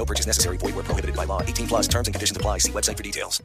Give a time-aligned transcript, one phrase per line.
[0.00, 0.56] No purchase necessary.
[0.56, 1.42] Void where prohibited by law.
[1.42, 2.56] 18 plus terms and conditions apply.
[2.56, 3.42] See website for details.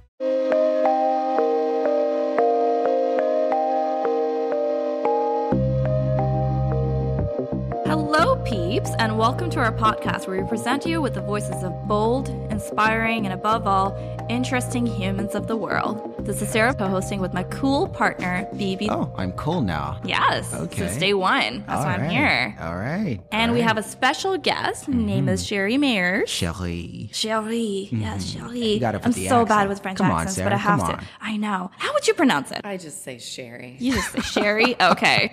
[7.86, 11.74] Hello, peeps, and welcome to our podcast where we present you with the voices of
[11.90, 13.94] bold, inspiring, and above all,
[14.30, 16.15] interesting humans of the world.
[16.26, 18.90] This is Sarah co hosting with my cool partner, Bibi.
[18.90, 20.02] Oh, I'm cool now.
[20.04, 20.80] Yes, Okay.
[20.88, 21.64] since day one.
[21.68, 22.58] That's All why I'm here.
[22.60, 23.20] All right.
[23.32, 24.88] And we have a special guest.
[24.88, 25.48] Her name is mm-hmm.
[25.48, 26.28] Sherry Mayers.
[26.28, 27.12] Shelly.
[27.14, 28.48] Sherry, yes, mm-hmm.
[28.48, 28.60] Sherry.
[28.74, 30.58] You gotta put I'm the so bad with French Come on, accents, Sarah, but I
[30.58, 30.98] have come to.
[30.98, 31.06] on.
[31.22, 31.70] I know.
[31.78, 32.62] How would you pronounce it?
[32.64, 33.78] I just say Sherry.
[33.80, 34.76] You just say Sherry?
[34.82, 35.32] Okay.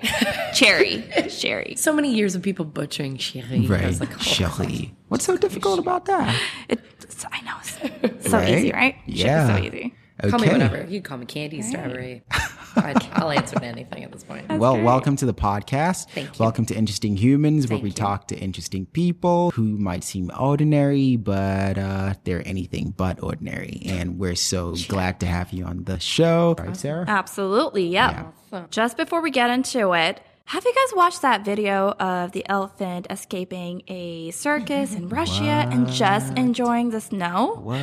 [0.55, 1.05] Cherry.
[1.31, 1.75] Sherry.
[1.77, 3.67] So many years of people butchering Sherry.
[3.67, 3.87] Right.
[3.87, 4.95] was like, oh, Shelly.
[5.09, 6.39] What's so difficult about that?
[6.69, 7.55] It's, I know.
[8.03, 8.49] It's so Right?
[8.59, 8.95] easy, right?
[9.07, 9.57] Should be Yeah.
[9.57, 9.95] so easy.
[10.23, 10.31] Okay.
[10.31, 10.83] Call me whatever.
[10.83, 12.23] You can call me Candy, Strawberry.
[12.77, 14.49] I'd, I'll answer to anything at this point.
[14.51, 16.11] Well, welcome to the podcast.
[16.11, 16.45] Thank you.
[16.45, 17.95] Welcome to Interesting Humans, where we you.
[17.95, 23.83] talk to interesting people who might seem ordinary, but uh, they're anything but ordinary.
[23.85, 26.55] And we're so glad to have you on the show.
[26.57, 27.05] Right, Sarah?
[27.09, 28.33] Absolutely, yep.
[28.71, 33.07] Just before we get into it, have you guys watched that video of the elephant
[33.09, 37.59] escaping a circus in Russia and just enjoying the snow?
[37.63, 37.81] What?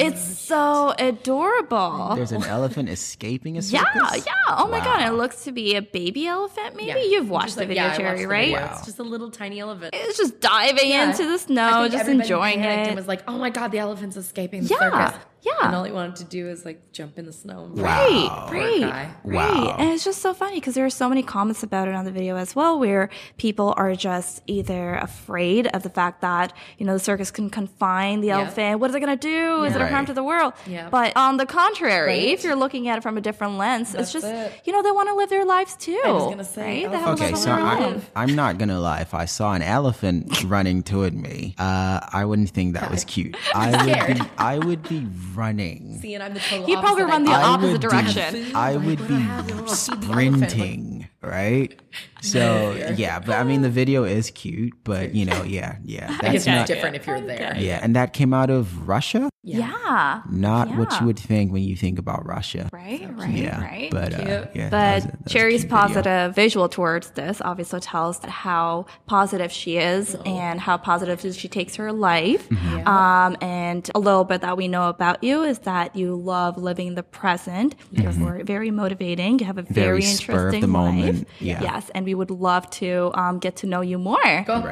[0.00, 2.14] It's so adorable.
[2.16, 3.86] There's an elephant escaping a circus?
[3.94, 4.14] yeah.
[4.26, 4.32] Yeah.
[4.58, 6.74] Oh my god, it looks to be a baby elephant.
[6.74, 6.96] Maybe Yeah.
[7.18, 8.54] you've watched Just the like- video, yeah, I Cherry, watched the right?
[8.54, 8.66] video.
[8.72, 9.90] It's just a little tiny elephant.
[9.94, 11.10] It's just diving Yeah.
[11.10, 12.90] into the I snow, think just enjoying panicked it.
[12.90, 14.78] And was like, oh my god, the elephant's escaping the Yeah,
[15.10, 15.20] circus.
[15.42, 15.52] Yeah.
[15.66, 17.64] And all he wanted to do is like jump in the snow.
[17.64, 18.48] and Right, Wow.
[18.52, 18.82] right,
[19.24, 19.34] right.
[19.64, 19.76] Wow.
[19.78, 22.10] And it's just so funny because there are so many comments about it on the
[22.10, 23.08] video as well, where
[23.38, 28.20] people are just either afraid of the fact that you know the circus can confine
[28.20, 28.40] the Yeah.
[28.40, 28.80] elephant.
[28.80, 29.64] What is it going to do?
[29.64, 30.06] Is it a harm Right.
[30.08, 30.52] to the world?
[30.66, 30.88] Yeah.
[30.90, 32.22] But on the contrary, Right.
[32.28, 34.52] if you're looking at it from a different lens, That's it's just it.
[34.64, 36.00] you know they want to live their lives too.
[36.04, 36.90] I was gonna say, right?
[36.92, 39.00] They have a elephants life Okay, of so I, I'm not gonna lie.
[39.00, 43.36] If I saw an elephant running toward me, uh, I wouldn't think that was cute.
[43.54, 45.00] I would be, I would be
[45.36, 45.98] running.
[46.00, 48.34] See, and I'm the total He'd probably run the I- I opposite would direction.
[48.34, 51.78] Be, I would be sprinting, right?
[52.22, 56.22] So yeah, but I mean the video is cute, but you know, yeah, yeah, I
[56.22, 56.60] that's guess not.
[56.62, 57.56] it's different if you're there.
[57.58, 59.30] Yeah, and that came out of Russia.
[59.42, 60.22] yeah.
[60.30, 62.68] Not what you would think when you think about Russia.
[62.72, 63.90] Right, right, Yeah, right.
[63.90, 64.50] but uh, Cute.
[64.54, 65.86] yeah, that But was a- that was Cherry's cute video.
[65.88, 71.76] positive visual towards this obviously tells how positive she is and how positive she takes
[71.76, 72.48] her life.
[72.50, 72.86] Mm-hmm.
[72.86, 76.94] Um, and a little bit that we know about you is that you love living
[76.94, 77.74] the present.
[77.92, 79.38] You're very- very motivating.
[79.38, 79.80] You have a very, Mm-hmm.
[79.90, 80.94] Very spur of interesting the life.
[80.94, 81.28] moment.
[81.40, 81.62] Yeah.
[81.62, 84.18] Yes, and we would love to um, get to know you more,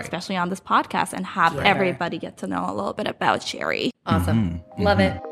[0.00, 3.92] especially on this podcast, and have everybody get to know a little bit about Cherry.
[4.06, 4.60] Awesome.
[4.76, 5.22] Love it.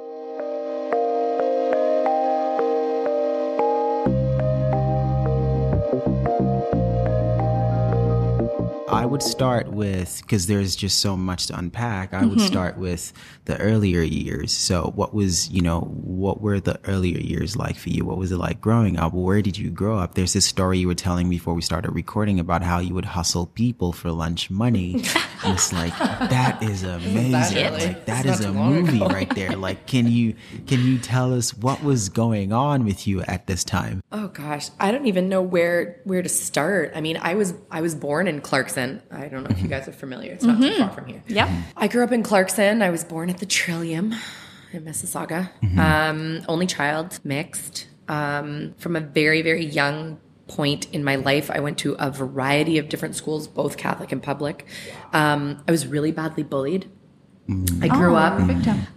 [9.07, 12.13] I would start with because there's just so much to unpack.
[12.13, 13.13] I would start with
[13.45, 14.51] the earlier years.
[14.51, 18.05] So, what was you know what were the earlier years like for you?
[18.05, 19.13] What was it like growing up?
[19.15, 20.15] Where did you grow up?
[20.15, 23.47] There's this story you were telling before we started recording about how you would hustle
[23.47, 24.95] people for lunch money.
[25.45, 27.57] and it's like that is amazing.
[27.63, 27.87] really?
[27.87, 29.07] Like that It's is not a movie ago.
[29.07, 29.55] right there.
[29.57, 30.35] Like, can you
[30.67, 34.03] can you tell us what was going on with you at this time?
[34.11, 36.91] Oh gosh, I don't even know where where to start.
[36.97, 38.96] I mean, I was I was born in Clarkson.
[39.11, 40.33] I don't know if you guys are familiar.
[40.33, 41.23] It's not too far from here.
[41.29, 41.49] Yep.
[41.77, 42.83] I grew up in Clarkson.
[42.83, 44.15] I was born at the Trillium
[44.73, 45.51] in Mississauga.
[45.79, 47.87] Um, only child, mixed.
[48.09, 52.79] Um, from a very very young point in my life, I went to a variety
[52.79, 54.67] of different schools, both Catholic and public.
[55.13, 56.89] Um, I was really badly bullied
[57.49, 57.85] Mm.
[57.85, 58.41] I grew Oh, up.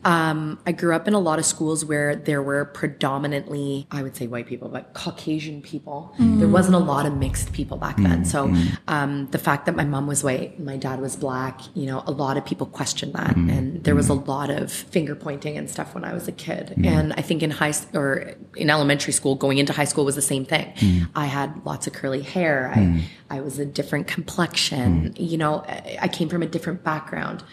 [0.05, 4.15] Um, I grew up in a lot of schools where there were predominantly, I would
[4.15, 6.13] say white people, but Caucasian people.
[6.17, 6.51] There mm.
[6.51, 8.23] wasn't a lot of mixed people back then.
[8.23, 8.53] Mm, so
[8.87, 12.11] um, the fact that my mom was white my dad was black, you know, a
[12.11, 13.35] lot of people questioned that.
[13.35, 16.73] And there was a lot of finger pointing and stuff when I was a kid.
[16.83, 20.15] And I think in high s- or in elementary school, going into high school was
[20.15, 20.73] the same thing.
[21.15, 22.71] I had lots of curly hair.
[22.75, 25.13] I, I was a different complexion.
[25.17, 27.43] You know, I, I came from a different background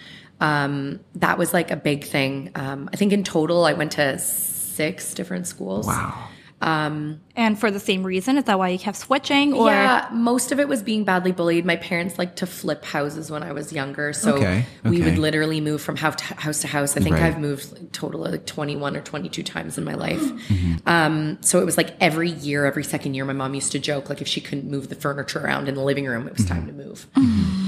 [0.41, 2.51] um, that was like a big thing.
[2.55, 5.87] Um, I think in total, I went to six different schools.
[5.87, 6.29] Wow.
[6.59, 9.53] Um, And for the same reason, is that why you kept switching?
[9.53, 11.67] Or yeah, most of it was being badly bullied.
[11.67, 15.61] My parents liked to flip houses when I was younger, so Okay, we would literally
[15.61, 16.97] move from house to house to house.
[16.97, 17.25] I think Right.
[17.25, 20.23] I've moved a total of like twenty one or twenty two times in my life.
[20.23, 20.77] Mm-hmm.
[20.89, 24.09] Um, so it was like every year, every second year, my mom used to joke
[24.09, 26.67] like if she couldn't move the furniture around in the living room, it was time
[26.69, 27.07] to move.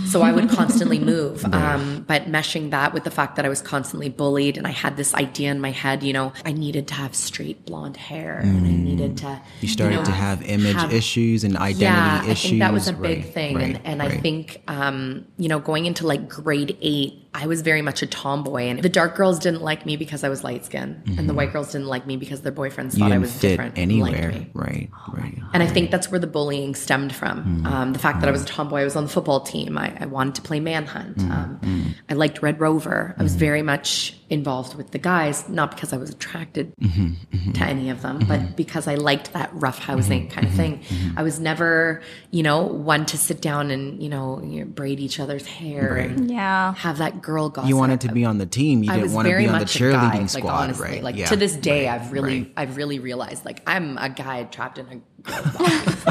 [0.08, 1.44] So I would constantly move.
[1.52, 4.96] Um, but meshing that with the fact that I was constantly bullied and I had
[4.96, 8.66] this idea in my head, you know, I needed to have straight blonde hair and
[8.66, 9.26] I needed to.
[9.26, 9.40] Mm.
[9.60, 12.46] You started know, to have image have- issues and identity yeah, issues.
[12.46, 13.56] I think that was a big Right, thing.
[13.56, 17.62] right, and and I think, um, you know, going into like grade eight, I was
[17.62, 18.62] very much a tomboy.
[18.64, 21.52] And the dark girls didn't like me because I was light skinned and the white
[21.52, 22.98] girls didn't like me because their boyfriends Mm-hmm.
[22.98, 23.78] you thought I was different.
[23.78, 24.46] anywhere.
[24.54, 25.38] Right, right.
[25.52, 27.64] And I think that's where the bullying stemmed from.
[27.64, 29.78] Um, the fact that I was a tomboy, I was on the football team.
[29.78, 31.20] I, I wanted to play manhunt.
[31.20, 33.14] Um, I liked Red Rover.
[33.18, 37.52] I was very much involved with the guys, not because I was attracted mm-hmm, mm-hmm.
[37.52, 38.28] to any of them, mm-hmm.
[38.28, 40.82] but because I liked that rough housing kind of thing.
[41.16, 45.00] I was never, you know, one to sit down and, you know, you know, braid
[45.00, 46.74] each other's hair and Yeah.
[46.74, 47.68] have that girl gossip.
[47.68, 48.82] You wanted to be on the team.
[48.82, 50.44] You I didn't was want to very be on the much a cheerleading guy, squad,
[50.44, 51.02] like honestly, right?
[51.02, 52.52] like Yeah, to this day, right, I've really, right.
[52.56, 54.98] I've really realized like I'm a guy trapped in a girl's body.
[54.98, 55.07] It's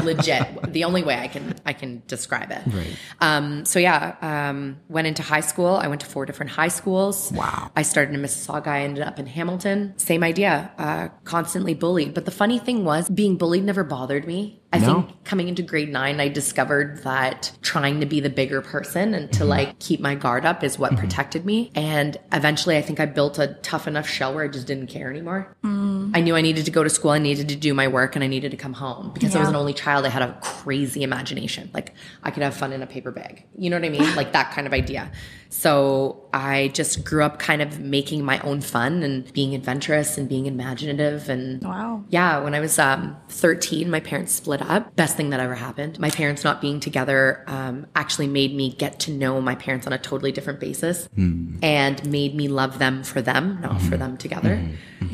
[0.02, 0.72] legit.
[0.72, 2.62] The only way I can, I can describe it.
[2.66, 2.96] Right.
[3.20, 5.76] Um, so yeah, um, went into high school.
[5.76, 7.32] I went to four different high schools.
[7.32, 7.70] Wow.
[7.74, 8.68] I started in Mississauga.
[8.68, 9.94] I ended up in Hamilton.
[9.96, 10.70] Same idea.
[10.78, 12.14] Uh, constantly bullied.
[12.14, 14.60] But the funny thing was, being bullied never bothered me.
[14.72, 15.02] I No?
[15.02, 19.32] think coming into grade nine, I discovered that trying to be the bigger person and
[19.32, 19.48] to mm-hmm.
[19.48, 21.00] like keep my guard up is what mm-hmm.
[21.00, 21.70] protected me.
[21.74, 25.10] And eventually, I think I built a tough enough shell where I just didn't care
[25.10, 25.56] anymore.
[25.64, 26.12] Mm.
[26.14, 28.22] I knew I needed to go to school, I needed to do my work, and
[28.22, 30.04] I needed to come home because I was an only child.
[30.04, 31.70] I had a crazy imagination.
[31.72, 33.44] Like I could have fun in a paper bag.
[33.56, 34.14] You know what I mean?
[34.16, 35.10] like that kind of idea.
[35.50, 40.28] So I just grew up kind of making my own fun and being adventurous and
[40.28, 42.04] being imaginative and Wow.
[42.10, 44.94] yeah, when I was um, 13, my parents split up.
[44.96, 45.98] Best thing that ever happened.
[45.98, 49.92] My parents not being together um, actually made me get to know my parents on
[49.92, 54.62] a totally different basis and made me love them for them, not for them together.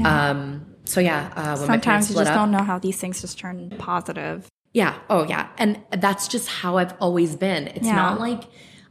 [0.05, 2.99] Um, so yeah, uh, when my parents Sometimes you just up, don't know how these
[2.99, 4.49] things just turn positive.
[4.73, 4.99] yeah.
[5.09, 5.49] Oh, yeah.
[5.59, 7.69] And that's just how I've always been.
[7.69, 7.95] It's Yeah.
[7.95, 8.43] not like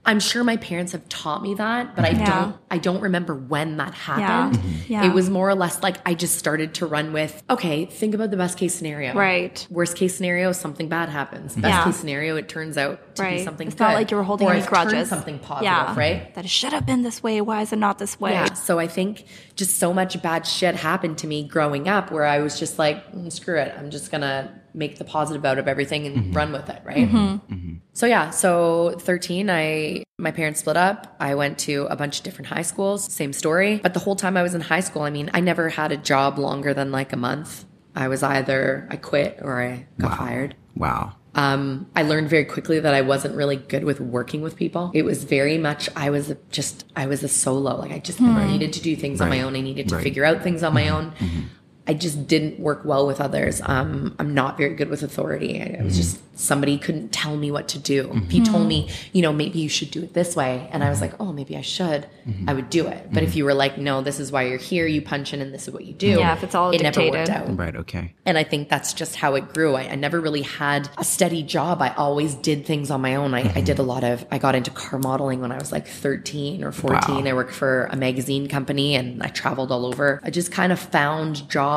[0.06, 2.26] I'm sure my parents have taught me that, but I Yeah.
[2.26, 4.58] don't I don't remember when that happened.
[4.62, 4.92] Mm-hmm.
[4.92, 5.04] Yeah.
[5.04, 5.10] yeah.
[5.10, 8.32] It was more or less like I just started to run with, okay, think about
[8.32, 9.14] the best case scenario.
[9.14, 9.66] Right.
[9.70, 11.56] Worst case scenario, something bad happens.
[11.56, 11.84] Best Yeah.
[11.86, 13.44] case scenario, it turns out to be Right.
[13.44, 13.84] something it's good.
[13.84, 15.10] not like you were holding or any I've grudges.
[15.10, 15.96] something positive, yeah.
[15.98, 16.34] right?
[16.36, 17.42] That it should have been this way.
[17.42, 18.32] Why is it not this way?
[18.32, 18.54] Yeah.
[18.54, 19.26] So I think
[19.56, 23.12] just so much bad shit happened to me growing up where I was just like,
[23.14, 23.74] "Mm, screw it.
[23.78, 26.34] I'm just going to make the positive out of everything and mm-hmm.
[26.34, 26.82] run with it.
[26.84, 27.08] Right.
[27.08, 27.54] Mm-hmm.
[27.54, 27.74] Mm-hmm.
[27.94, 28.32] So yeah.
[28.32, 31.16] So 13, I, my parents split up.
[31.20, 33.80] I went to a bunch of different high schools, same story.
[33.82, 35.98] But the whole time I was in high school, I mean, I never had a
[35.98, 37.66] job longer than like a month.
[37.96, 40.56] I was either, I quit or I got fired.
[40.76, 41.14] Wow.
[41.36, 44.92] Um, I learned very quickly that I wasn't really good with working with people.
[44.94, 47.76] It was very much I was just I was a solo.
[47.76, 48.48] Like I just hmm.
[48.48, 49.56] needed to do things on my own.
[49.56, 50.04] I needed to Right.
[50.04, 50.96] figure out things on my mm-hmm.
[50.96, 51.12] own.
[51.12, 51.42] Mm-hmm.
[51.86, 53.62] I just didn't work well with others.
[53.66, 55.62] Um, I'm not very good with authority.
[55.62, 56.02] I, I was mm-hmm.
[56.02, 58.08] just somebody couldn't tell me what to do.
[58.08, 58.26] Mm-hmm.
[58.26, 60.90] If you told me, you know, maybe you should do it this way, and I
[60.90, 61.12] was mm-hmm.
[61.12, 62.08] like, oh, maybe I should,
[62.48, 63.10] I would do it.
[63.12, 65.54] But if you were like, no, this is why you're here, you punch in, and
[65.54, 66.08] this is what you do.
[66.08, 67.52] Yeah, if it's all it never worked dictated.
[67.52, 67.58] out.
[67.58, 67.76] Right.
[67.76, 68.14] Okay.
[68.26, 69.76] And I think that's just how it grew.
[69.76, 71.82] I, I never really had a steady job.
[71.82, 73.34] I always did things on my own.
[73.34, 75.88] I, I did a lot of, I got into car modeling when I was like
[75.88, 77.26] 13 or 14.
[77.26, 77.30] Wow.
[77.30, 80.22] I worked for a magazine company and I traveled all over.
[80.24, 81.73] I just kind of found jobs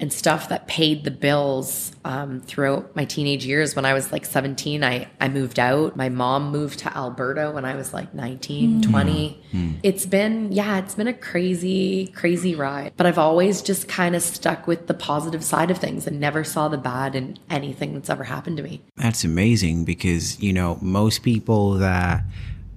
[0.00, 3.74] and stuff that paid the bills um, throughout my teenage years.
[3.74, 5.96] When I was like 17, I, I moved out.
[5.96, 8.90] My mom moved to Alberta when I was like 19, hmm.
[8.90, 9.28] 20.
[9.50, 9.56] Hmm.
[9.56, 9.72] Hmm.
[9.82, 12.92] It's been, yeah, it's been a crazy, crazy ride.
[12.96, 16.44] But I've always just kind of stuck with the positive side of things and never
[16.44, 18.82] saw the bad in anything that's ever happened to me.
[18.96, 22.24] That's amazing because, you know, most people that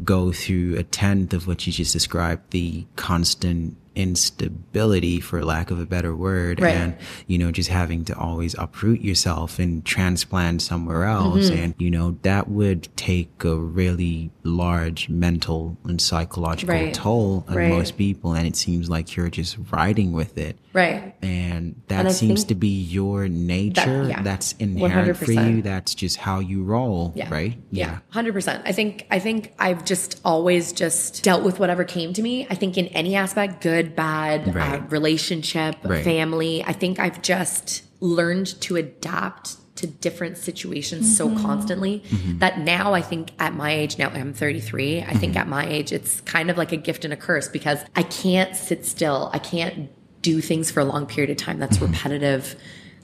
[0.04, 5.80] go through a tenth of what you just described, the constant instability for lack of
[5.80, 6.76] a better word Right.
[6.76, 6.96] and
[7.28, 11.64] you know just having to always uproot yourself and transplant somewhere else Mm-hmm.
[11.64, 16.94] and you know that would take a really large mental and psychological Right.
[16.94, 17.70] toll on Right.
[17.70, 21.16] most people and it seems like you're just riding with it Right.
[21.22, 24.22] and that And seems to be your nature yeah.
[24.22, 25.56] that's inherent for 100%.
[25.56, 27.30] you that's just how you roll Yeah.
[27.30, 28.00] right Yeah.
[28.10, 28.62] Hundred percent.
[28.66, 32.46] I think I think I've just always just dealt with whatever came to me.
[32.50, 36.04] I think in any aspect, good, bad, uh, relationship, Right.
[36.04, 36.64] family.
[36.64, 41.42] I think I've just learned to adapt to different situations so mm-hmm.
[41.42, 42.40] constantly mm-hmm.
[42.40, 45.38] that now I think at my age now I'm 33 I think mm-hmm.
[45.40, 48.58] at my age it's kind of like a gift and a curse because I can't
[48.58, 49.30] sit still.
[49.34, 49.90] I can't
[50.22, 52.56] do things for a long period of time that's repetitive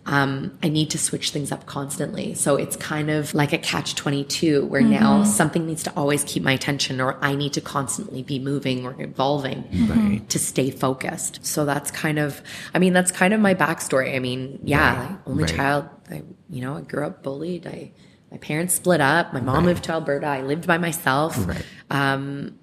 [0.07, 2.35] um, I need to switch things up constantly.
[2.35, 4.91] So it's kind of like a catch 22 where mm-hmm.
[4.91, 8.85] now something needs to always keep my attention or I need to constantly be moving
[8.85, 10.25] or evolving mm-hmm.
[10.25, 11.43] to stay focused.
[11.43, 12.41] So that's kind of,
[12.73, 14.15] I mean, that's kind of my backstory.
[14.15, 15.55] I mean, yeah, like, only Right.
[15.55, 17.65] child, I, you know, I grew up bullied.
[17.65, 17.91] I,
[18.29, 19.33] my parents split up.
[19.33, 20.27] My mom moved to Alberta.
[20.27, 21.35] I lived by myself.
[21.47, 21.65] Right.
[21.89, 22.59] Um,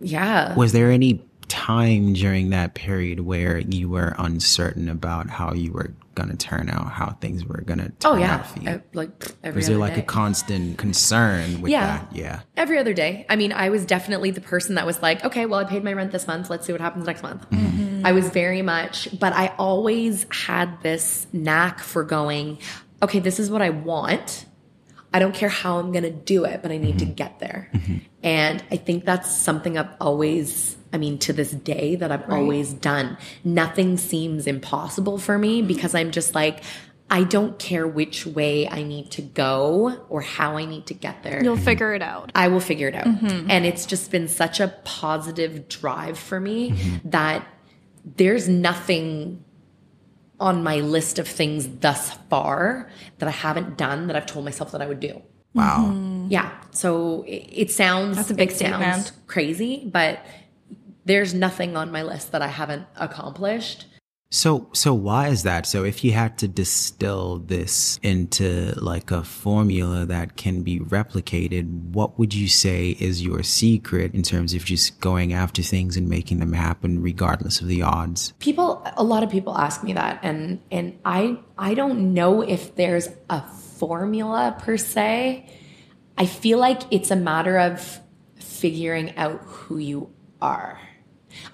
[0.00, 0.54] yeah.
[0.54, 1.24] Was there any
[1.70, 6.68] time during that period where you were uncertain about how you were going to turn
[6.68, 8.34] out, how things were going to oh, turn Oh yeah.
[8.34, 8.68] out for you?
[8.68, 10.00] Uh, like pfft, every was there like day.
[10.00, 11.86] a constant concern with Yeah.
[11.86, 12.16] that?
[12.16, 12.40] Yeah.
[12.56, 13.24] Every other day.
[13.28, 15.92] I mean, I was definitely the person that was like, okay, well, I paid my
[15.92, 16.50] rent this month.
[16.50, 17.48] Let's see what happens next month.
[17.50, 17.66] Mm-hmm.
[17.66, 18.06] Mm-hmm.
[18.06, 22.58] I was very much, but I always had this knack for going,
[23.02, 24.46] okay, this is what I want.
[25.12, 27.14] I don't care how I'm going to do it, but I need to mm-hmm.
[27.14, 27.70] get there.
[28.22, 32.72] And I think that's something I've always, I mean, to this day, that I've always
[32.72, 33.16] done.
[33.44, 35.68] Nothing seems impossible for me mm-hmm.
[35.68, 36.62] because I'm just like,
[37.10, 41.24] I don't care which way I need to go or how I need to get
[41.24, 41.42] there.
[41.42, 42.30] You'll figure it out.
[42.36, 43.06] I will figure it out.
[43.06, 43.50] Mm-hmm.
[43.50, 47.10] And it's just been such a positive drive for me mm-hmm.
[47.10, 47.46] that
[48.04, 49.44] there's nothing
[50.38, 54.72] on my list of things thus far that I haven't done that I've told myself
[54.72, 55.20] that I would do.
[55.52, 56.26] Wow.
[56.28, 56.52] Yeah.
[56.70, 59.26] So it, it sounds That's a big it sounds statement.
[59.26, 60.24] crazy, but
[61.10, 63.86] there's nothing on my list that I haven't accomplished.
[64.30, 65.66] So, so why is that?
[65.66, 71.68] So if you had to distill this into like a formula that can be replicated,
[71.90, 76.08] what would you say is your secret in terms of just going after things and
[76.08, 78.32] making them happen regardless of the odds?
[78.38, 82.74] people a lot of people ask me that and and i i don't know if
[82.76, 85.44] there's a formula per se
[86.18, 88.00] i feel like it's a matter of
[88.36, 90.08] figuring out who you
[90.40, 90.78] are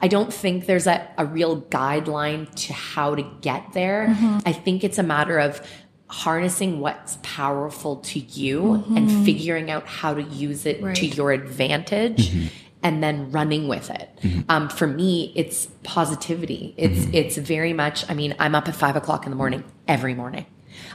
[0.00, 4.38] i don't think there's a, a real guideline to how to get there mm-hmm.
[4.46, 5.60] i think it's a matter of
[6.08, 9.24] harnessing what's powerful to you and mm-hmm.
[9.24, 12.46] figuring out how to use it to your advantage mm-hmm.
[12.82, 14.08] and then running with it.
[14.48, 16.74] Um, for me, it's positivity.
[16.76, 18.08] It's it's very much.
[18.08, 20.46] I mean, I'm up at five o'clock in the morning every morning.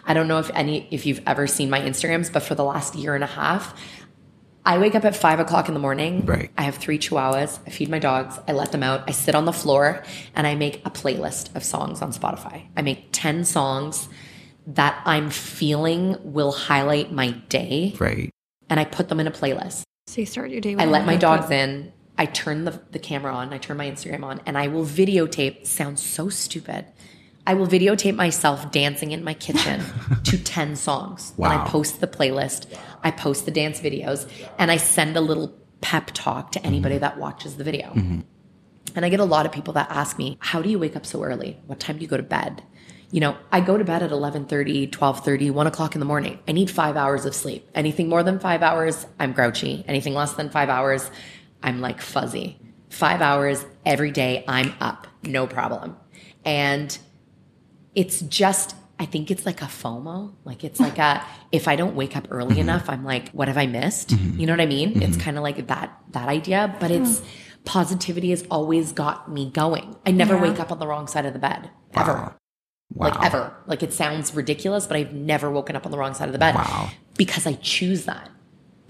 [0.05, 2.95] I don't know if any if you've ever seen my Instagrams, but for the last
[2.95, 3.77] year and a half,
[4.65, 6.25] I wake up at five o'clock in the morning.
[6.25, 6.51] Right.
[6.58, 7.60] I have three chihuahuas.
[7.65, 8.39] I feed my dogs.
[8.48, 9.03] I let them out.
[9.08, 10.03] I sit on the floor
[10.36, 12.65] and I make a playlist of songs on Spotify.
[12.77, 14.08] I make 10 songs
[14.68, 18.30] that I'm feeling will highlight my day Right.
[18.70, 19.82] and I put them in a playlist.
[20.08, 20.75] So you start your day.
[20.75, 21.91] With I let my a- dogs in.
[22.18, 23.51] I turn the, the camera on.
[23.53, 25.65] I turn my Instagram on, and I will videotape.
[25.65, 26.86] Sounds so stupid.
[27.48, 29.82] I will videotape myself dancing in my kitchen
[30.25, 31.34] to 10 songs.
[31.38, 31.50] Wow.
[31.51, 32.68] And I post the playlist.
[33.03, 37.01] I post the dance videos, and I send a little pep talk to anybody mm-hmm.
[37.01, 37.88] that watches the video.
[37.88, 38.22] Mm-hmm.
[38.96, 41.05] And I get a lot of people that ask me, How do you wake up
[41.05, 41.60] so early?
[41.67, 42.63] What time do you go to bed?
[43.12, 46.39] You know, I go to bed at 11:30, 12:30, 1 o'clock in the morning.
[46.48, 47.70] I need five hours of sleep.
[47.75, 49.84] Anything more than five hours, I'm grouchy.
[49.88, 51.12] Anything less than five hours,
[51.62, 52.58] I'm like fuzzy.
[52.89, 55.98] Five hours every day, I'm up, no problem.
[56.46, 56.98] And
[57.96, 60.36] it's just I think it's like a FOMO.
[60.46, 62.60] Like it's like a if I don't wake up early mm-hmm.
[62.62, 64.10] enough, I'm like, what have I missed?
[64.10, 64.39] Mm-hmm.
[64.39, 65.01] You know what I mean?
[65.01, 65.22] It's mm-hmm.
[65.22, 67.24] kind of like that that idea, but it's
[67.65, 69.96] positivity has always got me going.
[70.05, 72.13] I never wake up on the wrong side of the bed ever.
[72.13, 72.36] Wow.
[72.93, 73.55] Like ever.
[73.65, 76.39] Like it sounds ridiculous, but I've never woken up on the wrong side of the
[76.39, 76.91] bed Wow.
[77.17, 78.29] because I choose that.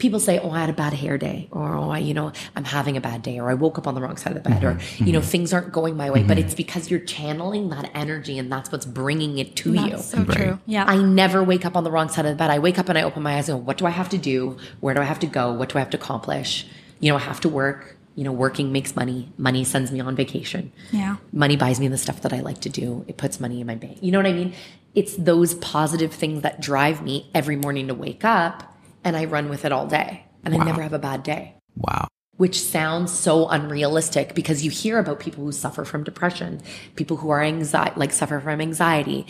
[0.02, 2.66] People say, "Oh, I had a bad hair day," or "Oh, I, you know, I'm
[2.66, 4.64] having a bad day," or "I woke up on the wrong side of the bed,"
[4.64, 5.06] or mm-hmm.
[5.06, 6.24] you know, things aren't going my way.
[6.24, 6.48] But mm-hmm.
[6.48, 9.92] it's because you're channeling that energy, and that's what's bringing it to you.
[9.92, 10.60] That's so true.
[10.66, 10.86] Yeah.
[10.88, 12.50] I never wake up on the wrong side of the bed.
[12.50, 14.18] I wake up and I open my eyes and go, what do I have to
[14.18, 14.58] do?
[14.80, 15.52] Where do I have to go?
[15.54, 16.66] What do I have to accomplish?
[17.00, 17.98] You know, I have to work.
[18.16, 19.32] You know, working makes money.
[19.38, 20.72] Money sends me on vacation.
[20.92, 21.16] Yeah.
[21.32, 23.06] Money buys me the stuff that I like to do.
[23.08, 24.00] It puts money in my bank.
[24.02, 24.54] You know what I mean?
[24.96, 29.50] It's those positive things that drive me every morning to wake up and I run
[29.50, 30.26] with it all day.
[30.44, 31.56] And I never have a bad day.
[31.76, 32.08] Wow.
[32.38, 36.60] which sounds so unrealistic because you hear about people who suffer from depression,
[36.96, 39.28] people who are anxiety, like suffer from anxiety,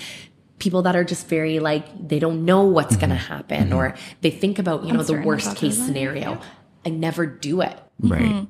[0.59, 3.01] people that are just very like they don't know what's mm-hmm.
[3.01, 3.77] going to happen mm-hmm.
[3.77, 6.41] or they think about, you know, the worst case their life, scenario.
[6.85, 7.77] I never do it.
[7.99, 8.47] Right.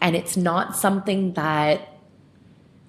[0.00, 1.88] And it's not something that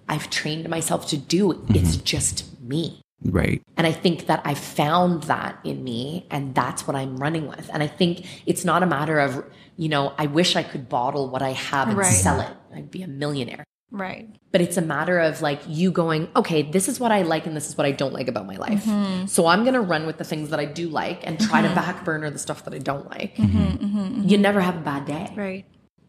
[0.08, 1.52] I've trained myself to do.
[1.70, 2.04] It's mm-hmm.
[2.04, 3.02] just me.
[3.26, 3.62] Right.
[3.78, 7.70] And I think that I found that in me and that's what I'm running with.
[7.74, 9.44] And I think it's not a matter of,
[9.78, 12.06] you know, I wish I could bottle what I have and Right.
[12.06, 12.54] sell it.
[12.74, 13.66] I'd be a millionaire.
[13.92, 14.30] Right.
[14.52, 17.56] But it's a matter of like you going, okay, this is what I like and
[17.56, 18.84] this is what I don't like about my life.
[18.84, 19.28] Mm-hmm.
[19.28, 21.68] So I'm going to run with the things that I do like and try to
[21.68, 21.76] mm-hmm.
[21.76, 23.36] back burner the stuff that I don't like.
[23.36, 23.86] Mm-hmm.
[23.86, 24.28] Mm-hmm.
[24.28, 25.34] You never have a bad day.
[25.36, 25.66] Right.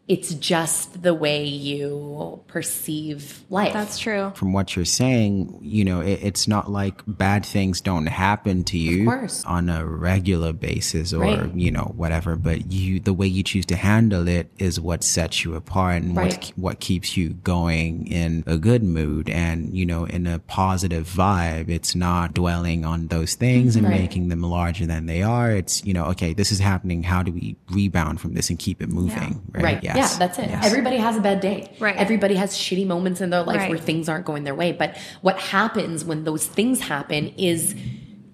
[0.07, 3.73] It's just the way you perceive life.
[3.73, 4.31] That's true.
[4.35, 8.77] From what you're saying, you know, it, it's not like bad things don't happen to
[8.77, 9.09] you
[9.45, 11.53] on a regular basis or, Right.
[11.53, 15.43] you know, whatever, but you, the way you choose to handle it is what sets
[15.43, 16.31] you apart and Right.
[16.31, 21.05] what, what keeps you going in a good mood and, you know, in a positive
[21.07, 21.67] vibe.
[21.69, 23.99] It's not dwelling on those things and Right.
[23.99, 25.51] making them larger than they are.
[25.51, 27.03] It's, you know, okay, this is happening.
[27.03, 29.41] How do we rebound from this and keep it moving?
[29.51, 29.63] Right.
[29.63, 29.83] Right.
[29.97, 30.13] Yes.
[30.13, 30.49] Yeah, that's it.
[30.49, 30.65] Yes.
[30.65, 31.75] Everybody has a bad day.
[31.79, 31.95] Right.
[31.95, 33.69] Everybody has shitty moments in their life Right.
[33.69, 34.71] where things aren't going their way.
[34.71, 37.75] But what happens when those things happen is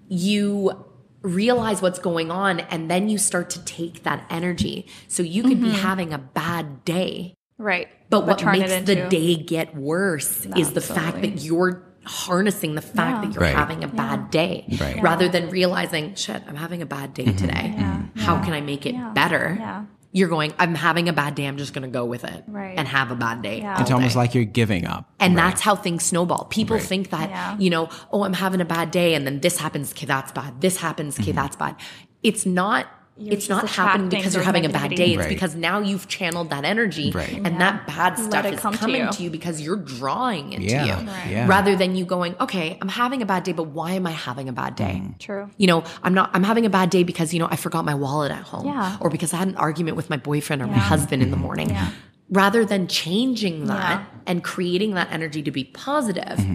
[0.08, 0.84] you
[1.22, 4.86] realize what's going on and then you start to take that energy.
[5.08, 5.76] So you could be mm-hmm.
[5.76, 7.88] having a bad day, Right.
[8.10, 12.74] but what turn it makes the day get worse is the fact that you're harnessing
[12.74, 13.56] the fact that you're Right.
[13.56, 15.02] having a bad day Right.
[15.02, 17.36] rather than realizing, shit, I'm having a bad day mm-hmm.
[17.36, 17.74] today.
[18.16, 19.86] How can I make it better?
[20.14, 20.20] Yeah.
[20.20, 21.46] You're going, I'm having a bad day.
[21.46, 22.74] I'm just going to go with it Right.
[22.78, 23.58] and have a bad day.
[23.58, 23.74] Yeah.
[23.74, 24.18] all It's almost day.
[24.20, 25.10] like you're giving up.
[25.18, 25.48] And Right.
[25.50, 26.44] that's how things snowball.
[26.50, 26.86] People Right.
[26.86, 27.56] think that, Yeah.
[27.58, 30.60] you know, oh, I'm having a bad day and then this happens, okay, that's bad.
[30.60, 31.36] This happens, okay, mm-hmm.
[31.40, 31.74] that's bad.
[32.22, 34.96] It's not it's not happening because you're those having a bad negativity.
[34.96, 35.08] day.
[35.12, 35.28] It's Right.
[35.28, 37.40] because now you've channeled that energy Right.
[37.44, 39.10] and that bad stuff is come to coming you.
[39.12, 40.80] to you because you're drawing it Yeah.
[40.82, 41.08] to you.
[41.08, 41.30] Right.
[41.30, 41.46] Yeah.
[41.46, 44.48] Rather than you going, okay, I'm having a bad day, but why am I having
[44.48, 45.00] a bad day?
[45.02, 45.12] Mm-hmm.
[45.20, 45.48] True.
[45.58, 47.94] You know, I'm not, I'm having a bad day because, you know, I forgot my
[47.94, 48.66] wallet at home.
[48.66, 48.96] Yeah.
[49.00, 50.78] Or because I had an argument with my boyfriend or my Yeah.
[50.80, 51.70] husband in the morning.
[51.70, 51.88] Yeah.
[52.30, 54.04] Rather than changing that Yeah.
[54.26, 56.54] and creating that energy to be positive, mm-hmm.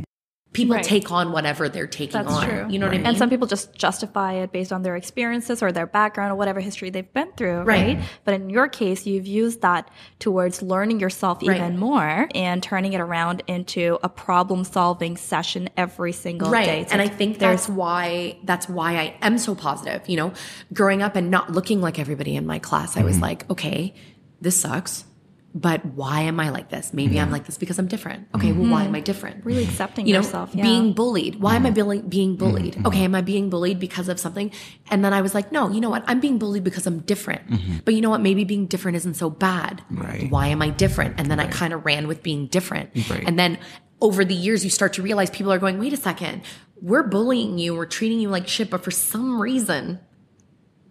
[0.52, 0.84] People Right.
[0.84, 2.44] take on whatever they're taking That's on.
[2.48, 2.66] true.
[2.70, 3.06] You know what I mean?
[3.06, 6.60] And some people just justify it based on their experiences or their background or whatever
[6.60, 7.98] history they've been through, Right.
[7.98, 8.00] right?
[8.26, 11.58] But in your case, you've used that towards learning yourself Right.
[11.58, 16.82] even more and turning it around into a problem solving session every single right day.
[16.82, 20.32] It's and i think there's that's why that's why i am so positive you know
[20.74, 23.24] growing up and not looking like everybody in my class i was mm-hmm.
[23.24, 23.94] like okay
[24.42, 25.06] this sucks
[25.54, 26.94] but why am I like this?
[26.94, 28.28] Maybe I'm like this because I'm different.
[28.36, 28.90] Okay, well, why mm-hmm.
[28.90, 29.44] am I different?
[29.44, 30.64] Really accepting you know, yourself, yeah.
[30.64, 31.42] being bullied.
[31.42, 32.76] Why am I being being bullied?
[32.76, 32.88] Mm-hmm.
[32.88, 34.52] Okay, am I being bullied because of something?
[34.92, 36.04] And then I was like, no, you know what?
[36.08, 37.42] I'm being bullied because I'm different.
[37.84, 38.22] But you know what?
[38.22, 39.84] Maybe being different isn't so bad.
[39.90, 40.30] Right.
[40.30, 41.20] Why am I different?
[41.20, 42.92] And then I kind of ran with being different.
[43.10, 43.24] Right.
[43.26, 43.58] And then
[44.02, 46.44] over the years, you start to realize people are going, wait a second,
[46.82, 50.00] we're bullying you, we're treating you like shit, but for some reason,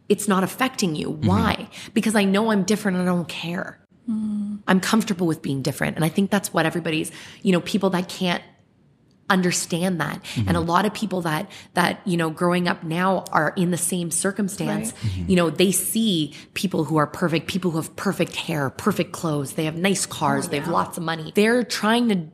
[0.09, 1.11] it's not affecting you.
[1.11, 1.69] Why?
[1.95, 3.79] Because I know I'm different and I don't care.
[4.09, 4.61] Mm.
[4.67, 5.97] I'm comfortable with being different.
[5.97, 8.43] And I think that's what everybody's, you know, people that can't
[9.31, 10.25] understand that.
[10.37, 10.69] And a mm-hmm.
[10.69, 14.93] lot of people that, that, you know, growing up now are in the same circumstance.
[14.93, 15.31] Mm-hmm.
[15.31, 19.53] You know, they see people who are perfect, people who have perfect hair, perfect clothes,
[19.53, 21.33] they have nice cars, oh, they have lots of money.
[21.35, 22.29] They're trying to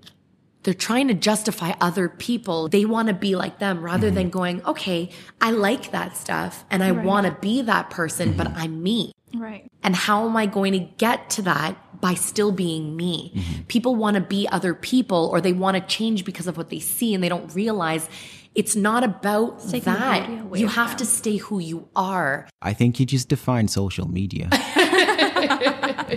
[0.62, 2.68] they're trying to justify other people.
[2.68, 4.16] They want to be like them rather mm-hmm.
[4.16, 8.46] than going, okay, I like that stuff and I want to be that person, but
[8.48, 9.12] I'm me.
[9.34, 9.70] Right.
[9.82, 13.32] And how am I going to get to that by still being me?
[13.34, 13.62] Mm-hmm.
[13.64, 16.80] People want to be other people or they want to change because of what they
[16.80, 18.08] see and they don't realize
[18.54, 20.58] it's not about taking the beauty that.
[20.58, 20.98] You have them.
[20.98, 22.48] to stay who you are.
[22.62, 24.48] I think you just defined social media.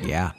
[0.04, 0.34] yeah.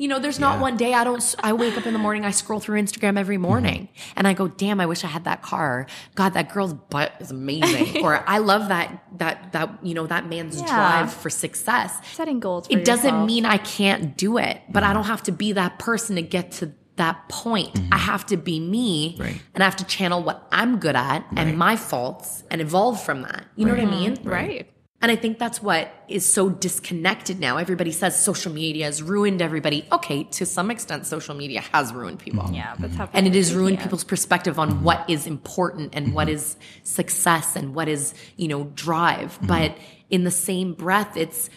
[0.00, 0.62] You know, there's not Yeah.
[0.62, 3.36] one day I don't, I wake up in the morning, I scroll through Instagram every
[3.36, 3.42] mm-hmm.
[3.42, 5.86] morning and I go, damn, I wish I had that car.
[6.14, 8.02] God, that girl's butt is amazing.
[8.02, 10.68] or I love that, that, that, you know, that man's Yeah.
[10.68, 12.00] drive for success.
[12.14, 12.66] Setting goals.
[12.66, 14.94] For It doesn't mean I can't do it, but I mm-hmm.
[14.94, 17.76] don't have to be that person to get to that point.
[17.76, 17.92] I mm-hmm.
[17.98, 19.42] have to be me Right.
[19.54, 23.20] and I have to channel what I'm good at and my faults and evolve from
[23.22, 23.44] that.
[23.54, 24.18] You know what I mean?
[24.24, 24.70] Right.
[25.02, 27.56] And I think that's what is so disconnected now.
[27.56, 29.86] Everybody says social media has ruined everybody.
[29.90, 32.42] Okay, to some extent, social media has ruined people.
[32.42, 32.54] Mm-hmm.
[32.54, 33.02] Yeah, that's mm-hmm.
[33.02, 33.82] how And it has ruined it.
[33.82, 34.84] people's perspective on mm-hmm.
[34.84, 39.38] what is important and what is success and what is, you know, drive.
[39.42, 39.78] But
[40.10, 41.48] in the same breath, it's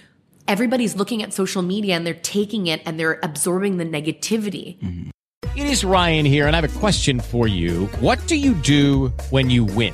[0.48, 5.12] everybody's looking at social media and they're taking it and they're absorbing the negativity.
[5.56, 7.88] It is Ryan here, and I have a question for you.
[8.00, 9.94] What do you do when you win?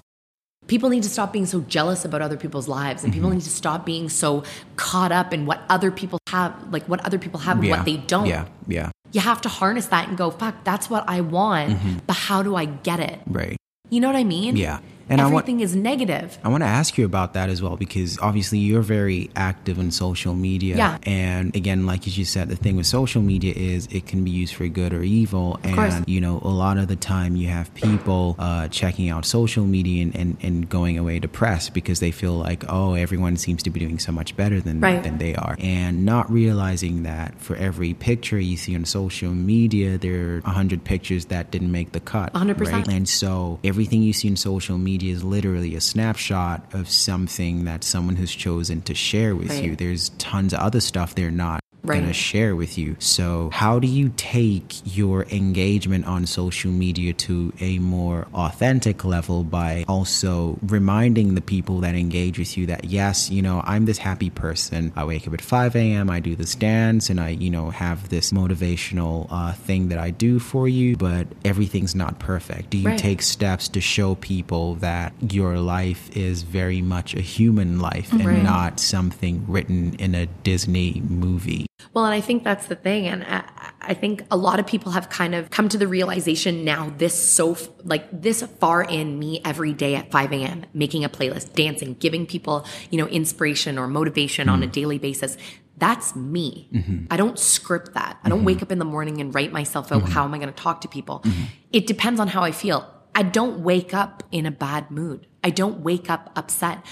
[0.71, 3.39] People need to stop being so jealous about other people's lives and people Mm-hmm.
[3.39, 4.43] need to stop being so
[4.77, 7.75] caught up in what other people have, like what other people have and yeah.
[7.75, 8.25] what they don't.
[8.25, 12.15] Yeah, yeah, You have to harness that and go, fuck, that's what I want, but
[12.15, 13.19] how do I get it?
[13.27, 13.57] right.
[13.89, 14.55] You know what I mean?
[14.55, 14.63] Mm-hmm.
[14.63, 14.79] Yeah.
[15.11, 16.37] And I want- Everything is negative.
[16.43, 19.91] I want to ask you about that as well because obviously you're very active in
[19.91, 20.77] social media.
[20.77, 20.97] Yeah.
[21.03, 24.31] And again, like you just said, the thing with social media is it can be
[24.31, 25.59] used for good or evil.
[25.63, 25.95] and, course.
[26.07, 30.03] you know, a lot of the time you have people uh, checking out social media
[30.03, 33.79] and, and, and going away depressed because they feel like, oh, everyone seems to be
[33.81, 35.03] doing so much better than, Right.
[35.03, 35.55] than they are.
[35.59, 40.83] And not realizing that for every picture you see on social media, there are 100
[40.85, 42.31] pictures that didn't make the cut.
[42.33, 42.71] 100%.
[42.71, 42.87] Right?
[42.87, 47.83] And so everything you see in social media is literally a snapshot of something that
[47.83, 49.63] someone has chosen to share with Right.
[49.63, 49.75] you.
[49.75, 51.95] There's tons of other stuff they're not Right.
[51.99, 52.95] going to share with you.
[52.99, 59.43] So, how do you take your engagement on social media to a more authentic level
[59.43, 63.97] by also reminding the people that engage with you that, yes, you know, I'm this
[63.97, 64.93] happy person.
[64.95, 68.09] I wake up at 5 a.m., I do this dance, and I, you know, have
[68.09, 72.69] this motivational uh, thing that I do for you, but everything's not perfect.
[72.69, 72.97] Do you Right.
[72.97, 78.25] take steps to show people that your life is very much a human life and
[78.25, 78.43] Right.
[78.43, 81.65] not something written in a Disney movie?
[81.93, 83.07] Well, and I think that's the thing.
[83.07, 83.43] And I,
[83.81, 87.13] I think a lot of people have kind of come to the realization now this
[87.13, 91.95] so, like this far in me every day at 5 a.m., making a playlist, dancing,
[91.95, 94.71] giving people, you know, inspiration or motivation on a mm-hmm.
[94.71, 95.37] daily basis.
[95.77, 96.69] That's me.
[96.71, 97.05] Mm-hmm.
[97.09, 98.19] I don't script that.
[98.23, 98.45] I don't mm-hmm.
[98.45, 100.07] wake up in the morning and write myself out.
[100.09, 101.23] How am I going to talk to people?
[101.71, 102.87] It depends on how I feel.
[103.13, 105.27] I don't wake up in a bad mood.
[105.43, 106.85] I don't wake up upset.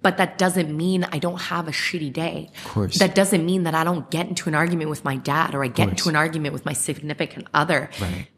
[0.00, 2.50] But that doesn't mean I don't have a shitty day.
[2.64, 2.98] Of course.
[2.98, 5.68] That doesn't mean that I don't get into an argument with my dad or I
[5.68, 7.90] get into an argument with my significant other.
[8.00, 8.28] Right.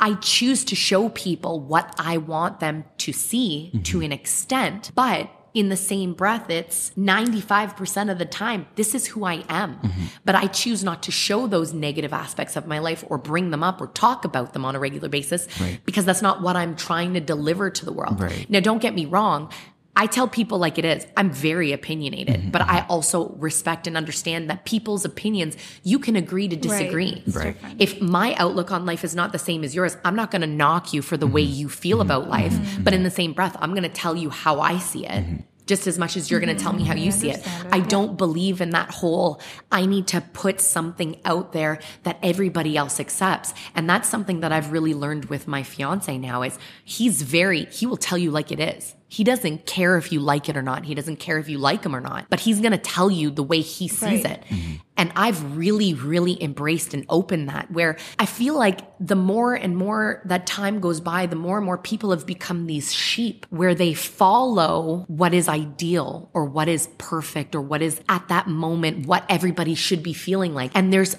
[0.00, 3.82] I choose to show people what I want them to see mm-hmm.
[3.82, 9.06] to an extent, but in the same breath, it's 95% of the time, this is
[9.06, 9.76] who I am.
[9.76, 10.04] Mm-hmm.
[10.24, 13.62] But I choose not to show those negative aspects of my life or bring them
[13.62, 15.80] up or talk about them on a regular basis Right.
[15.84, 18.20] because that's not what I'm trying to deliver to the world.
[18.20, 18.50] Right.
[18.50, 19.52] Now, don't get me wrong.
[19.96, 21.06] I tell people like it is.
[21.16, 22.50] I'm very opinionated, mm-hmm.
[22.50, 22.90] but I mm-hmm.
[22.90, 27.22] also respect and understand that people's opinions, you can agree to disagree.
[27.26, 27.56] It's Right.
[27.78, 30.48] If my outlook on life is not the same as yours, I'm not going to
[30.48, 31.54] knock you for the way mm-hmm.
[31.54, 32.54] you feel about life.
[32.82, 35.44] But in the same breath, I'm going to tell you how I see it.
[35.66, 37.42] Just as much as you're going to tell me how you see it.
[37.72, 39.40] I don't believe in that whole,
[39.72, 43.54] I need to put something out there that everybody else accepts.
[43.74, 47.86] And that's something that I've really learned with my fiance now is he's very, he
[47.86, 48.94] will tell you like it is.
[49.14, 50.84] He doesn't care if you like it or not.
[50.84, 53.30] He doesn't care if you like him or not, but he's going to tell you
[53.30, 54.26] the way he sees Right.
[54.26, 54.44] it.
[54.48, 54.72] Mm-hmm.
[54.96, 59.76] And I've really, really embraced and opened that where I feel like the more and
[59.76, 63.74] more that time goes by, the more and more people have become these sheep where
[63.76, 69.06] they follow what is ideal or what is perfect or what is at that moment,
[69.06, 70.72] what everybody should be feeling like.
[70.74, 71.16] And there's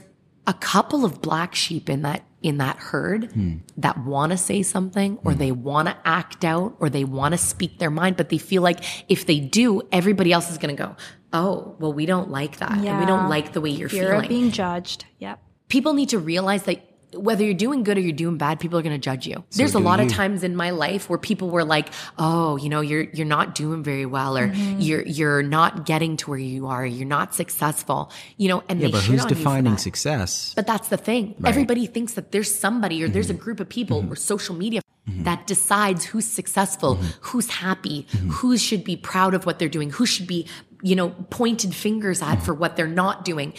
[0.47, 3.55] a couple of black sheep in that in that herd hmm.
[3.75, 5.39] that want to say something or hmm.
[5.39, 8.62] they want to act out or they want to speak their mind but they feel
[8.62, 10.95] like if they do everybody else is going to go
[11.34, 14.25] oh well we don't like that and we don't like the way you're Fear feeling
[14.25, 15.05] of being judged.
[15.17, 15.39] Yep.
[15.69, 18.82] people need to realize that whether you're doing good or you're doing bad, people are
[18.82, 19.43] going to judge you.
[19.51, 22.82] There's a lot of times in my life where people were like, "Oh, you know,
[22.82, 26.86] you're you're not doing very well, or you're you're not getting to where you are,
[26.86, 30.54] you're not successful." You know, and Yeah, they but who's you defining success?
[30.56, 31.36] But that's the thing.
[31.45, 33.13] Everybody thinks that there's somebody or Mm-hmm.
[33.13, 37.08] there's a group of people or social media that decides who's successful, Mm-hmm.
[37.21, 40.47] who's happy, who should be proud of what they're doing, who should be,
[40.82, 42.45] you know, pointed fingers at Mm-hmm.
[42.45, 43.54] for what they're not doing.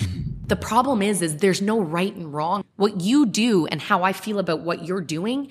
[0.46, 2.64] The problem is is there's no right and wrong.
[2.76, 5.50] What you do and how I feel about what you're doing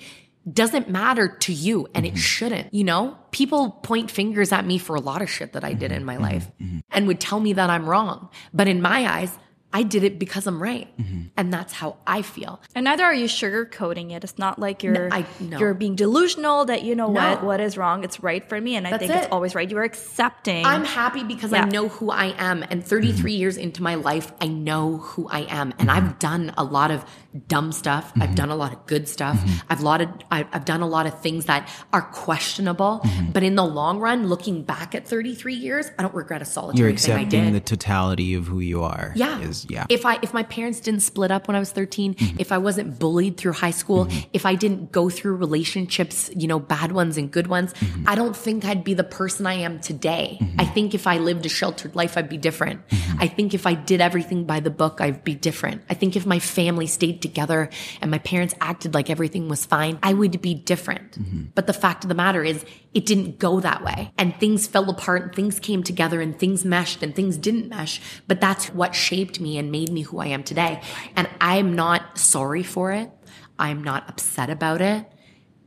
[0.50, 2.18] doesn't matter to you and it mm-hmm.
[2.18, 2.72] shouldn't.
[2.72, 5.92] You know, people point fingers at me for a lot of shit that I did
[5.92, 6.22] in my mm-hmm.
[6.22, 6.78] life mm-hmm.
[6.90, 8.30] and would tell me that I'm wrong.
[8.54, 9.36] But in my eyes,
[9.76, 10.88] I did it because I'm right.
[10.96, 11.20] Mm-hmm.
[11.36, 12.62] And that's how I feel.
[12.74, 14.24] And neither are you sugarcoating it.
[14.24, 15.58] It's not like you're I- no.
[15.58, 17.20] you're being delusional that you know No.
[17.20, 18.02] what what is wrong.
[18.02, 19.70] It's right for me, and I That's think it's always right.
[19.70, 20.64] You are accepting.
[20.64, 22.64] I'm happy because I know who I am.
[22.70, 23.38] And 33 mm-hmm.
[23.38, 25.74] years into my life, I know who I am.
[25.78, 26.18] And I've mm-hmm.
[26.20, 27.04] done a lot of
[27.48, 28.12] dumb stuff.
[28.16, 29.38] I've done a lot of good stuff.
[29.68, 33.02] I've lot of, I've, done a lot of things that are questionable.
[33.32, 36.90] But in the long run, looking back at 33 years, I don't regret a solitary
[36.90, 37.54] You're thing I accepting did.
[37.54, 39.12] the totality of who you are.
[39.16, 39.40] Yeah.
[39.40, 39.86] Is, yeah.
[39.88, 42.36] If I if my parents didn't split up when I was 13, Mm-hmm.
[42.40, 46.58] if I wasn't bullied through high school, if I didn't go through relationships, you know,
[46.58, 48.04] bad ones and good ones, Mm-hmm.
[48.08, 50.38] I don't think I'd be the person I am today.
[50.58, 52.86] I think if I lived a sheltered life, I'd be different.
[52.88, 53.20] Mm-hmm.
[53.20, 55.82] I think if I did everything by the book, I'd be different.
[55.90, 57.68] I think if my family stayed together
[58.00, 61.12] and my parents acted like everything was fine, I would be different.
[61.12, 61.42] Mm-hmm.
[61.54, 64.10] But the fact of the matter is, it didn't go that way.
[64.16, 68.00] And things fell apart and things came together and things meshed and things didn't mesh.
[68.26, 70.80] But that's what shaped me and made me who I am today.
[71.14, 73.10] And I'm not sorry for it.
[73.58, 75.04] I'm not upset about it.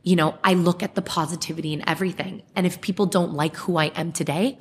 [0.02, 2.42] You know, I look at the positivity in everything.
[2.56, 4.58] And if people don't like who I am today,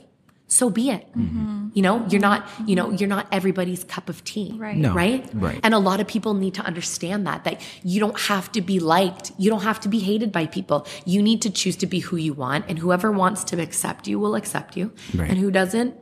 [0.50, 1.08] so be it.
[1.16, 1.70] Mm-hmm.
[1.74, 4.56] You know, you're not, you know, you're not everybody's cup of tea.
[4.58, 4.76] Right.
[4.76, 4.94] No.
[4.94, 5.30] Right?
[5.34, 5.60] Right.
[5.64, 8.80] And a lot of people need to understand that, that you don't have to be
[8.80, 9.32] liked.
[9.38, 10.88] You don't have to be hated by people.
[11.06, 12.66] You need to choose to be who you want.
[12.68, 14.92] And whoever wants to accept you will accept you.
[15.14, 15.30] Right.
[15.30, 15.96] And who doesn't,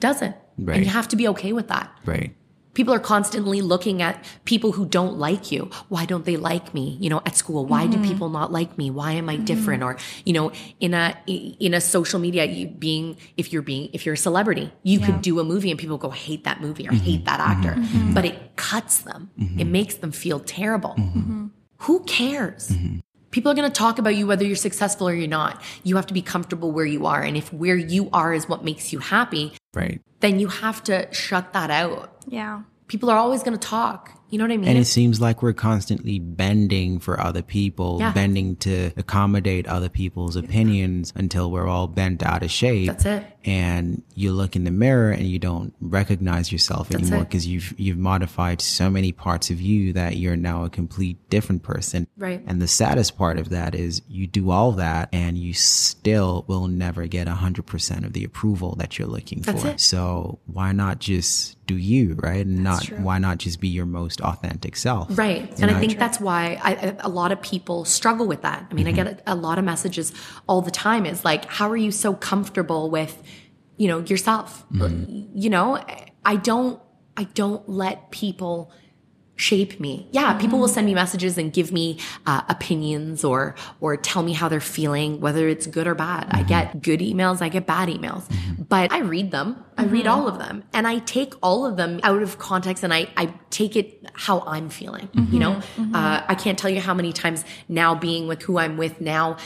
[0.00, 0.34] doesn't.
[0.58, 0.76] Right.
[0.76, 1.90] And you have to be okay with that.
[2.06, 2.34] right.
[2.80, 5.68] People are constantly looking at people who don't like you.
[5.90, 6.96] Why don't they like me?
[6.98, 8.08] You know, at school, why do mm-hmm.
[8.10, 8.90] people not like me?
[8.90, 9.44] Why am I mm-hmm.
[9.44, 9.82] different?
[9.82, 14.06] Or, you know, in a, in a social media, you being, if you're being, if
[14.06, 16.92] you're a celebrity, you could do a movie and people go, hate that movie or
[16.92, 17.24] hate mm-hmm.
[17.24, 17.76] that actor,
[18.14, 19.28] but it cuts them.
[19.58, 20.96] It makes them feel terrible.
[21.80, 22.72] Who cares?
[23.30, 25.60] People are going to talk about you whether you're successful or you're not.
[25.84, 27.20] You have to be comfortable where you are.
[27.20, 30.00] And if where you are is what makes you happy, Right.
[30.20, 32.12] Then you have to shut that out.
[32.28, 32.62] yeah.
[32.88, 34.19] People are always going to talk.
[34.30, 34.68] You know what I mean?
[34.68, 38.12] And it seems like we're constantly bending for other people, Yeah.
[38.12, 42.86] bending to accommodate other people's opinions until we're all bent out of shape.
[42.88, 43.24] That's it.
[43.44, 47.74] And you look in the mirror and you don't recognize yourself That's anymore because you've
[47.78, 52.06] you've modified so many parts of you that you're now a complete different person.
[52.18, 52.42] Right.
[52.46, 56.68] And the saddest part of that is you do all that and you still will
[56.68, 59.68] never get 100% of the approval that you're looking That's for.
[59.68, 59.80] it.
[59.80, 62.44] So why not just do you, right?
[62.44, 65.06] And not why not just be your most authentic self?
[65.18, 65.50] Right.
[65.60, 65.76] And know?
[65.76, 68.66] I think that's why I, a lot of people struggle with that.
[68.70, 70.12] I mean, I get a, a lot of messages
[70.46, 73.22] all the time is like, how are you so comfortable with,
[73.76, 74.64] you know, yourself?
[74.72, 75.38] Mm-hmm.
[75.38, 75.82] You know,
[76.24, 76.80] I don't,
[77.16, 78.72] I don't let people
[79.40, 80.06] shape me.
[80.12, 80.74] Yeah, people will mm-hmm.
[80.74, 85.20] send me messages and give me uh, opinions or or tell me how they're feeling,
[85.20, 86.28] whether it's good or bad.
[86.30, 86.48] I mm-hmm.
[86.48, 88.64] get good emails, I get bad emails, mm-hmm.
[88.64, 89.64] but I read them.
[89.78, 92.92] I read all of them, and I take all of them out of context, and
[92.92, 95.08] I I take it how I'm feeling.
[95.14, 95.62] You know,
[95.94, 99.38] uh, I can't tell you how many times now being with who I'm with now.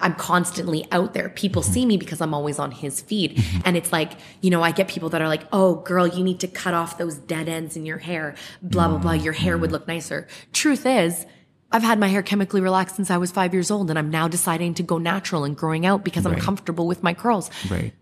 [0.00, 1.28] I'm constantly out there.
[1.30, 3.36] People see me because I'm always on his feed.
[3.36, 3.60] Mm-hmm.
[3.64, 6.40] And it's like, you know, I get people that are like, oh, girl, you need
[6.40, 9.12] to cut off those dead ends in your hair, blah, blah, blah.
[9.12, 10.28] Your hair would look nicer.
[10.52, 11.26] Truth is,
[11.72, 14.28] I've had my hair chemically relaxed since I was five years old, and I'm now
[14.28, 16.42] deciding to go natural and growing out because I'm Right.
[16.42, 17.50] comfortable with my curls.
[17.70, 17.94] Right.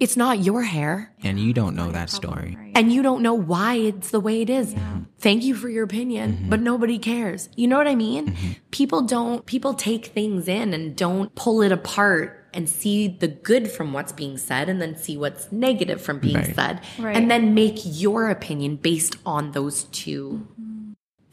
[0.00, 1.12] It's not your hair.
[1.22, 2.58] And you don't know that story.
[2.74, 4.74] And you don't know why it's the way it is.
[5.18, 6.50] Thank you for your opinion, mm-hmm.
[6.50, 7.48] but nobody cares.
[7.56, 8.28] You know what I mean?
[8.28, 8.52] Mm-hmm.
[8.70, 13.70] People don't, people take things in and don't pull it apart and see the good
[13.70, 16.54] from what's being said and then see what's negative from being Right.
[16.54, 16.80] said.
[16.98, 17.16] Right.
[17.16, 20.63] And then make your opinion based on those two mm-hmm.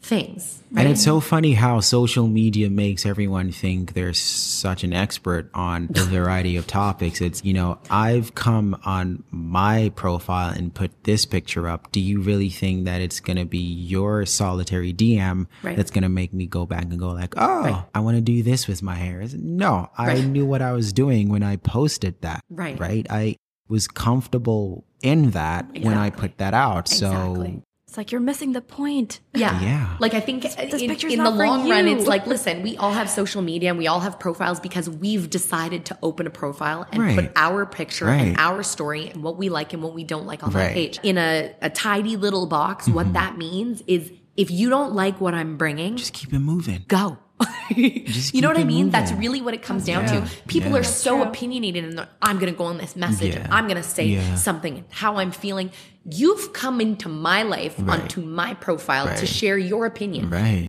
[0.02, 0.58] Things.
[0.74, 5.90] And it's so funny how social media makes everyone think they're such an expert on
[5.94, 7.20] a variety of topics.
[7.20, 11.92] It's, you know, I've come on my profile and put this picture up.
[11.92, 15.76] Do you really think that it's going to be your solitary DM Right.
[15.76, 17.84] that's going to make me go back and go like, oh, Right.
[17.94, 19.20] I want to do this with my hair?
[19.20, 20.24] Is it- No, I Right.
[20.24, 22.40] knew what I was doing when I posted that.
[22.50, 22.80] Right.
[22.80, 23.06] Right.
[23.10, 23.36] I
[23.68, 26.90] was comfortable in that when I put that out.
[26.90, 27.52] Exactly.
[27.56, 27.62] So
[27.92, 29.20] It's like you're missing the point.
[29.34, 29.60] Yeah.
[29.60, 29.96] Yeah.
[30.00, 32.62] Like I think this in, picture's in the not for long run, it's like, listen,
[32.62, 36.26] we all have social media and we all have profiles because we've decided to open
[36.26, 37.16] a profile and Right.
[37.16, 38.28] put our picture Right.
[38.28, 40.68] and our story and what we like and what we don't like on Right.
[40.68, 42.88] that page in a, a tidy little box.
[42.88, 43.12] What mm-hmm.
[43.12, 46.86] that means is if you don't like what I'm bringing, just keep it moving.
[46.88, 47.18] go.
[48.06, 48.90] Just you know what I it mean?
[48.90, 50.24] That's really what it comes down Yeah.
[50.24, 50.30] to.
[50.46, 50.78] People Yeah.
[50.78, 51.28] are so true.
[51.28, 53.34] opinionated and I'm going to go on this message.
[53.34, 53.54] and Yeah.
[53.54, 54.34] I'm going to say Yeah.
[54.36, 55.70] something and how I'm feeling.
[56.04, 58.00] You've come into my life Right.
[58.00, 60.30] onto my profile to share your opinion.
[60.30, 60.66] Right.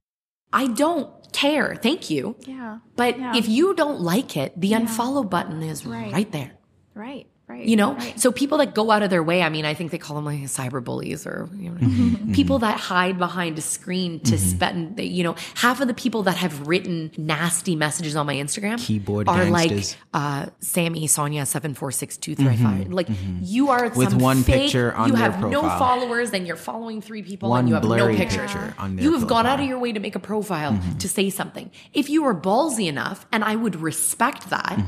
[0.51, 1.75] I don't care.
[1.75, 2.35] Thank you.
[2.45, 2.77] Yeah.
[2.95, 3.35] But Yeah.
[3.35, 6.13] if you don't like it, the unfollow button is Right.
[6.13, 6.51] right, there.
[6.93, 7.25] Right.
[7.45, 7.65] Right.
[7.65, 8.17] You know, Right.
[8.19, 10.23] so people that go out of their way, I mean, I think they call them
[10.25, 12.31] like cyber bullies or, you know, Mm-hmm.
[12.33, 16.37] people that hide behind a screen to spend, you know, half of the people that
[16.37, 19.97] have written nasty messages on my Instagram Keyboard are gangsters.
[20.13, 22.93] like, uh, Sammy, Sonia, 746235.
[22.93, 23.07] Like,
[23.41, 23.99] you are Mm-hmm.
[23.99, 27.23] With some one fake- picture on You their have no followers and you're following three
[27.23, 28.51] people One and you have no blurry pictures.
[28.51, 31.09] picture on their you have gone out of your way to make a profile to
[31.09, 31.69] say something.
[31.93, 34.79] If you were ballsy enough, and I would respect that,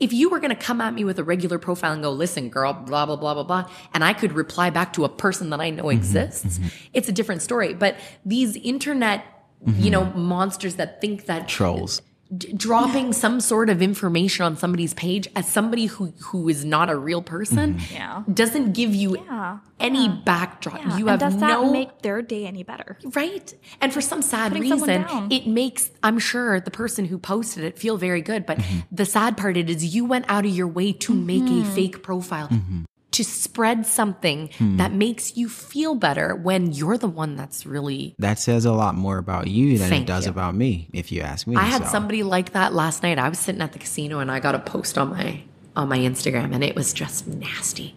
[0.00, 2.48] if you were going to come at me with a regular profile and go, listen,
[2.50, 5.60] girl, blah, blah, blah, blah, blah, and I could reply back to a person that
[5.60, 6.68] I know mm-hmm, exists, mm-hmm.
[6.92, 7.74] it's a different story.
[7.74, 9.24] But these internet,
[9.64, 9.90] you mm-hmm.
[9.90, 12.02] know, monsters that think that Trolls.
[12.36, 16.88] D- dropping some sort of information on somebody's page as somebody who who is not
[16.90, 18.22] a real person Yeah.
[18.32, 19.58] doesn't give you Yeah.
[19.80, 20.78] any backdrop.
[20.80, 20.96] Yeah.
[20.98, 22.98] You and have does that no make their day any better?
[23.14, 23.52] Right.
[23.80, 27.78] And for some sad Putting reason, it makes, I'm sure, the person who posted it
[27.78, 28.46] feel very good.
[28.46, 28.78] But Mm-hmm.
[28.92, 31.74] the sad part it is you went out of your way to make a Mm-hmm.
[31.74, 32.48] fake profile,
[33.14, 34.76] to spread something Hmm.
[34.76, 38.14] that makes you feel better when you're the one that's really.
[38.18, 40.30] That says a lot more about you than it does you.
[40.30, 41.56] about me, if you ask me.
[41.56, 41.90] I had so.
[41.90, 43.18] somebody like that last night.
[43.18, 45.42] I was sitting at the casino and I got a post on my
[45.76, 47.96] on my Instagram and it was just nasty.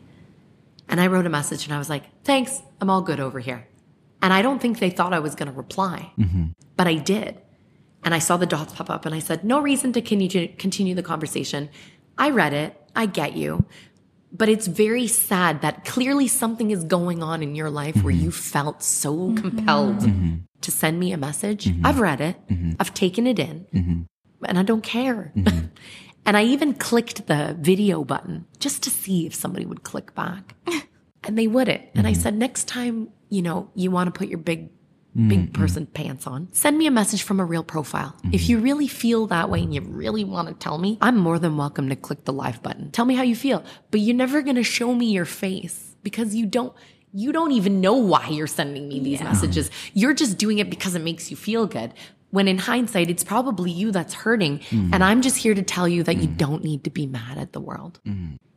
[0.90, 3.68] And I wrote a message and I was like, "Thanks, I'm all good over here."
[4.22, 6.12] And I don't think they thought I was going to reply,
[6.76, 7.38] but I did.
[8.04, 11.04] And I saw the dots pop up and I said, "No reason to continue the
[11.04, 11.70] conversation."
[12.18, 12.76] I read it.
[12.96, 13.66] I get you.
[14.32, 18.26] But it's very sad that clearly something is going on in your life where mm-hmm.
[18.26, 19.38] you felt so mm-hmm.
[19.38, 20.36] compelled mm-hmm.
[20.62, 21.70] to send me a message.
[21.84, 22.36] I've read it.
[22.80, 24.08] I've taken it in
[24.46, 25.32] and I don't care.
[26.26, 30.56] and I even clicked the video button just to see if somebody would click back.
[31.24, 31.84] and they wouldn't.
[31.96, 34.70] And I said, next time, you know, you want to put your big,
[35.18, 35.54] Mm, big mm.
[35.54, 38.16] person pants on, send me a message from a real profile.
[38.18, 38.34] Mm-hmm.
[38.34, 41.40] If you really feel that way and you really want to tell me, I'm more
[41.40, 42.92] than welcome to click the live button.
[42.92, 43.64] Tell me how you feel.
[43.90, 46.74] But you're never going to show me your face because you don't.
[47.14, 49.72] You don't even know why you're sending me these messages.
[49.94, 51.94] You're just doing it because it makes you feel good.
[52.30, 54.60] When in hindsight, it's probably you that's hurting.
[54.60, 54.90] Mm.
[54.94, 57.54] And I'm just here to tell you that you don't need to be mad at
[57.54, 58.02] the world.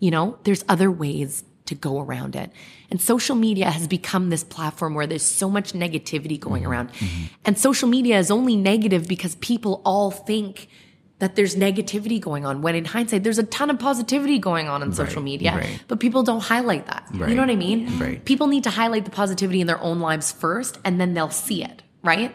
[0.00, 2.50] You know, there's other ways to go around it.
[2.90, 6.72] And social media has become this platform where there's so much negativity going mm-hmm.
[6.72, 6.92] around.
[6.94, 7.24] Mm-hmm.
[7.44, 10.68] And social media is only negative because people all think
[11.20, 14.82] that there's negativity going on when in hindsight there's a ton of positivity going on
[14.82, 15.84] in social media right.
[15.86, 18.24] but people don't highlight that you know what i mean Right.
[18.24, 21.62] people need to highlight the positivity in their own lives first and then they'll see
[21.62, 22.34] it right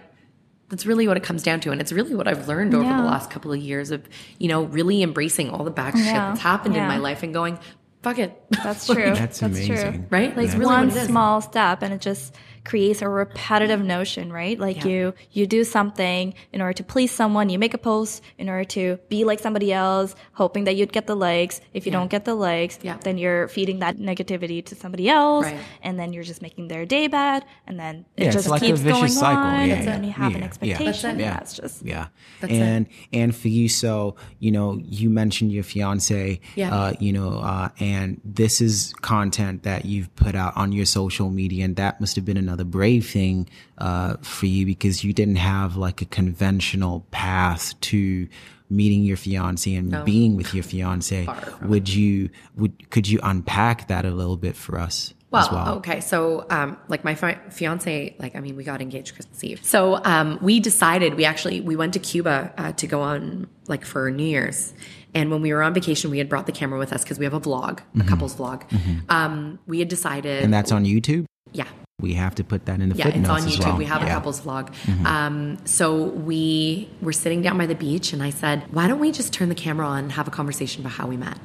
[0.69, 3.01] that's really what it comes down to and it's really what i've learned over Yeah.
[3.01, 6.41] the last couple of years of you know really embracing all the bad shit that's
[6.41, 7.57] happened in my life and going
[8.05, 8.31] fuck it
[8.63, 9.11] That's true.
[9.21, 9.47] That's True.
[9.47, 10.07] amazing.
[10.15, 11.07] right like Like it's really one what it is.
[11.07, 12.35] small step, and it just
[12.65, 14.60] creates a repetitive notion, right?
[14.60, 14.91] Like Yeah.
[14.91, 18.63] you you do something in order to please someone, you make a post in order
[18.78, 21.62] to be like somebody else, hoping that you'd get the likes.
[21.73, 21.99] If you Yeah.
[21.99, 22.97] don't get the likes, Yeah.
[23.04, 25.60] then you're feeding that negativity to somebody else, Right.
[25.84, 28.62] and then you're just making their day bad, and then it Yeah, it's just like
[28.62, 29.43] a keeps vicious going cycle.
[29.43, 30.08] on, Yeah, and then yeah.
[30.08, 30.47] you have Yeah, an yeah.
[30.47, 31.19] expectation.
[31.19, 31.34] Yeah.
[31.36, 32.08] That's just Yeah.
[32.41, 36.39] That's and and for you, so you know, you mentioned your fiance.
[36.56, 36.73] Yeah.
[36.75, 41.30] Uh, you know, uh, and this is content that you've put out on your social
[41.30, 45.35] media, and that must have been another brave thing uh, for you because you didn't
[45.35, 48.29] have like a conventional path to
[48.69, 51.27] meeting your fiance and being with your fiance.
[51.63, 55.75] Would you would could you unpack that a little bit for us Well, well?
[55.77, 55.99] okay.
[55.99, 59.59] So, um, like my fi- fiance, like, I mean, we got engaged Christmas Eve.
[59.63, 63.83] So, um, we decided, we actually, we went to Cuba, uh, to go on, like,
[63.85, 64.73] for New Year's.
[65.13, 67.25] And when we were on vacation, we had brought the camera with us because we
[67.25, 68.63] have a vlog, a couple's vlog.
[69.09, 70.37] Um, we had decided.
[70.37, 70.45] Mm-hmm.
[70.45, 71.25] And that's on YouTube.
[71.53, 71.67] yeah.
[72.01, 73.65] We have to put that in the Yeah, it's on YouTube.
[73.65, 73.77] well.
[73.77, 74.12] We have a Yeah.
[74.12, 74.17] Mm-hmm.
[74.17, 75.05] couple's vlog.
[75.05, 79.12] Um, so we were sitting down by the beach, and I said, "Why don't we
[79.12, 81.38] just turn the camera on and have a conversation about how we met?"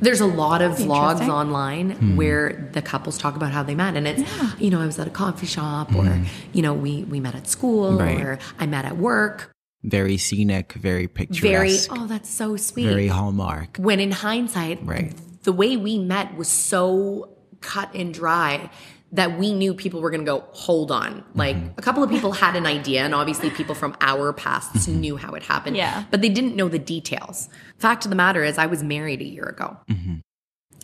[0.00, 1.30] There's a lot of vlogs Interesting.
[1.30, 4.22] online where the couples talk about how they met, and it's
[4.60, 6.20] you know I was at a coffee shop, or
[6.52, 8.20] you know we we met at school, Right.
[8.20, 9.50] or I met at work.
[9.84, 12.86] Very scenic, very picturesque, Very oh, that's so sweet.
[12.86, 13.78] very hallmark.
[13.78, 15.12] when in hindsight, Right.
[15.42, 18.70] the way we met was so cut and dry
[19.12, 21.24] that we knew people were going to go, hold on.
[21.34, 21.78] Like mm-hmm.
[21.78, 25.00] a couple of people had an idea, and obviously people from our pasts mm-hmm.
[25.00, 25.76] knew how it happened.
[25.76, 26.04] Yeah.
[26.10, 27.48] But they didn't know the details.
[27.78, 29.76] Fact of the matter is, I was married a year ago.
[29.88, 30.14] Mm-hmm.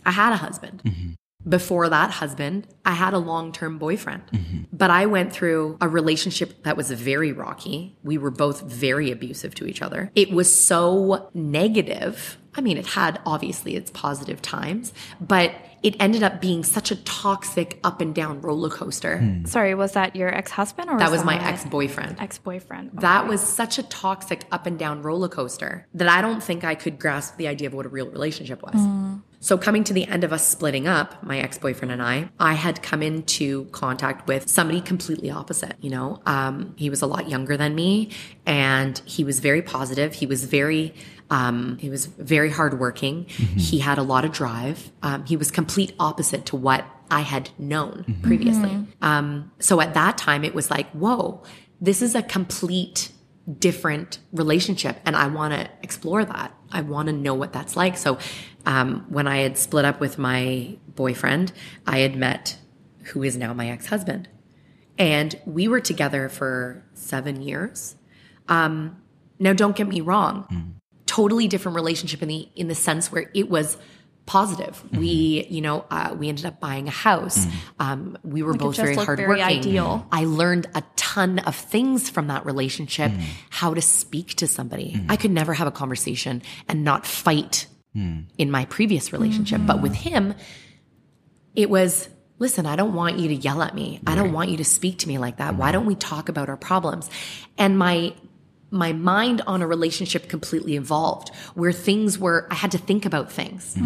[0.04, 1.16] I had a husband.
[1.48, 4.22] Before that husband, I had a long term boyfriend.
[4.72, 7.96] But I went through a relationship that was very rocky.
[8.02, 10.10] We were both very abusive to each other.
[10.14, 12.38] It was so negative.
[12.54, 16.96] I mean, it had obviously its positive times, but it ended up being such a
[17.04, 19.42] toxic up and down roller coaster.
[19.44, 22.16] Sorry, was that your ex husband or That was my ex boyfriend.
[22.20, 22.90] ex boyfriend?
[22.94, 26.74] That was such a toxic up and down roller coaster that I don't think I
[26.74, 29.20] could grasp the idea of what a real relationship was.
[29.40, 32.54] So, coming to the end of us splitting up, my ex boyfriend and I, I
[32.54, 35.76] had come into contact with somebody completely opposite.
[35.80, 38.10] You know, um, he was a lot younger than me
[38.46, 40.14] and he was very positive.
[40.14, 40.92] He was very,
[41.30, 43.24] um, he was very hardworking.
[43.56, 44.90] He had a lot of drive.
[45.02, 48.70] Um, he was complete opposite to what I had known previously.
[49.02, 51.42] Um, so at that time, it was like, whoa,
[51.80, 53.12] this is a complete
[53.58, 56.54] different relationship and I want to explore that.
[56.70, 57.96] I want to know what that's like.
[57.96, 58.18] So
[58.66, 61.52] um, when I had split up with my boyfriend,
[61.86, 62.58] I had met
[63.04, 64.28] who is now my ex-husband.
[64.98, 67.96] And we were together for seven years.
[68.48, 69.00] Um,
[69.38, 70.77] now don't get me wrong.
[71.18, 73.76] Totally different relationship in the in the sense where it was
[74.26, 74.82] positive.
[74.86, 75.00] Mm-hmm.
[75.00, 77.38] We, you know, uh, we ended up buying a house.
[77.46, 77.82] Mm-hmm.
[77.82, 79.36] Um, we were Like, both very looked hardworking.
[79.36, 80.06] very ideal.
[80.12, 83.22] I learned a ton of things from that relationship, mm-hmm.
[83.48, 85.02] how to speak to somebody.
[85.08, 87.66] I could never have a conversation and not fight
[87.96, 88.26] mm.
[88.36, 89.62] in my previous relationship.
[89.66, 89.82] But mm.
[89.82, 90.34] with him,
[91.56, 92.08] it was
[92.38, 94.00] listen, I don't want you to yell at me.
[94.06, 95.56] I don't want you to speak to me like that.
[95.56, 97.10] Why don't we talk about our problems?
[97.56, 98.14] And my
[98.70, 103.32] my mind on a relationship completely evolved where things were I had to think about
[103.32, 103.76] things.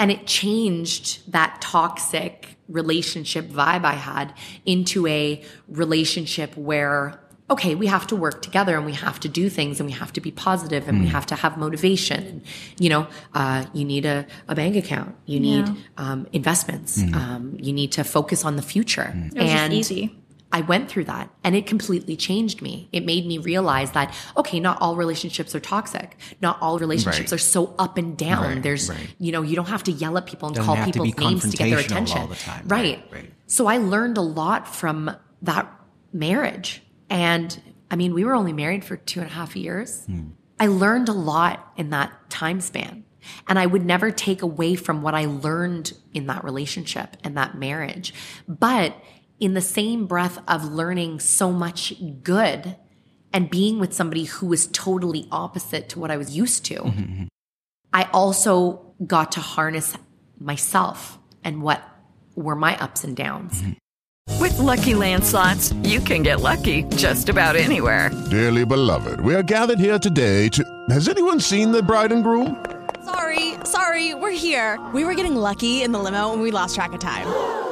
[0.00, 4.34] And it changed that toxic relationship vibe I had
[4.64, 7.18] into a relationship where
[7.50, 10.10] okay, we have to work together and we have to do things and we have
[10.10, 12.26] to be positive and we have to have motivation.
[12.26, 12.42] And,
[12.78, 15.74] you know, uh, you need a, a bank account, you need Yeah.
[15.98, 19.12] um, investments, um, you need to focus on the future.
[19.34, 20.16] It was just easy.
[20.52, 22.88] I went through that and it completely changed me.
[22.92, 26.16] It made me realize that, okay, not all relationships are toxic.
[26.42, 27.36] Not all relationships Right.
[27.36, 28.42] are so up and down.
[28.56, 29.08] Right, There's, right.
[29.18, 31.50] you know, you don't have to yell at people and Doesn't call have to names
[31.50, 32.18] to get their attention.
[32.18, 32.68] all the time.
[32.68, 32.82] Right.
[32.82, 33.32] Right, right.
[33.46, 35.10] So I learned a lot from
[35.42, 35.72] that
[36.12, 36.82] marriage.
[37.10, 40.04] And I mean, we were only married for two and a half years.
[40.06, 40.30] Hmm.
[40.60, 43.04] I learned a lot in that time span.
[43.48, 47.56] And I would never take away from what I learned in that relationship and that
[47.56, 48.12] marriage.
[48.48, 48.96] But
[49.42, 52.76] in the same breath of learning so much good
[53.32, 57.24] and being with somebody who was totally opposite to what I was used to, mm-hmm.
[57.92, 59.96] I also got to harness
[60.38, 61.82] myself and what
[62.36, 63.60] were my ups and downs.
[63.60, 64.40] Mm-hmm.
[64.40, 68.10] With Lucky Land slots, you can get lucky just about anywhere.
[68.30, 70.84] Dearly beloved, we are gathered here today to.
[70.88, 72.64] Has anyone seen the bride and groom?
[73.04, 74.80] Sorry, sorry, we're here.
[74.94, 77.71] We were getting lucky in the limo and we lost track of time.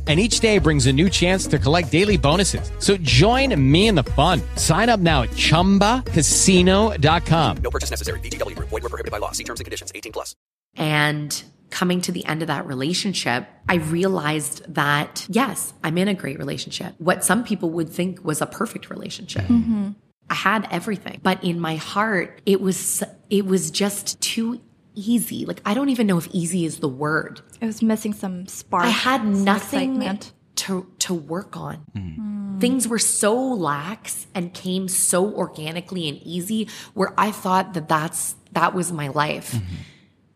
[0.07, 2.71] And each day brings a new chance to collect daily bonuses.
[2.79, 4.41] So join me in the fun.
[4.55, 7.57] Sign up now at chumbacasino.com.
[7.57, 8.19] No purchase necessary.
[8.21, 8.69] VGW Group.
[8.69, 9.31] Void were prohibited by law.
[9.31, 9.91] See terms and conditions.
[9.93, 10.35] 18 plus.
[10.75, 16.13] And coming to the end of that relationship, I realized that yes, I'm in a
[16.13, 16.93] great relationship.
[16.99, 19.45] What some people would think was a perfect relationship.
[19.45, 19.89] Mm-hmm.
[20.29, 24.61] I had everything, but in my heart, it was it was just too
[24.95, 25.45] easy.
[25.45, 27.41] Like I don't even know if easy is the word.
[27.59, 28.85] It was missing some spark.
[28.85, 30.33] I had nothing excitement.
[30.55, 31.85] to to work on.
[31.95, 32.15] Mm.
[32.15, 32.59] Hmm.
[32.59, 38.35] Things were so lax and came so organically and easy where I thought that that's
[38.53, 39.53] that was my life.
[39.53, 39.75] Mm-hmm.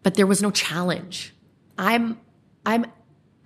[0.04, 1.34] But there was no challenge.
[1.78, 2.20] I'm
[2.66, 2.86] I'm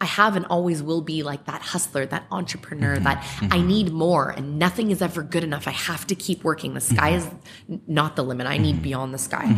[0.01, 3.03] I have and always will be like that hustler, that entrepreneur, mm-hmm.
[3.03, 3.67] that I mm-hmm.
[3.67, 5.67] need more and nothing is ever good enough.
[5.67, 6.73] I have to keep working.
[6.73, 7.27] The sky is
[7.85, 8.47] not the limit.
[8.47, 9.53] I need beyond the sky.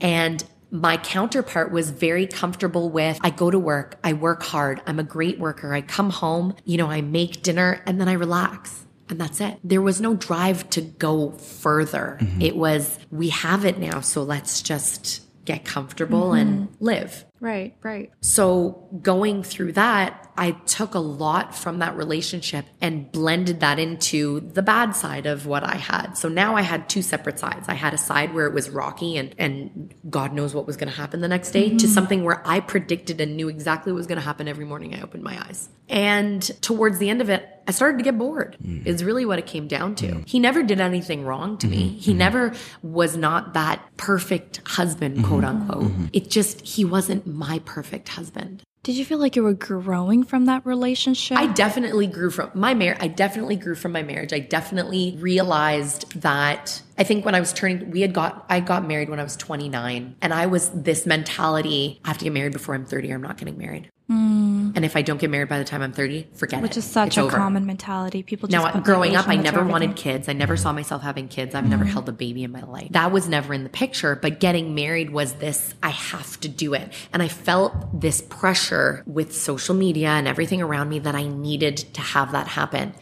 [0.00, 4.98] And my counterpart was very comfortable with I go to work, I work hard, I'm
[4.98, 5.72] a great worker.
[5.72, 8.84] I come home, you know, I make dinner and then I relax.
[9.08, 9.58] And that's it.
[9.62, 12.18] There was no drive to go further.
[12.20, 12.42] Mm-hmm.
[12.42, 16.84] It was, we have it now, so let's just get comfortable and mm-hmm.
[16.84, 17.25] live.
[17.40, 18.10] Right, right.
[18.20, 24.40] So going through that, I took a lot from that relationship and blended that into
[24.40, 26.14] the bad side of what I had.
[26.16, 27.68] So now I had two separate sides.
[27.68, 30.90] I had a side where it was rocky and, and God knows what was going
[30.90, 31.88] to happen the next day to Mhm.
[31.88, 35.02] something where I predicted and knew exactly what was going to happen every morning I
[35.02, 35.68] opened my eyes.
[35.88, 38.56] And towards the end of it, I started to get bored.
[38.62, 38.86] Mm-hmm.
[38.86, 40.06] Is really what it came down to.
[40.06, 40.22] Mm-hmm.
[40.26, 41.90] He never did anything wrong to me.
[41.90, 41.98] Mm-hmm.
[41.98, 45.90] He never was not that perfect husband, quote unquote.
[46.12, 48.62] It just he wasn't my perfect husband.
[48.86, 51.36] Did you feel like you were growing from that relationship?
[51.36, 52.98] I definitely grew from my marriage.
[53.00, 54.32] I definitely grew from my marriage.
[54.32, 58.86] I definitely realized that I think when I was turning, we had got, I got
[58.86, 62.52] married when I was 29 and I was this mentality, I have to get married
[62.52, 63.90] before I'm 30 or I'm not getting married.
[64.10, 64.72] Mm.
[64.76, 66.62] And if I don't get married by the time I'm 30, forget it.
[66.62, 67.36] Which is such It's a over.
[67.36, 68.22] common mentality.
[68.22, 70.12] People just Now, growing up, I never on wanted everything.
[70.12, 70.28] kids.
[70.28, 71.54] I never saw myself having kids.
[71.56, 71.88] I've never Mhm.
[71.90, 72.88] held a baby in my life.
[72.92, 74.14] That was never in the picture.
[74.14, 76.92] But getting married was this I have to do it.
[77.12, 81.76] And I felt this pressure with social media and everything around me that I needed
[81.94, 82.92] to have that happen.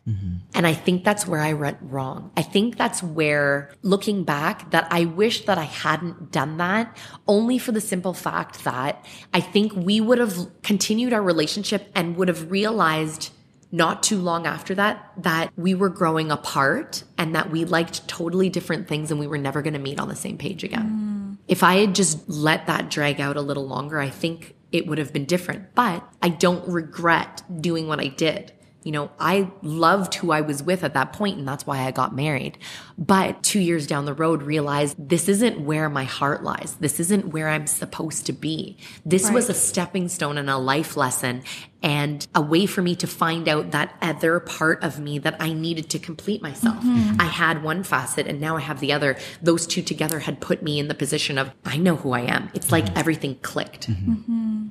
[0.55, 2.31] And I think that's where I went wrong.
[2.37, 6.97] I think that's where, looking back, that I wish that I hadn't done that
[7.27, 12.17] only for the simple fact that I think we would have continued our relationship and
[12.17, 13.31] would have realized
[13.73, 18.49] not too long after that that we were growing apart and that we liked totally
[18.49, 21.37] different things and we were never going to meet on the same page again.
[21.37, 21.39] Mm.
[21.49, 24.99] If I had just let that drag out a little longer, I think it would
[24.99, 25.75] have been different.
[25.75, 28.53] But I don't regret doing what I did.
[28.85, 31.91] You know, I loved who I was with at that point, and that's why I
[31.91, 32.59] got married.
[32.99, 36.77] But two years down the road, realized this isn't where my heart lies.
[36.79, 38.77] This isn't where I'm supposed to be.
[39.05, 41.43] This was a stepping stone and a life lesson
[41.83, 45.53] and a way for me to find out that other part of me that I
[45.53, 46.83] needed to complete myself.
[46.83, 47.21] Mhm.
[47.21, 49.17] I had one facet and now I have the other.
[49.43, 52.51] Those two together had put me in the position of I know who I am.
[52.55, 53.89] It's like everything clicked.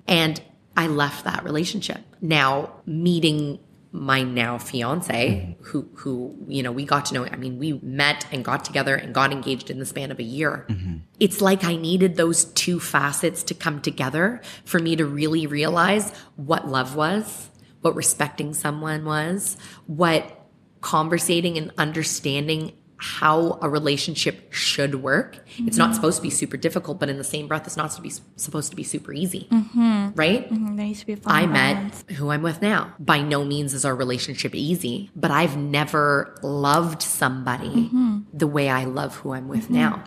[0.08, 0.42] And
[0.76, 2.00] I left that relationship.
[2.20, 3.60] Now meeting
[3.94, 5.64] my now fiance, mm-hmm.
[5.64, 7.26] who who you know we got to know.
[7.26, 10.24] I mean, we met and got together and got engaged in the span of a
[10.24, 10.66] year.
[10.68, 10.98] Mm-hmm.
[11.20, 16.12] It's like I needed those two facets to come together for me to really realize
[16.36, 20.50] what love was, what respecting someone was, what
[20.82, 22.74] conversating and understanding
[23.04, 25.38] how a relationship should work.
[25.58, 28.16] It's not supposed to be super difficult, but in the same breath, it's not supposed
[28.18, 29.48] to be, supposed to be super easy.
[29.52, 30.12] Mm-hmm.
[30.16, 30.48] Right?
[30.48, 32.94] hmm There needs to be a fine I met who I'm with now.
[33.00, 38.24] By no means is our relationship easy, but I've never loved somebody Mhm.
[38.34, 40.02] the way I love who I'm with now.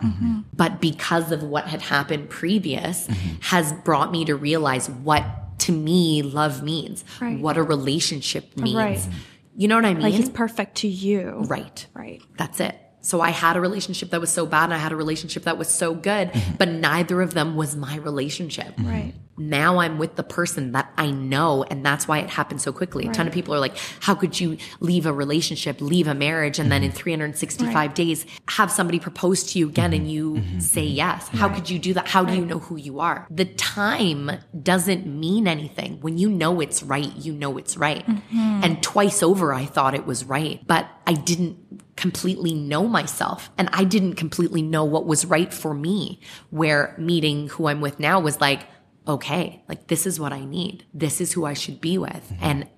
[0.55, 3.07] But because of what had happened previous
[3.41, 5.23] has brought me to realize what
[5.59, 7.39] to me love means, Right.
[7.39, 8.75] what a relationship means.
[8.75, 9.07] Right.
[9.55, 10.03] You know what I mean?
[10.03, 11.43] Like he's perfect to you.
[11.47, 11.85] Right.
[11.93, 12.21] Right.
[12.37, 12.75] That's it.
[13.01, 15.57] So I had a relationship that was so bad and I had a relationship that
[15.57, 16.55] was so good, mm-hmm.
[16.57, 18.75] but neither of them was my relationship.
[18.75, 18.89] Mm-hmm.
[18.89, 19.13] Right.
[19.39, 23.07] Now I'm with the person that I know and that's why it happened so quickly.
[23.07, 26.57] A ton of people are like, how could you leave a relationship, leave a marriage
[26.57, 26.97] and then in mm-hmm.
[26.97, 27.93] 365 Right.
[27.93, 31.27] days have somebody propose to you again and you say yes?
[31.29, 32.07] How could you do that?
[32.07, 33.27] How do you know who you are?
[33.29, 34.31] The time
[34.63, 35.99] doesn't mean anything.
[36.01, 38.05] When you know it's right, you know it's right.
[38.33, 43.69] And twice over, I thought it was right, but I didn't completely know myself and
[43.73, 46.21] I didn't completely know what was right for me.
[46.51, 48.65] Where meeting who I'm with now was like,
[49.07, 50.85] okay, like this is what I need.
[50.93, 52.11] This is who I should be with.
[52.13, 52.43] Mm-hmm.
[52.43, 52.69] And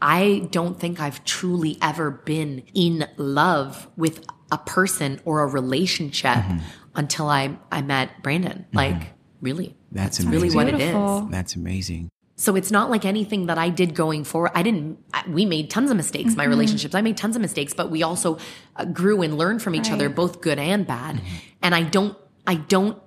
[0.00, 6.36] I don't think I've truly ever been in love with a person or a relationship
[6.36, 6.58] mm-hmm.
[6.94, 8.66] until I, I met Brandon.
[8.68, 8.76] Mm-hmm.
[8.76, 9.02] Like,
[9.40, 9.76] really.
[9.90, 10.40] That's That's amazing.
[10.42, 11.30] really what it is.
[11.30, 12.10] That's amazing.
[12.38, 14.50] So it's not like anything that I did going forward.
[14.54, 16.50] I didn't, we made tons of mistakes, my Mhm.
[16.50, 16.94] relationships.
[16.94, 18.36] I made tons of mistakes, but we also
[18.76, 21.22] uh, grew and learned from each other, both good and bad.
[21.62, 22.14] And I don't,
[22.46, 22.98] I don't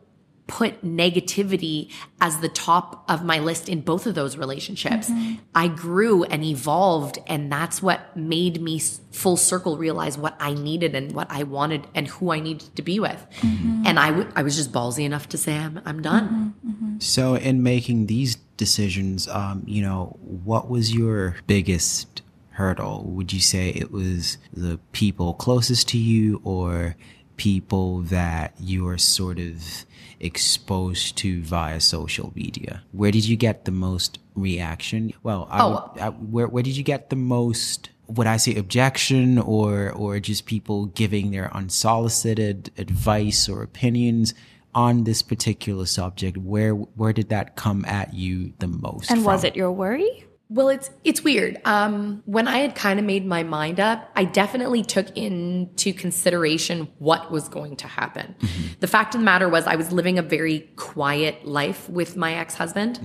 [0.48, 5.12] put negativity as the top of my list in both of those relationships.
[5.12, 5.38] Mhm.
[5.54, 10.96] I grew and evolved, and that's what made me full circle realize what I needed
[10.96, 13.24] and what I wanted and who I needed to be with.
[13.42, 13.84] Mhm.
[13.86, 16.56] And I, w- I was just ballsy enough to say, I'm, I'm done.
[17.00, 22.22] So, in making these decisions, um, you know, what was your biggest
[22.52, 23.04] hurdle?
[23.08, 26.96] Would you say it was the people closest to you or
[27.38, 29.86] people that you are sort of
[30.20, 32.84] exposed to via social media?
[32.92, 35.14] Where did you get the most reaction?
[35.24, 35.70] Well, I Oh.
[35.94, 37.90] would, I, where, where did you get the most?
[38.08, 44.34] Would I say objection or or just people giving their unsolicited advice or opinions
[44.74, 46.38] on this particular subject?
[46.38, 49.12] Where where did that come at you the most?
[49.12, 50.26] And was it your worry?
[50.52, 51.62] Well, it's it's weird.
[51.64, 56.88] Um, when I had kind of made my mind up, I definitely took into consideration
[56.98, 58.36] what was going to happen.
[58.80, 62.34] The fact of the matter was, I was living a very quiet life with my
[62.34, 63.00] ex husband,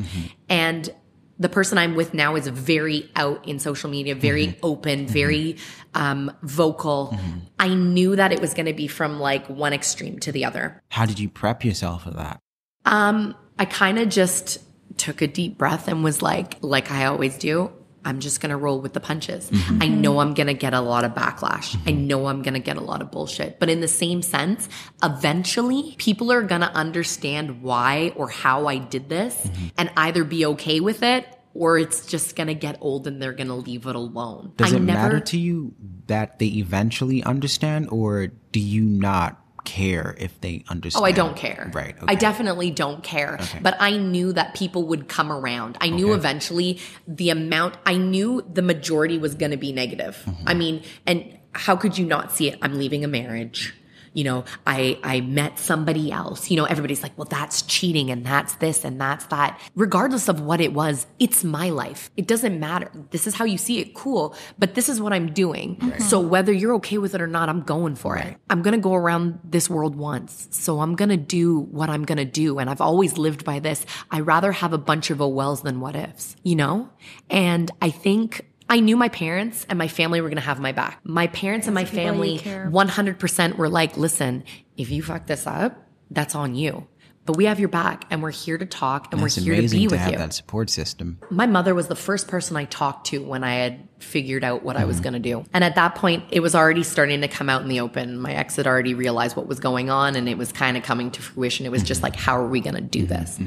[0.49, 0.91] and
[1.39, 5.57] the person I'm with now is very out in social media, very open, very
[5.95, 7.18] um, vocal.
[7.59, 10.82] I knew that it was going to be from like one extreme to the other.
[10.91, 12.41] How did you prep yourself for that?
[12.85, 14.59] Um, I kind of just
[14.97, 17.72] took a deep breath and was like, like I always do,
[18.05, 19.51] I'm just going to roll with the punches.
[19.51, 19.83] Mm-hmm.
[19.83, 21.75] I know I'm going to get a lot of backlash.
[21.87, 22.07] I mm-hmm.
[22.07, 23.59] know I'm going to get a lot of bullshit.
[23.59, 24.69] But in the same sense,
[25.03, 29.67] eventually people are going to understand why or how I did this mm-hmm.
[29.79, 33.33] and either be okay with it or it's just going to get old and they're
[33.33, 34.53] going to leave it alone.
[34.57, 35.75] Does I it never, matter to you
[36.07, 41.03] that they eventually understand, or do you not care if they understand?
[41.03, 41.71] Oh, I don't care.
[41.75, 41.97] Right.
[42.07, 43.39] I definitely don't care.
[43.62, 45.77] But I knew that people would come around.
[45.81, 46.19] I knew Okay.
[46.19, 50.23] eventually the amount, I knew the majority was going to be negative.
[50.27, 50.49] Mm-hmm.
[50.49, 52.59] I mean, and how could you not see it?
[52.62, 53.75] I'm leaving a marriage.
[54.15, 56.51] You know, I, I met somebody else.
[56.51, 59.61] You know, everybody's like, well, that's cheating and that's this and that's that.
[59.75, 62.11] Regardless of what it was, it's my life.
[62.17, 62.91] It doesn't matter.
[63.11, 63.95] This is how you see it.
[63.95, 64.35] Cool.
[64.59, 65.95] But this is what I'm doing.
[65.99, 68.37] So whether you're okay with it or not, I'm going for it.
[68.49, 70.49] I'm going to go around this world once.
[70.51, 72.59] So I'm going to do what I'm going to do.
[72.59, 73.85] And I've always lived by this.
[74.11, 76.89] I rather have a bunch of oh wells than what ifs, you know?
[77.29, 80.73] And I think I knew my parents and my family were going to have my
[80.73, 81.01] back.
[81.05, 84.45] My parents and my family 100% were like, listen,
[84.77, 85.77] if you fuck this up,
[86.11, 86.87] that's on you.
[87.27, 89.59] But we have your back and we're here to talk and It's we're here to
[89.61, 90.19] amazing be to with have you.
[90.19, 91.19] that support system.
[91.31, 94.77] My mother was the first person I talked to when I had figured out what
[94.77, 95.05] I was mm-hmm.
[95.05, 95.45] going to do.
[95.55, 98.19] And at that point, it was already starting to come out in the open.
[98.19, 101.11] My ex had already realized what was going on and it was kind of coming
[101.12, 101.65] to fruition.
[101.65, 102.07] It was just mm-hmm.
[102.07, 103.15] like, how are we going to do mm-hmm.
[103.15, 103.39] this?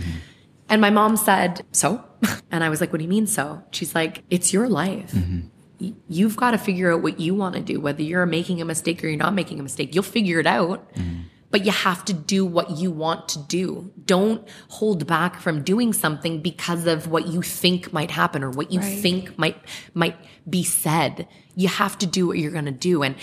[0.69, 2.03] And my mom said, So?
[2.51, 3.61] And I was like, What do you mean, so?
[3.71, 5.11] She's like, It's your life.
[5.11, 5.47] Mm-hmm.
[5.79, 8.65] Y- You've got to figure out what you want to do, whether you're making a
[8.65, 9.93] mistake or you're not making a mistake.
[9.93, 10.93] You'll figure it out.
[10.95, 11.21] Mm-hmm.
[11.49, 13.93] But you have to do what you want to do.
[14.05, 18.69] Don't hold back from doing something because of what you think might happen or what
[18.69, 18.99] you Right.
[18.99, 19.55] think might
[19.93, 20.17] might
[20.49, 21.25] be said.
[21.55, 23.15] You have to do what you're going to do and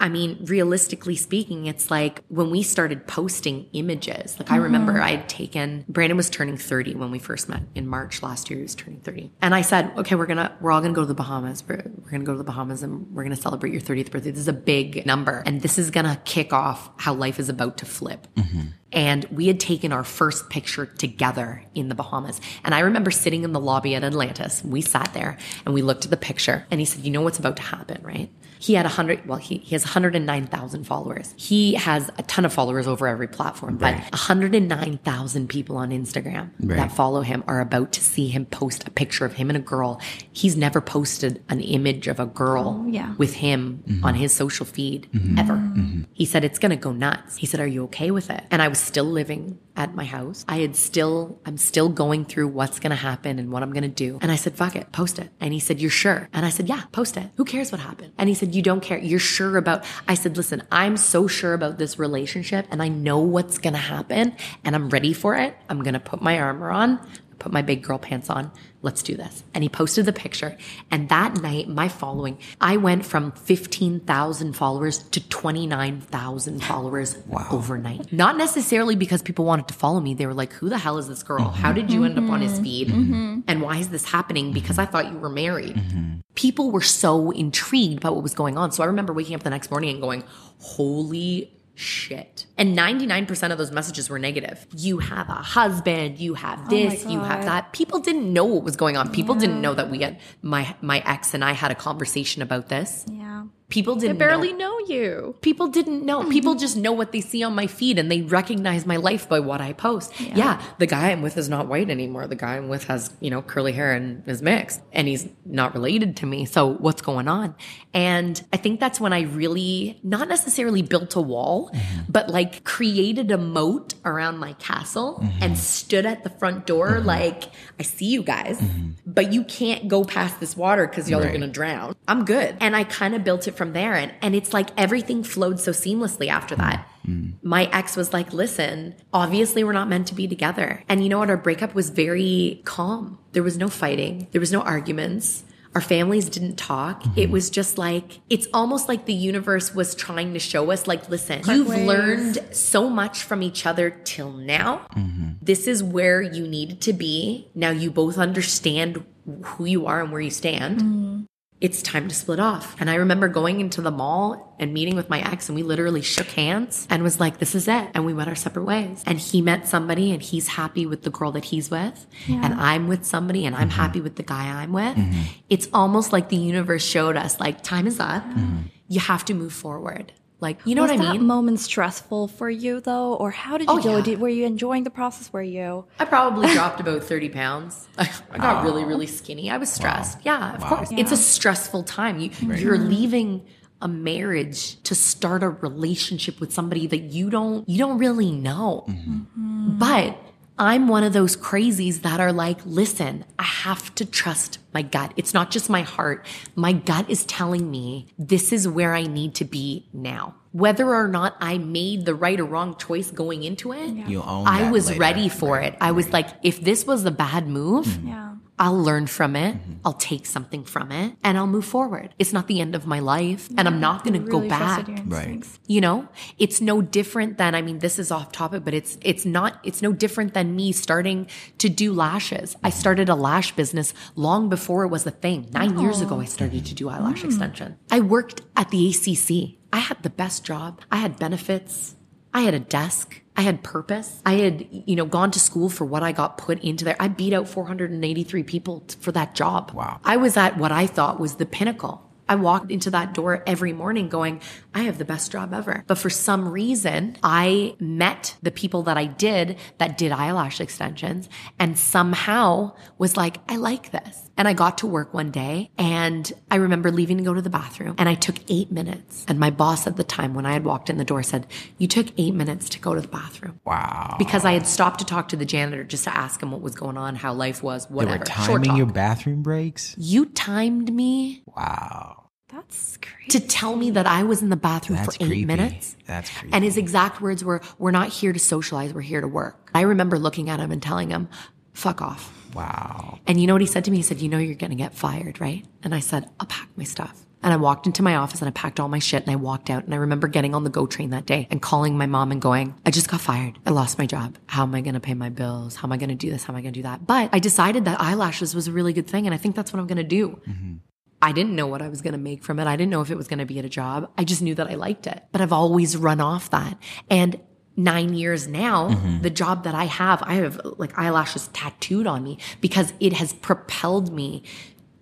[0.00, 4.64] I mean, realistically speaking, it's like when we started posting images, like I mm-hmm.
[4.64, 8.50] remember I had taken, Brandon was turning 30 when we first met in March last
[8.50, 8.58] year.
[8.58, 9.30] He was turning 30.
[9.40, 11.62] And I said, okay, we're going to, we're all going to go to the Bahamas.
[11.66, 14.10] We're, we're going to go to the Bahamas and we're going to celebrate your 30th
[14.10, 14.30] birthday.
[14.30, 15.42] This is a big number.
[15.46, 18.26] And this is going to kick off how life is about to flip.
[18.36, 18.60] Mm-hmm.
[18.94, 22.40] And we had taken our first picture together in the Bahamas.
[22.64, 24.62] And I remember sitting in the lobby at Atlantis.
[24.64, 27.38] We sat there and we looked at the picture and he said, You know what's
[27.38, 28.30] about to happen, right?
[28.64, 31.34] He had 100, well, he, he has 109,000 followers.
[31.36, 36.76] He has a ton of followers over every platform, but 109,000 people on Instagram Right.
[36.76, 39.60] that follow him are about to see him post a picture of him and a
[39.60, 40.00] girl.
[40.32, 43.14] He's never posted an image of a girl oh, yeah.
[43.16, 44.04] with him mm-hmm.
[44.04, 45.38] on his social feed mm-hmm.
[45.38, 45.54] ever.
[45.54, 46.02] Mm-hmm.
[46.14, 47.36] He said, It's going to go nuts.
[47.36, 48.44] He said, Are you okay with it?
[48.50, 50.44] And I was still living at my house.
[50.48, 53.82] I had still, I'm still going through what's going to happen and what I'm going
[53.82, 54.18] to do.
[54.22, 55.30] And I said, Fuck it, post it.
[55.40, 56.28] And he said, You're sure?
[56.32, 57.30] And I said, Yeah, post it.
[57.36, 58.12] Who cares what happened?
[58.18, 58.98] And he said, You don't care.
[58.98, 63.18] You're sure about, I said, Listen, I'm so sure about this relationship and I know
[63.18, 65.56] what's going to happen and I'm ready for it.
[65.68, 67.04] I'm going to put my armor on,
[67.38, 68.50] put my big girl pants on.
[68.82, 69.42] Let's do this.
[69.54, 70.58] And he posted the picture.
[70.90, 77.16] And that night, my following, I went from 15,000 followers to 29,000 followers
[77.50, 78.12] overnight.
[78.12, 80.12] Not necessarily because people wanted to follow me.
[80.12, 81.48] They were like, who the hell is this girl?
[81.48, 82.62] How did you end up on his mm-hmm.
[82.62, 82.88] feed?
[82.88, 83.40] Mm-hmm.
[83.48, 84.52] And why is this happening?
[84.52, 85.76] Because I thought you were married.
[85.76, 86.20] Mm-hmm.
[86.34, 88.72] People were so intrigued by what was going on.
[88.72, 90.24] So I remember waking up the next morning and going,
[90.58, 92.46] holy shit.
[92.56, 94.66] And 99% of those messages were negative.
[94.76, 97.72] You have a husband, you have oh this, you have that.
[97.72, 99.10] People didn't know what was going on.
[99.10, 102.68] People didn't know that we had my my ex and I had a conversation about
[102.68, 103.04] this.
[103.08, 103.44] Yeah.
[103.74, 104.78] People didn't barely know.
[104.78, 105.34] know you.
[105.40, 106.20] People didn't know.
[106.20, 106.30] Mm-hmm.
[106.30, 109.40] People just know what they see on my feed and they recognize my life by
[109.40, 110.12] what I post.
[110.20, 110.62] Yeah.
[110.78, 112.28] the guy I'm with is not white anymore.
[112.28, 115.74] The guy I'm with has, you know, curly hair and is mixed and he's not
[115.74, 116.44] related to me.
[116.44, 117.56] So what's going on?
[117.92, 122.02] And I think that's when I really not necessarily built a wall, mm-hmm.
[122.08, 125.42] but like created a moat around my castle mm-hmm.
[125.42, 127.44] and stood at the front door like,
[127.80, 128.62] I see you guys,
[129.04, 131.96] but you can't go past this water because y'all are going to drown.
[132.06, 132.56] I'm good.
[132.60, 133.94] And I kind of built it from there.
[133.94, 136.88] And, and it's like everything flowed so seamlessly after that.
[137.08, 137.34] Mm.
[137.42, 140.82] My ex was like, listen, obviously we're not meant to be together.
[140.88, 141.30] And you know what?
[141.30, 143.18] Our breakup was very calm.
[143.32, 145.44] There was no fighting, there was no arguments.
[145.74, 147.02] Our families didn't talk.
[147.02, 147.18] Mm-hmm.
[147.18, 151.08] It was just like, it's almost like the universe was trying to show us, like,
[151.08, 151.84] listen, you've ways.
[151.84, 154.86] learned so much from each other till now.
[154.96, 155.32] Mm-hmm.
[155.42, 157.48] This is where you needed to be.
[157.56, 159.04] Now you both understand
[159.42, 161.26] who you are and where you stand, mm.
[161.64, 162.76] It's time to split off.
[162.78, 166.02] And I remember going into the mall and meeting with my ex, and we literally
[166.02, 167.88] shook hands and was like, this is it.
[167.94, 169.02] And we went our separate ways.
[169.06, 172.06] And he met somebody and he's happy with the girl that he's with.
[172.26, 172.42] Yeah.
[172.44, 173.80] And I'm with somebody and I'm mm-hmm.
[173.80, 174.94] happy with the guy I'm with.
[174.94, 175.22] Mm-hmm.
[175.48, 178.24] It's almost like the universe showed us, like, time is up.
[178.24, 178.58] Mm-hmm.
[178.88, 180.12] You have to move forward.
[180.44, 181.26] Like, you know was what I that mean?
[181.26, 184.00] moment stressful for you though, or how did you Oh, do yeah.
[184.02, 185.32] Did- Were you enjoying the process?
[185.32, 185.86] Were you?
[185.98, 187.88] I probably dropped about 30 pounds.
[187.98, 189.50] I got really, really skinny.
[189.50, 190.18] I was stressed.
[190.22, 190.68] Yeah, of Wow.
[190.68, 190.88] course.
[190.92, 192.20] It's a stressful time.
[192.20, 192.60] You, Right.
[192.60, 192.88] You're mm-hmm.
[192.88, 193.46] leaving
[193.82, 198.84] a marriage to start a relationship with somebody that you don't you don't really know.
[198.88, 199.12] Mm-hmm.
[199.14, 199.78] Mm-hmm.
[199.78, 200.16] But
[200.58, 205.12] I'm one of those crazies that are like, listen, I have to trust my gut.
[205.16, 206.24] It's not just my heart.
[206.54, 210.36] My gut is telling me this is where I need to be now.
[210.52, 214.46] Whether or not I made the right or wrong choice going into it, You own
[214.46, 215.00] I was later.
[215.00, 215.76] ready for it.
[215.80, 218.33] I was like, if this was a bad move, Yeah.
[218.58, 219.56] I'll learn from it.
[219.56, 219.72] Mm-hmm.
[219.84, 222.14] I'll take something from it and I'll move forward.
[222.18, 224.86] It's not the end of my life and I'm not going to You go back.
[224.86, 225.58] trusted your instincts.
[225.66, 229.24] You know, it's no different than I mean this is off topic but it's it's
[229.24, 231.26] not it's no different than me starting
[231.58, 232.54] to do lashes.
[232.62, 232.78] I mm-hmm.
[232.78, 235.48] started a lash business long before it was a thing.
[235.52, 237.26] 9 years ago I started to do eyelash mm.
[237.26, 237.78] extension.
[237.90, 239.58] I worked at the ACC.
[239.72, 240.80] I had the best job.
[240.92, 241.96] I had benefits.
[242.32, 243.20] I had a desk.
[243.36, 244.22] I had purpose.
[244.24, 246.96] I had, you know, gone to school for what I got put into there.
[247.00, 249.72] I beat out 483 people t- for that job.
[249.72, 250.00] Wow.
[250.04, 252.08] I was at what I thought was the pinnacle.
[252.28, 254.40] I walked into that door every morning going,
[254.72, 255.84] I have the best job ever.
[255.86, 261.28] But for some reason, I met the people that I did that did eyelash extensions
[261.58, 264.23] and somehow was like, I like this.
[264.36, 267.50] And I got to work one day and I remember leaving to go to the
[267.50, 269.24] bathroom and I took eight minutes.
[269.28, 271.46] And my boss at the time, when I had walked in the door, said,
[271.78, 273.60] You took eight minutes to go to the bathroom.
[273.64, 274.16] Wow.
[274.18, 276.74] Because I had stopped to talk to the janitor just to ask him what was
[276.74, 278.14] going on, how life was, whatever.
[278.14, 278.40] They whatever.
[278.40, 279.94] were Short timing your bathroom breaks.
[279.98, 282.22] You timed me Wow.
[282.48, 283.38] That's crazy.
[283.38, 285.44] to tell me that I was in the bathroom That's for eight creepy.
[285.44, 285.96] minutes.
[286.06, 286.54] That's creepy.
[286.54, 289.70] And his exact words were, We're not here to socialize, we're here to work.
[289.74, 291.28] I remember looking at him and telling him,
[291.72, 292.32] Fuck off.
[292.54, 293.18] Wow.
[293.26, 293.98] And you know what he said to me?
[293.98, 295.64] He said, You know, you're going to get fired, right?
[295.82, 297.24] And I said, I'll pack my stuff.
[297.42, 299.68] And I walked into my office and I packed all my shit and I walked
[299.68, 299.84] out.
[299.84, 302.40] And I remember getting on the GO train that day and calling my mom and
[302.40, 303.58] going, I just got fired.
[303.66, 304.38] I lost my job.
[304.46, 305.76] How am I going to pay my bills?
[305.76, 306.44] How am I going to do this?
[306.44, 307.06] How am I going to do that?
[307.06, 309.26] But I decided that eyelashes was a really good thing.
[309.26, 310.40] And I think that's what I'm going to do.
[310.48, 310.74] Mm-hmm.
[311.20, 312.66] I didn't know what I was going to make from it.
[312.66, 314.10] I didn't know if it was going to be at a job.
[314.16, 315.22] I just knew that I liked it.
[315.30, 316.78] But I've always run off that.
[317.10, 317.38] And
[317.76, 319.22] nine years now, mm-hmm.
[319.22, 323.32] the job that I have, I have like eyelashes tattooed on me because it has
[323.32, 324.42] propelled me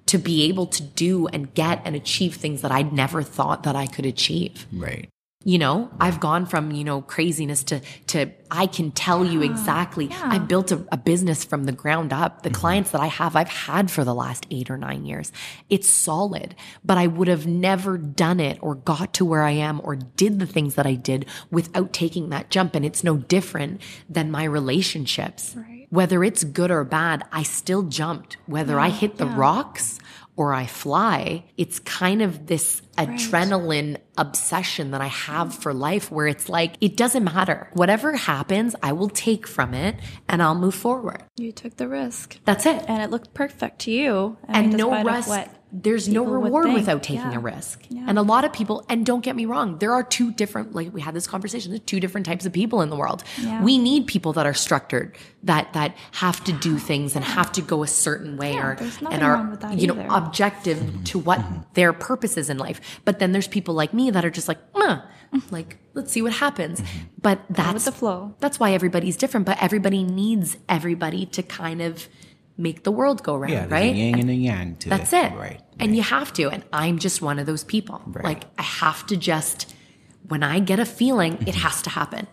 [0.07, 3.77] to be able to do and get and achieve things that I'd never thought that
[3.77, 4.67] I could achieve.
[4.73, 5.09] Right.
[5.45, 9.45] You know, I've gone from, you know, craziness to, to, I can tell you ah,
[9.45, 10.11] exactly.
[10.13, 12.43] I built a, a business from the ground up.
[12.43, 12.61] The mm-hmm.
[12.61, 15.33] clients that I have, I've had for the last eight or nine years.
[15.69, 19.81] It's solid, but I would have never done it or got to where I am
[19.85, 22.75] or did the things that I did without taking that jump.
[22.75, 25.57] And it's no different than my relationships.
[25.91, 28.39] Whether it's good or bad, I still jumped.
[28.47, 29.37] Whether I hit the yeah.
[29.37, 29.99] rocks
[30.37, 35.63] or I fly, it's kind of this adrenaline obsession that I have mm.
[35.63, 37.69] for life where it's like, it doesn't matter.
[37.75, 39.97] Whatever happens, I will take from it
[40.29, 41.25] and I'll move forward.
[41.37, 42.39] You took the risk.
[42.45, 42.85] That's it.
[42.89, 44.39] And it looked perfect to you.
[44.49, 47.37] I And mean, no of what There's no people would reward without taking Yeah.
[47.37, 47.85] a risk.
[47.89, 48.05] Yeah.
[48.07, 50.93] And a lot of people, and don't get me wrong, there are two different, like
[50.93, 53.25] we had this conversation, there's two different types of people in the world.
[53.41, 53.63] Yeah.
[53.63, 57.63] We need people that are structured, that that have to do things and have to
[57.63, 58.77] go a certain way or
[59.11, 60.09] and are wrong with that you know either.
[60.11, 61.41] objective to what
[61.75, 62.81] their purpose is in life.
[63.07, 64.99] But then there's people like me that are just like, "Meh,"
[65.51, 66.83] like let's see what happens.
[67.21, 68.35] But that's the flow.
[68.41, 72.09] That's why everybody's different, but everybody needs everybody to kind of
[72.63, 73.95] make the world go round, Yeah, right?
[73.95, 75.33] yin and a yang to That's it.
[75.33, 75.37] it.
[75.37, 75.61] Right.
[75.79, 76.49] And you have to.
[76.49, 78.01] And I'm just one of those people.
[78.23, 79.75] Like, I have to just,
[80.29, 82.27] when I get a feeling, it has to happen.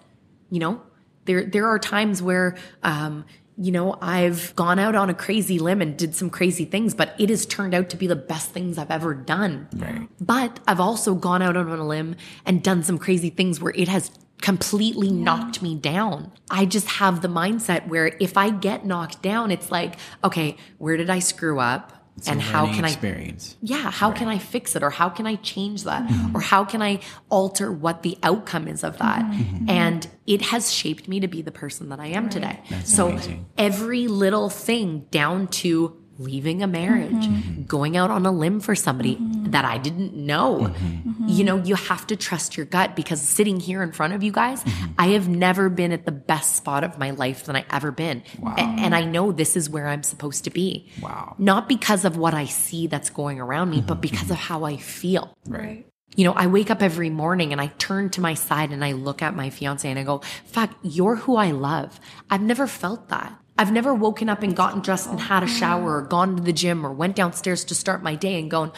[0.51, 0.81] You know,
[1.25, 3.25] there, there are times where, um,
[3.57, 7.13] you know, I've gone out on a crazy limb and did some crazy things, but
[7.19, 9.67] it has turned out to be the best things I've ever done.
[9.75, 10.07] Right.
[10.21, 12.15] But I've also gone out on a limb
[12.45, 14.11] and done some crazy things where it has
[14.41, 16.31] completely knocked me down.
[16.49, 20.97] I just have the mindset where if I get knocked down, it's like, okay, where
[20.97, 21.93] did I screw up?
[22.19, 25.07] It's a and how learning can I yeah, how can I fix it or how
[25.07, 26.35] can I change that mm-hmm.
[26.35, 29.23] or how can I alter what the outcome is of that?
[29.23, 29.41] Mm-hmm.
[29.41, 29.69] Mm-hmm.
[29.69, 32.59] And it has shaped me to be the person that I am today.
[32.69, 33.45] That's so amazing.
[33.57, 37.63] every little thing down to leaving a marriage, Mm-hmm.
[37.63, 39.17] going out on a limb for somebody
[39.49, 40.59] that I didn't know.
[40.59, 41.27] Mm-hmm.
[41.27, 44.31] You know, you have to trust your gut because sitting here in front of you
[44.31, 44.91] guys, Mm-hmm.
[44.99, 48.21] I have never been at the best spot of my life than I ever been.
[48.43, 50.89] A- And I know this is where I'm supposed to be.
[51.01, 51.35] Wow.
[51.39, 53.87] Not because of what I see that's going around me, Mm-hmm.
[53.87, 55.37] but because of how I feel.
[55.47, 55.85] Right.
[56.15, 58.91] You know, I wake up every morning and I turn to my side and I
[58.93, 61.99] look at my fiance and I go, fuck, you're who I love.
[62.29, 63.39] I've never felt that.
[63.59, 66.53] I've never woken up and gotten dressed and had a shower or gone to the
[66.53, 68.71] gym or went downstairs to start my day and gone,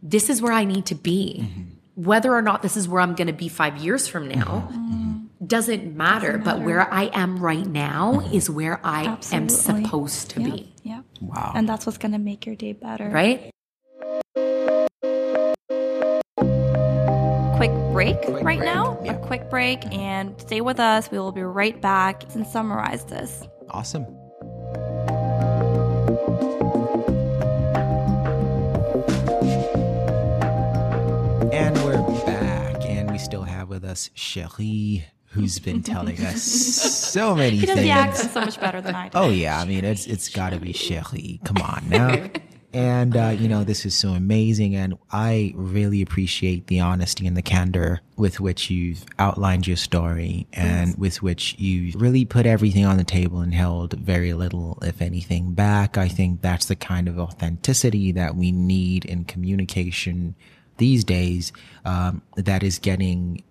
[0.00, 1.40] this is where I need to be.
[1.42, 2.04] Mm-hmm.
[2.04, 4.92] Whether or not this is where I'm going to be five years from now mm-hmm.
[4.92, 5.46] Mm-hmm.
[5.46, 6.38] doesn't matter.
[6.38, 10.52] But where I am right now is where I am supposed to Yep.
[10.52, 10.72] be.
[10.84, 11.04] Yep.
[11.20, 11.52] Wow.
[11.56, 13.08] And that's what's going to make your day better.
[13.08, 13.50] Right?
[17.56, 18.96] quick break right now.
[19.00, 21.10] A quick break and stay with us.
[21.10, 23.42] We will be right back and summarize this.
[23.70, 24.06] Awesome.
[31.52, 37.34] And we're back, and we still have with us Cherie, who's been telling us so
[37.36, 37.86] many He does things.
[37.86, 39.18] the accent so much better than I do.
[39.18, 41.40] Oh yeah, I mean it's it's got to be Cherie.
[41.44, 42.28] Come on now.
[42.72, 47.34] And uh, you know this is so amazing, and I really appreciate the honesty and
[47.34, 52.84] the candor with which you've outlined your story, and with which you really put everything
[52.84, 55.96] on the table and held very little, if anything, back.
[55.96, 60.34] I think that's the kind of authenticity that we need in communication
[60.76, 61.52] these days.
[61.86, 63.44] Um, that is getting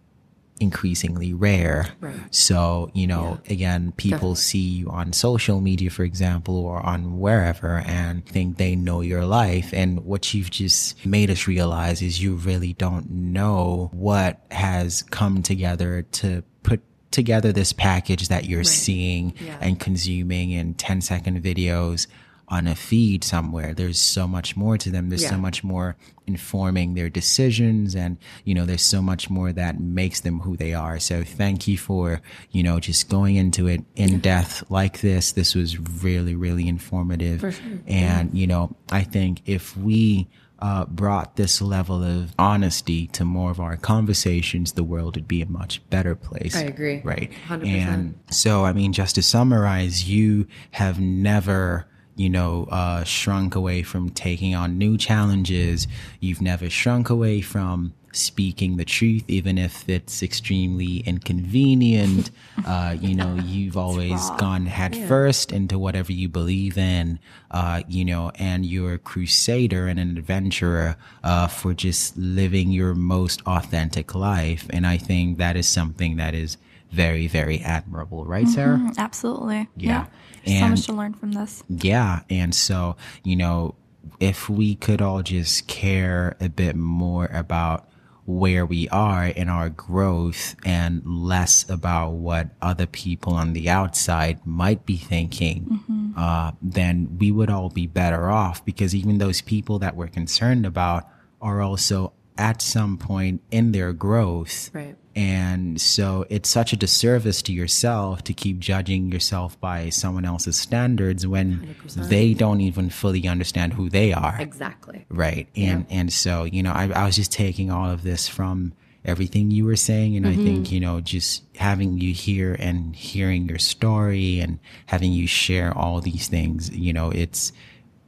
[0.60, 1.88] increasingly rare.
[2.00, 2.16] Right.
[2.34, 7.84] So, you know, again, people see you on social media, for example, or on wherever
[7.86, 9.74] and think they know your life.
[9.74, 15.44] And what you've just made us realize is you really don't know what has come
[15.44, 16.82] together to put
[17.12, 19.58] together this package that you're seeing Yeah.
[19.62, 22.08] and consuming in 10 second videos
[22.50, 23.74] on a feed somewhere.
[23.74, 25.10] There's so much more to them.
[25.10, 25.32] There's Yeah.
[25.32, 30.22] so much more informing their decisions and, you know, there's so much more that makes
[30.22, 30.98] them who they are.
[31.00, 32.22] So thank you for,
[32.52, 35.34] you know, just going into it in depth like this.
[35.34, 37.42] This was really, really informative.
[37.42, 37.80] For sure.
[37.86, 40.30] And, you know, I think if we,
[40.60, 45.42] uh, brought this level of honesty to more of our conversations, the world would be
[45.42, 46.56] a much better place.
[46.56, 47.02] I agree.
[47.04, 47.32] Right.
[47.48, 47.68] 100%.
[47.68, 51.86] And so, I mean, just to summarize, you have never,
[52.18, 55.88] you know, uh, shrunk away from taking on new challenges.
[56.20, 62.32] You've never shrunk away from speaking the truth, even if it's extremely inconvenient.
[62.66, 67.20] uh, you know, you've always gone head first into whatever you believe in,
[67.52, 72.96] uh, you know, and you're a crusader and an adventurer, uh, for just living your
[72.96, 74.66] most authentic life.
[74.72, 76.58] And I think that is something that is
[76.92, 78.78] very, very admirable, right, Sarah?
[78.78, 79.68] Mm, absolutely.
[79.76, 80.06] Yeah.
[80.48, 81.64] There's so much to learn from this.
[81.70, 82.22] Yeah.
[82.30, 83.76] And so, you know,
[84.20, 87.90] if we could all just care a bit more about
[88.26, 94.46] where we are in our growth and less about what other people on the outside
[94.46, 99.80] might be thinking, uh, then we would all be better off because even those people
[99.80, 101.08] that we're concerned about
[101.42, 104.70] are also at some point in their growth.
[104.74, 104.96] Right.
[105.16, 110.58] And so it's such a disservice to yourself to keep judging yourself by someone else's
[110.58, 112.10] standards when 100%.
[112.10, 114.38] they don't even fully understand who they are.
[114.40, 115.08] Exactly.
[115.10, 115.48] Right.
[115.56, 118.74] And and so, you know, I, I was just taking all of this from
[119.06, 120.46] everything you were saying and I mm-hmm.
[120.46, 125.76] think, you know, just having you here and hearing your story and having you share
[125.76, 127.52] all these things, you know, it's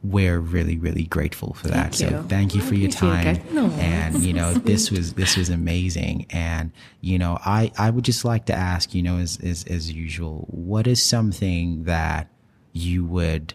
[0.02, 1.94] we're really, really grateful for that.
[1.94, 3.40] Thank so thank you for your time.
[3.52, 6.26] No, and you know, this was this was amazing.
[6.30, 6.72] And
[7.02, 10.46] you know, I I would just like to ask, you know, as as as usual,
[10.50, 12.28] what is something that
[12.72, 13.54] you would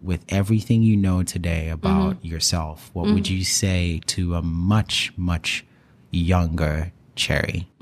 [0.00, 2.26] with everything you know today about Mm-hmm.
[2.26, 5.64] yourself, what would you say to a much, much
[6.10, 7.68] younger Cherry?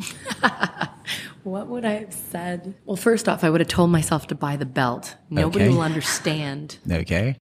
[1.44, 2.74] What would I have said?
[2.84, 5.16] Well, first off, I would have told myself to buy the belt.
[5.28, 5.74] Nobody Okay.
[5.74, 7.36] will understand, Okay.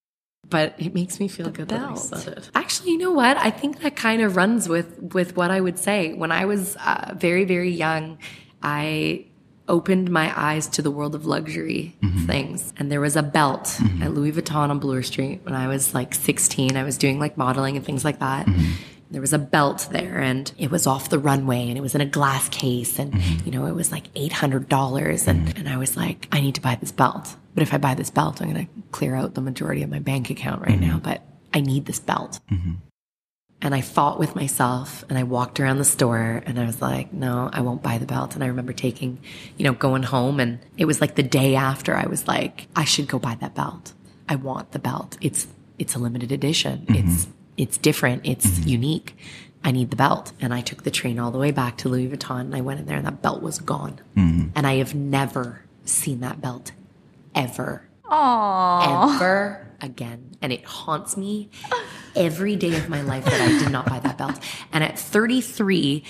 [0.50, 2.52] But it makes me feel good that I said it.
[2.54, 3.38] Actually, you know what?
[3.38, 6.14] I think that kind of runs with with what I would say.
[6.14, 8.18] When I was uh, very very young,
[8.62, 9.26] I
[9.68, 12.26] opened my eyes to the world of luxury mm-hmm.
[12.26, 12.74] things.
[12.78, 14.04] And there was a belt mm-hmm.
[14.04, 16.76] at Louis Vuitton on Bloor Street when I was like 16.
[16.76, 18.46] I was doing like modeling and things like that.
[18.46, 18.72] Mm-hmm.
[19.12, 22.02] There was a belt there and it was off the runway and it was in
[22.02, 23.14] a glass case and
[23.46, 26.76] you know it was like $800 and and I was like I need to buy
[26.76, 27.36] this belt.
[27.54, 30.00] But if I buy this belt, I'm going to clear out the majority of my
[30.00, 31.00] bank account right now, mm-hmm.
[31.00, 31.22] but
[31.54, 32.40] I need this belt.
[32.52, 32.74] Mm-hmm.
[33.64, 37.14] And I fought with myself and I walked around the store and I was like,
[37.14, 38.34] no, I won't buy the belt.
[38.34, 39.20] And I remember taking,
[39.56, 42.86] you know, going home and it was like the day after I was like, I
[42.86, 43.94] should go buy that belt.
[44.28, 45.18] I want the belt.
[45.22, 45.48] It's
[45.78, 46.88] it's a limited edition.
[46.88, 47.08] Mm-hmm.
[47.08, 48.26] It's it's different.
[48.26, 49.16] It's unique.
[49.64, 50.32] I need the belt.
[50.42, 52.80] And I took the train all the way back to Louis Vuitton and I went
[52.80, 54.00] in there and that belt was gone.
[54.56, 56.72] And I have never seen that belt
[57.36, 59.16] ever, Aww.
[59.16, 60.32] ever again.
[60.42, 61.50] And it haunts me
[62.16, 64.40] every day of my life that I did not buy that belt.
[64.72, 66.04] And at 33,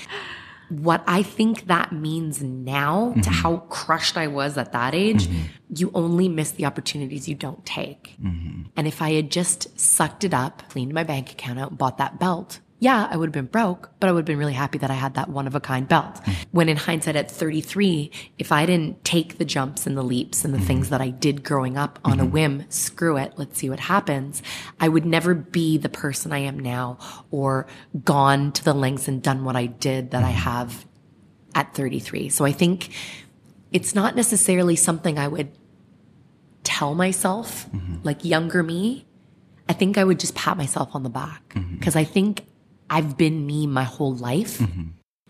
[0.70, 3.32] what I think that means now to mm-hmm.
[3.32, 5.42] how crushed I was at that age, mm-hmm.
[5.76, 8.16] you only miss the opportunities you don't take.
[8.24, 8.64] Mm-hmm.
[8.78, 12.20] And if I had just sucked it up, cleaned my bank account out, bought that
[12.20, 14.90] belt, yeah, I would have been broke, but I would have been really happy that
[14.90, 16.18] I had that one of a kind belt.
[16.26, 16.32] Hmm.
[16.50, 18.10] When in hindsight at 33,
[18.40, 20.66] if I didn't take the jumps and the leaps and the hmm.
[20.66, 22.32] things that I did growing up on a hmm.
[22.32, 24.42] whim, screw it, let's see what happens,
[24.80, 26.98] I would never be the person I am now
[27.30, 27.68] or
[28.04, 30.84] gone to the lengths and done what I did that I have
[31.54, 32.30] at 33.
[32.30, 32.90] So I think
[33.72, 35.52] it's not necessarily something I would
[36.64, 37.98] tell myself, mm-hmm.
[38.02, 39.06] like younger me.
[39.70, 41.76] I think I would just pat myself on the back mm-hmm.
[41.76, 42.48] because I think
[42.92, 44.60] I've been me my whole life.
[44.60, 44.90] Mm-hmm.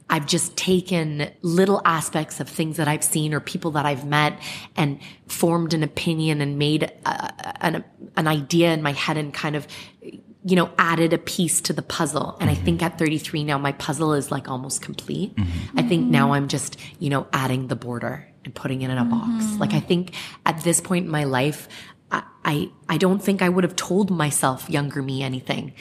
[0.09, 4.37] I've just taken little aspects of things that I've seen or people that I've met
[4.75, 7.85] and formed an opinion and made a, an,
[8.17, 9.67] an idea in my head and kind of,
[10.01, 12.35] you know, added a piece to the puzzle.
[12.41, 12.65] And I mm-hmm.
[12.65, 15.33] think at 33 now, my puzzle is like almost complete.
[15.35, 15.79] Mm-hmm.
[15.79, 19.05] I think now I'm just, you know, adding the border and putting it in a
[19.05, 19.45] box.
[19.59, 21.69] Like I think at this point in my life,
[22.11, 25.73] I, I, I don't think I would have told myself younger me anything.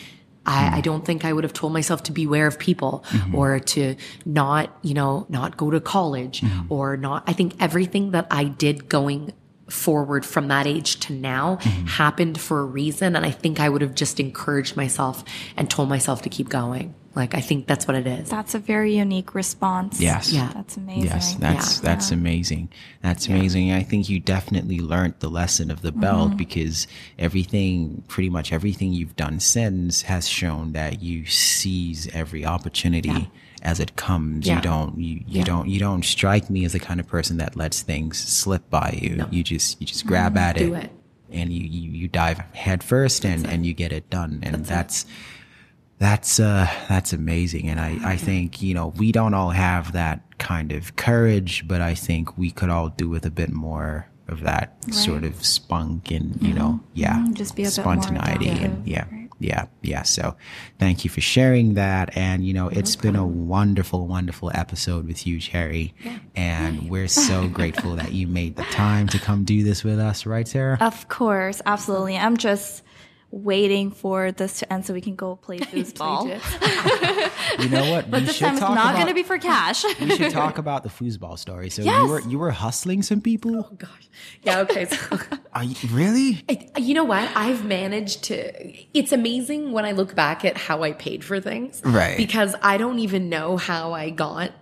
[0.50, 0.80] I, I hmm.
[0.80, 3.34] don't think I would have told myself to beware of people hmm.
[3.34, 6.62] or to not, you know, not go to college hmm.
[6.68, 7.24] or not.
[7.26, 9.32] I think everything that I did going
[9.68, 13.14] forward from that age to now happened for a reason.
[13.14, 15.22] And I think I would have just encouraged myself
[15.56, 16.94] and told myself to keep going.
[17.14, 18.30] Like, I think that's what it is.
[18.30, 20.00] That's a very unique response.
[20.00, 20.32] Yes.
[20.32, 20.50] Yeah.
[20.54, 21.04] That's amazing.
[21.04, 21.82] Yes, that's Yeah.
[21.82, 22.68] that's amazing.
[23.02, 23.72] That's amazing.
[23.72, 26.00] I think you definitely learned the lesson of the Mm-hmm.
[26.00, 26.86] belt because
[27.18, 33.30] everything, pretty much everything you've done since, has shown that you seize every opportunity
[33.62, 34.46] as it comes.
[34.46, 34.56] Yeah.
[34.56, 35.44] You don't you, you Yeah.
[35.44, 38.98] don't you don't strike me as the kind of person that lets things slip by
[39.02, 39.26] you.
[39.30, 40.90] You just you just grab at Do it, it.
[41.32, 44.40] and you, you you dive head first and and you get it done.
[44.42, 45.06] And that's that's
[46.00, 47.68] uh that's amazing.
[47.68, 51.82] And i i think you know we don't all have that kind of courage but
[51.82, 56.10] i think we could all do with a bit more of that sort of spunk
[56.10, 59.04] and you know yeah Mhm, just be a bit more spontaneity and yeah
[59.40, 60.02] yeah yeah.
[60.02, 60.36] So
[60.78, 62.14] thank you for sharing that.
[62.14, 65.94] And you know it's been a wonderful wonderful episode with you cherry.
[66.36, 70.26] And we're so grateful that you made the time to come do this with us
[70.26, 70.76] right sarah?
[70.80, 72.18] Of course, absolutely.
[72.18, 72.82] I'm just
[73.32, 76.24] waiting for this to end so we can go play foosball.
[77.62, 79.84] you know what but we this should time it's not going to be for cash.
[80.00, 81.70] we should talk about the foosball story.
[81.70, 82.02] So Yes.
[82.02, 83.56] you were you were hustling some people.
[83.56, 84.08] Oh gosh.
[84.42, 84.60] Yeah.
[84.60, 84.86] Okay.
[84.86, 85.18] So.
[85.52, 86.44] Are you, really?
[86.48, 87.28] I- you know what?
[87.36, 88.98] I've managed to.
[88.98, 91.80] It's amazing when I look back at how I paid for things.
[91.84, 92.16] Right.
[92.16, 94.52] Because I don't even know how I got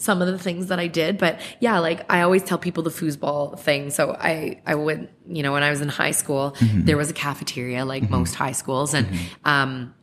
[0.00, 1.18] some of the things that I did.
[1.18, 3.90] But yeah, like I always tell people the foosball thing.
[3.90, 6.84] So I, I would, you know, when I was in high school, Mm-hmm.
[6.84, 8.94] there was a cafeteria like most high schools.
[8.94, 9.08] And,
[9.44, 9.94] um,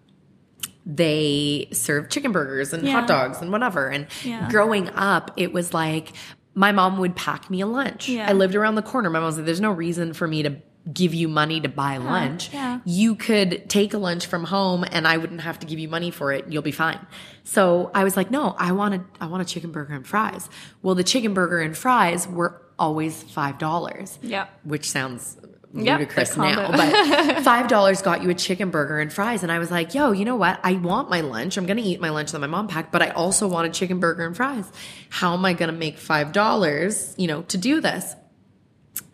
[0.85, 2.93] they served chicken burgers and Yeah.
[2.93, 3.87] hot dogs and whatever.
[3.89, 4.49] And Yeah.
[4.49, 6.13] growing up, it was like
[6.53, 8.07] my mom would pack me a lunch.
[8.07, 8.29] Yeah.
[8.29, 9.09] I lived around the corner.
[9.09, 10.55] My mom was like, there's no reason for me to
[10.91, 12.53] give you money to buy lunch.
[12.53, 12.79] yeah.
[12.85, 16.11] You could take a lunch from home and I wouldn't have to give you money
[16.11, 16.45] for it.
[16.51, 16.99] You'll be fine.
[17.43, 20.47] So I was like, no, I wanted, I want a chicken burger and fries.
[20.83, 24.17] Well, the chicken burger and fries were always $5.
[24.21, 24.47] Yeah.
[24.63, 25.37] Which sounds
[25.73, 29.43] ludicrous the now, but five dollars got you a chicken burger and fries.
[29.43, 30.59] And I was like, yo, you know what?
[30.63, 31.57] I want my lunch.
[31.57, 33.99] I'm gonna eat my lunch that my mom packed, but I also want a chicken
[33.99, 34.71] burger and fries.
[35.09, 38.15] How am I gonna make five dollars, you know, to do this?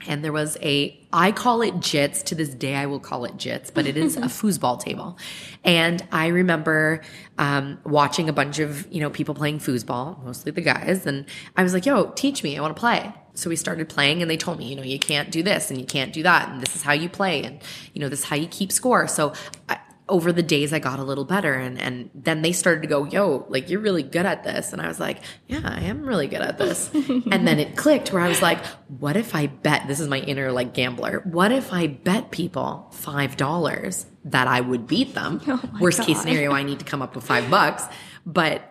[0.07, 2.23] And there was a, I call it jits.
[2.25, 5.17] To this day, I will call it jits, but it is a foosball table.
[5.63, 7.01] And I remember
[7.37, 11.05] um, watching a bunch of, you know, people playing foosball, mostly the guys.
[11.05, 11.25] And
[11.55, 12.57] I was like, yo, teach me.
[12.57, 13.13] I want to play.
[13.33, 15.79] So we started playing and they told me, you know, you can't do this and
[15.79, 16.49] you can't do that.
[16.49, 17.43] And this is how you play.
[17.43, 17.61] And,
[17.93, 19.07] you know, this is how you keep score.
[19.07, 19.33] So
[19.69, 19.79] I,
[20.11, 23.05] over the days I got a little better and and then they started to go,
[23.05, 26.27] "Yo, like you're really good at this." And I was like, "Yeah, I am really
[26.27, 28.63] good at this." and then it clicked where I was like,
[28.99, 31.21] "What if I bet this is my inner like gambler.
[31.23, 35.41] What if I bet people $5 that I would beat them?
[35.47, 37.83] Oh Worst case scenario, I need to come up with 5 bucks,
[38.25, 38.61] but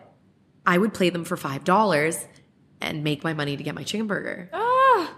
[0.65, 2.25] I would play them for $5
[2.79, 4.70] and make my money to get my chicken burger." Oh,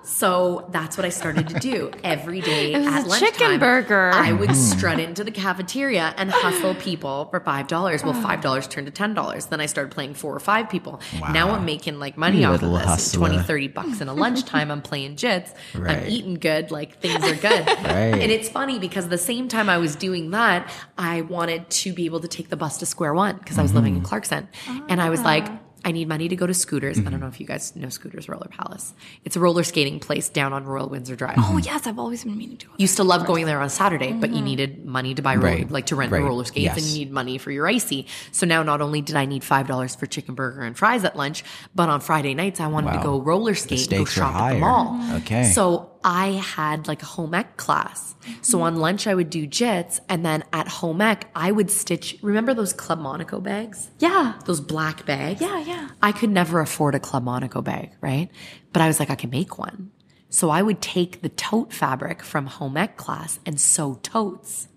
[0.04, 3.20] So that's what I started to do every day at lunchtime.
[3.20, 4.12] chicken burger.
[4.14, 8.04] I would strut into the cafeteria and hustle people for five dollars.
[8.04, 9.48] Well, five dollars turned to ten dollars.
[9.48, 11.00] Then I started playing four or five people.
[11.32, 12.84] Now I'm making like money You off of this.
[12.86, 13.28] hustler.
[13.30, 14.72] 20, 30 bucks in a lunchtime.
[14.72, 15.54] I'm playing jits.
[15.76, 15.98] Right.
[16.00, 16.72] I'm eating good.
[16.72, 17.68] Like things are good.
[17.84, 18.14] Right.
[18.22, 22.06] And it's funny because the same time I was doing that, I wanted to be
[22.06, 24.08] able to take the bus to Square One because I was living in Mm-hmm.
[24.10, 24.48] Clarkson.
[24.90, 25.60] And I was like, Ah.
[25.86, 26.98] I need money to go to Scooters.
[26.98, 27.12] I Mm-hmm.
[27.12, 28.94] don't know if you guys know Scooters Roller Palace.
[29.26, 31.36] It's a roller skating place down on Royal Windsor Drive.
[31.38, 31.56] Mm-hmm.
[31.56, 32.68] Oh yes, I've always been meaning to.
[32.68, 32.74] go.
[32.78, 35.72] Used to love going there on Saturday, but you needed money to buy roller, Right.
[35.72, 36.24] like to rent Right.
[36.24, 38.08] roller skates, and you need money for your icy.
[38.32, 41.16] So now, not only did I need five dollars for chicken burger and fries at
[41.18, 41.44] lunch,
[41.76, 45.00] but on Friday nights I wanted to go roller skate go shop at the mall.
[45.18, 45.52] Okay.
[45.52, 48.16] So I had like a home ec class.
[48.42, 52.18] So on lunch I would do jits, and then at home ec I would stitch.
[52.22, 53.90] Remember those Club Monaco bags?
[54.00, 54.34] Yeah.
[54.46, 55.42] Those black bags.
[55.42, 55.90] Yeah, yeah.
[56.02, 58.30] I could never afford a Club Monaco bag, right?
[58.72, 59.92] But I was like, I can make one.
[60.30, 64.68] So I would take the tote fabric from home ec class and sew totes.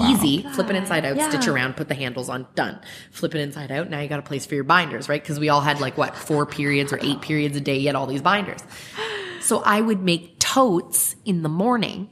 [0.00, 0.42] Easy.
[0.52, 2.80] Flip it inside out, stitch around, put the handles on, done.
[3.10, 3.90] Flip it inside out.
[3.90, 5.20] Now you got a place for your binders, right?
[5.20, 7.76] Because we all had like what, four periods or eight periods a day.
[7.76, 8.60] You had all these binders.
[9.40, 12.10] So I would make totes in the morning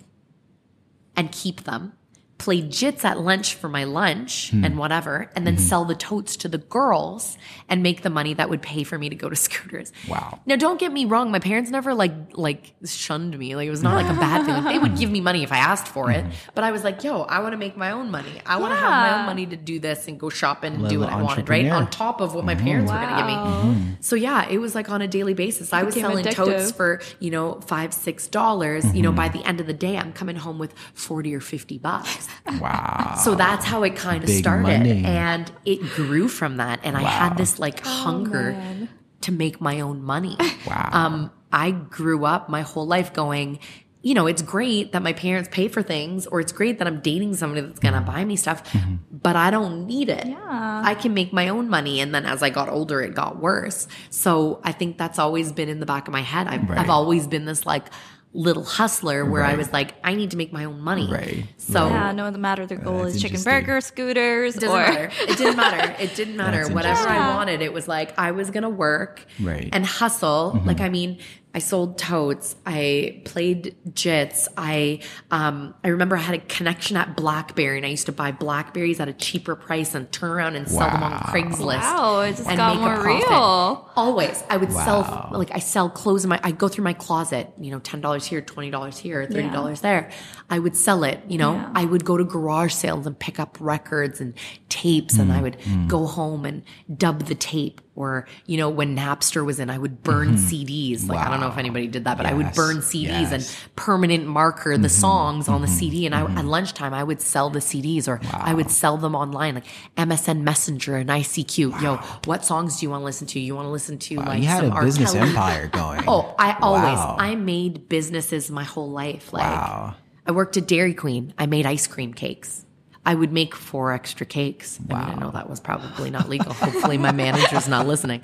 [1.16, 1.92] and keep them,
[2.38, 4.64] play jits at lunch for my lunch Hmm.
[4.64, 5.64] and whatever, and then Mm-hmm.
[5.64, 7.36] sell the totes to the girls
[7.68, 9.92] and make the money that would pay for me to go to scooters.
[10.08, 10.38] Wow.
[10.46, 11.32] Now, don't get me wrong.
[11.32, 13.56] My parents never like like shunned me.
[13.56, 14.54] Like it was not like a bad thing.
[14.54, 16.28] Like, they would give me money if I asked for Mm-hmm.
[16.28, 16.34] it.
[16.54, 18.40] But I was like, yo, I want to make my own money.
[18.46, 21.00] I want to have my own money to do this and go shopping and do
[21.00, 21.68] what I wanted, right?
[21.68, 23.32] On top of what my parents were going to give me.
[23.32, 23.92] Mm-hmm.
[24.00, 25.72] So yeah, it was like on a daily basis.
[25.72, 26.34] I was selling addictive.
[26.34, 28.84] totes for you know five, six dollars.
[28.84, 29.02] You Mm-hmm.
[29.02, 32.27] know, by the end of the day, I'm coming home with forty or fifty bucks.
[32.60, 33.14] Wow.
[33.24, 34.62] So that's how it kind of Big started.
[34.62, 35.04] money.
[35.04, 36.80] And it grew from that.
[36.82, 38.88] And I had this like Oh, hunger
[39.22, 40.36] to make my own money.
[40.66, 40.88] Wow.
[40.92, 43.58] Um, I grew up my whole life going,
[44.02, 47.00] you know, it's great that my parents pay for things, or it's great that I'm
[47.00, 48.62] dating somebody that's gonna buy me stuff,
[49.10, 50.24] but I don't need it.
[50.26, 50.82] Yeah.
[50.84, 52.00] I can make my own money.
[52.00, 53.88] And then as I got older, it got worse.
[54.10, 56.46] So I think that's always been in the back of my head.
[56.46, 56.78] I've, Right.
[56.78, 57.86] I've always been this like
[58.34, 61.10] little hustler where I was like, I need to make my own money.
[61.10, 61.44] Right.
[61.56, 65.10] So Yeah, no matter their goal That's is chicken burger, scooters, it doesn't or matter.
[65.22, 65.96] It didn't matter.
[66.02, 66.68] It didn't matter.
[66.72, 69.62] Whatever I wanted, it was like I was gonna work Right.
[69.62, 69.68] Mm-hmm.
[69.72, 70.60] and hustle.
[70.64, 71.18] Like I mean,
[71.58, 72.54] I sold totes.
[72.64, 74.46] I played jits.
[74.56, 75.00] I
[75.32, 79.00] um I remember I had a connection at BlackBerry, and I used to buy Blackberries
[79.00, 81.80] at a cheaper price and turn around and sell them on Craigslist.
[81.80, 83.90] Wow, it just and got make more real.
[83.96, 84.84] Always, I would Wow.
[84.84, 86.38] sell like I sell clothes in my.
[86.44, 87.52] I go through my closet.
[87.60, 90.10] You know, ten dollars here, twenty dollars here, thirty dollars there.
[90.48, 91.20] I would sell it.
[91.26, 91.70] You know, Yeah.
[91.74, 94.32] I would go to garage sales and pick up records and
[94.68, 95.88] tapes, and I would Mm.
[95.88, 96.62] go home and
[96.96, 97.80] dub the tape.
[97.98, 101.08] Or you know, when Napster was in, I would burn CDs.
[101.08, 101.58] Like I don't know if Mm-hmm.
[101.58, 103.24] Anybody did that, but I would burn CDs Yes.
[103.26, 103.34] Mm-hmm.
[103.34, 106.06] and permanent marker the songs on the CD.
[106.06, 109.56] And I, at lunchtime, I would sell the CDs, or I would sell them online,
[109.56, 109.64] like
[109.96, 111.82] MSN Messenger and ICQ.
[111.82, 111.96] Yo,
[112.26, 113.40] what songs do you want to listen to?
[113.40, 115.28] You want to listen to Wow, like you had some a business Kelly?
[115.30, 116.04] empire going.
[116.06, 117.16] Oh, I always Wow.
[117.18, 119.32] I made businesses my whole life.
[119.32, 119.94] Like Wow.
[120.24, 121.34] I worked at Dairy Queen.
[121.36, 122.64] I made ice cream cakes.
[123.08, 124.78] I would make four extra cakes.
[124.90, 126.52] I mean, I know that was probably not legal.
[126.52, 128.20] Hopefully my manager's not listening.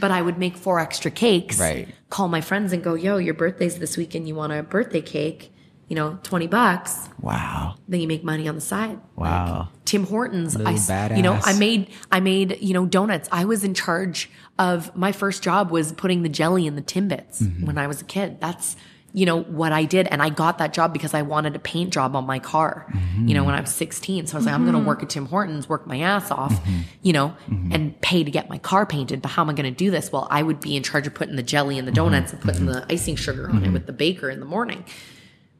[0.00, 1.58] But I would make four extra cakes.
[1.60, 1.88] Right.
[2.10, 4.26] Call my friends and go, "Yo, your birthday's this weekend.
[4.28, 5.52] You want a birthday cake?
[5.88, 7.76] You know, 20 bucks." Wow.
[7.88, 8.98] Then you make money on the side.
[9.14, 9.68] Wow.
[9.84, 10.56] Tim Hortons.
[10.56, 13.28] Little I, you know, I made, I made, you know, donuts.
[13.30, 17.40] I was in charge of my first job was putting the jelly in the Timbits
[17.42, 17.66] Mm-hmm.
[17.66, 18.40] when I was a kid.
[18.40, 18.76] That's,
[19.16, 20.06] you know, what I did.
[20.08, 23.32] And I got that job because I wanted a paint job on my car, you
[23.32, 23.46] know, mm-hmm.
[23.46, 24.26] when I was 16.
[24.26, 24.88] So I was like, I'm going to mm-hmm.
[24.88, 26.80] work at Tim Hortons, work my ass off, Mm-hmm.
[27.00, 27.72] you know, mm-hmm.
[27.72, 29.22] and pay to get my car painted.
[29.22, 30.12] But how am I going to do this?
[30.12, 32.12] Well, I would be in charge of putting the jelly in the Mm-hmm.
[32.12, 34.84] donuts and putting the icing sugar on it with the baker in the morning.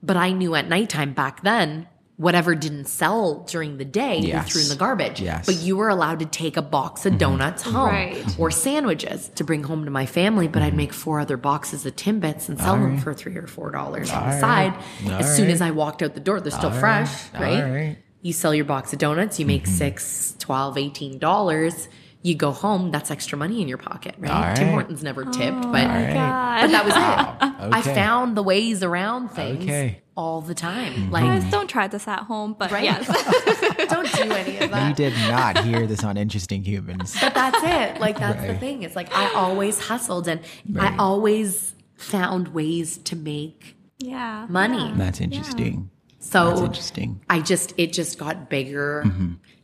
[0.02, 1.88] But I knew at nighttime back then,
[2.18, 4.46] whatever didn't sell during the day, Yes.
[4.46, 5.20] you threw in the garbage.
[5.20, 5.44] Yes.
[5.44, 8.36] But you were allowed to take a box of donuts home Right.
[8.38, 10.48] or sandwiches to bring home to my family.
[10.48, 13.00] But I'd make four other boxes of Timbits and sell them Alright.
[13.02, 14.72] for three or four dollars on the Alright.
[15.04, 15.12] side.
[15.20, 17.08] As soon as I walked out the door, they're still Alright.
[17.08, 17.62] fresh, right?
[17.62, 17.98] Alright.
[18.22, 19.74] You sell your box of donuts, you make Mm-hmm.
[19.74, 21.88] six, twelve, eighteen dollars.
[22.22, 24.30] You go home, that's extra money in your pocket, right?
[24.32, 24.56] Alright.
[24.56, 26.14] Tim Hortons never tipped, but Alright.
[26.62, 27.72] but that was it.
[27.74, 27.94] I Okay.
[27.94, 30.00] found the ways around things Okay.
[30.16, 30.92] All the time.
[30.94, 31.10] Mm-hmm.
[31.12, 32.84] Like, Guys, don't try this at home, but Right?
[32.84, 33.06] yes.
[33.88, 34.88] don't do any of that.
[34.88, 37.16] You did not hear this on Interesting Humans.
[37.20, 38.00] But that's it.
[38.00, 38.82] Like that's the thing.
[38.82, 40.40] It's like I always hustled and
[40.70, 40.92] Right.
[40.92, 44.46] I always found ways to make yeah.
[44.48, 44.92] money.
[44.96, 45.90] That's interesting.
[46.18, 47.20] So That's interesting.
[47.30, 49.04] I just it just got bigger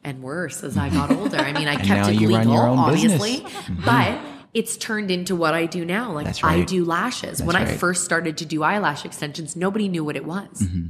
[0.05, 1.39] and worse as I got older.
[1.39, 3.45] I mean, I And kept it legal, run your own obviously,
[3.85, 4.19] but
[4.55, 6.13] it's turned into what I do now.
[6.13, 7.39] Like That's I do lashes.
[7.39, 10.63] That's when I first started to do eyelash extensions, nobody knew what it was.
[10.63, 10.89] Mm-hmm.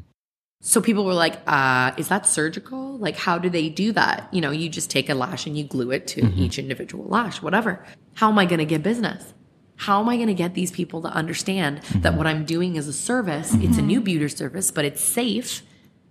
[0.65, 2.97] So people were like, uh, is that surgical?
[2.99, 4.29] Like, how do they do that?
[4.33, 6.39] You know, you just take a lash and you glue it to Mm-hmm.
[6.41, 7.85] each individual lash, whatever.
[8.15, 9.35] How am I going to get business?
[9.77, 12.01] How am I going to get these people to understand Mm-hmm.
[12.03, 13.53] that what I'm doing is a service?
[13.55, 15.63] It's a new beauty service, but it's safe.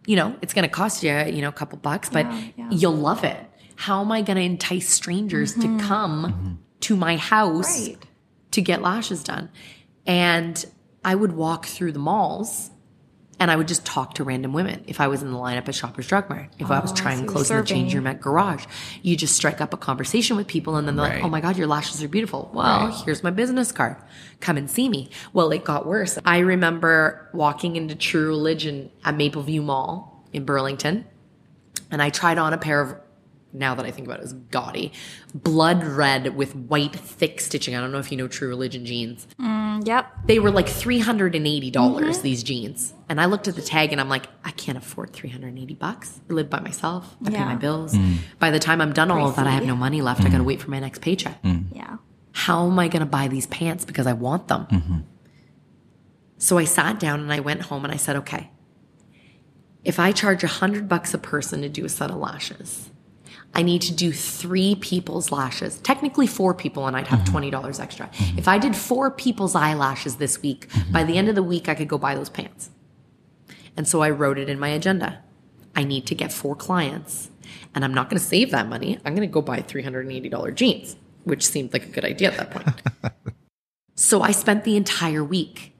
[0.05, 2.25] You know, it's going to cost you, you know, a couple bucks, but
[2.71, 3.37] you'll love it.
[3.77, 7.97] How am I going to entice strangers to come to my house Right.
[8.51, 9.49] to get lashes done?
[10.05, 10.63] And
[11.03, 12.69] I would walk through the malls
[13.39, 15.73] and I would just talk to random women if I was in the lineup at
[15.73, 16.49] Shoppers Drug Mart.
[16.59, 18.03] If I was Oh, trying so to you're close the change serving.
[18.03, 18.65] room at Garage,
[19.01, 21.57] you just strike up a conversation with people and then they're like, oh my God,
[21.57, 22.51] your lashes are beautiful.
[22.53, 22.93] Well, Right.
[23.03, 23.95] here's my business card.
[24.41, 25.09] Come and see me.
[25.33, 26.19] Well, it got worse.
[26.23, 31.05] I remember walking into True Religion at Mapleview Mall in Burlington
[31.89, 32.95] and I tried on a pair of
[33.53, 34.93] now that I think about it, it was gaudy,
[35.33, 37.75] blood red with white thick stitching.
[37.75, 39.27] I don't know if you know True Religion jeans.
[39.39, 40.07] Mm, yep.
[40.25, 42.21] They were like $380 Mhm.
[42.21, 42.93] these jeans.
[43.09, 46.21] And I looked at the tag and I'm like, I can't afford 380 bucks.
[46.29, 47.15] I live by myself.
[47.25, 47.93] I pay my bills.
[47.93, 48.17] Mm.
[48.39, 50.21] By the time I'm done all of that, I have no money left.
[50.23, 51.39] I got to wait for my next paycheck.
[51.73, 51.97] Yeah.
[52.33, 54.65] How am I going to buy these pants because I want them?
[54.71, 54.97] Mm-hmm.
[56.37, 58.49] So I sat down and I went home and I said, okay,
[59.83, 62.90] if I charge a hundred bucks a person to do a set of lashes,
[63.53, 67.37] I need to do three people's lashes, technically four people, and I'd have mm-hmm.
[67.37, 68.07] $20 extra.
[68.07, 68.39] Mm-hmm.
[68.39, 70.91] If I did four people's eyelashes this week, mm-hmm.
[70.91, 72.69] by the end of the week, I could go buy those pants.
[73.75, 75.21] And so I wrote it in my agenda.
[75.75, 77.29] I need to get four clients,
[77.75, 78.99] and I'm not going to save that money.
[79.05, 82.51] I'm going to go buy $380 jeans, which seemed like a good idea at that
[82.51, 83.13] point.
[83.95, 85.70] so I spent the entire week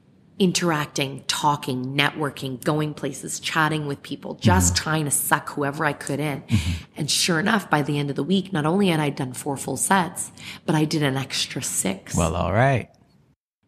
[0.42, 4.82] interacting, talking, networking, going places, chatting with people, just mm-hmm.
[4.82, 6.42] trying to suck whoever I could in.
[6.42, 6.84] Mm-hmm.
[6.96, 9.56] And sure enough, by the end of the week, not only had I done four
[9.56, 10.32] full sets,
[10.66, 12.16] but I did an extra six.
[12.16, 12.90] Well, all right.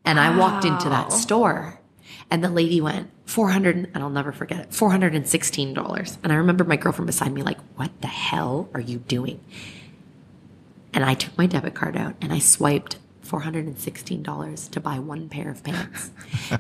[0.05, 1.81] And I walked into that store
[2.31, 6.19] and the lady went, 400, and I'll never forget it, $416.
[6.23, 9.41] And I remember my girlfriend beside me like, what the hell are you doing?
[10.93, 12.97] And I took my debit card out and I swiped
[13.41, 16.11] $416 to buy one pair of pants.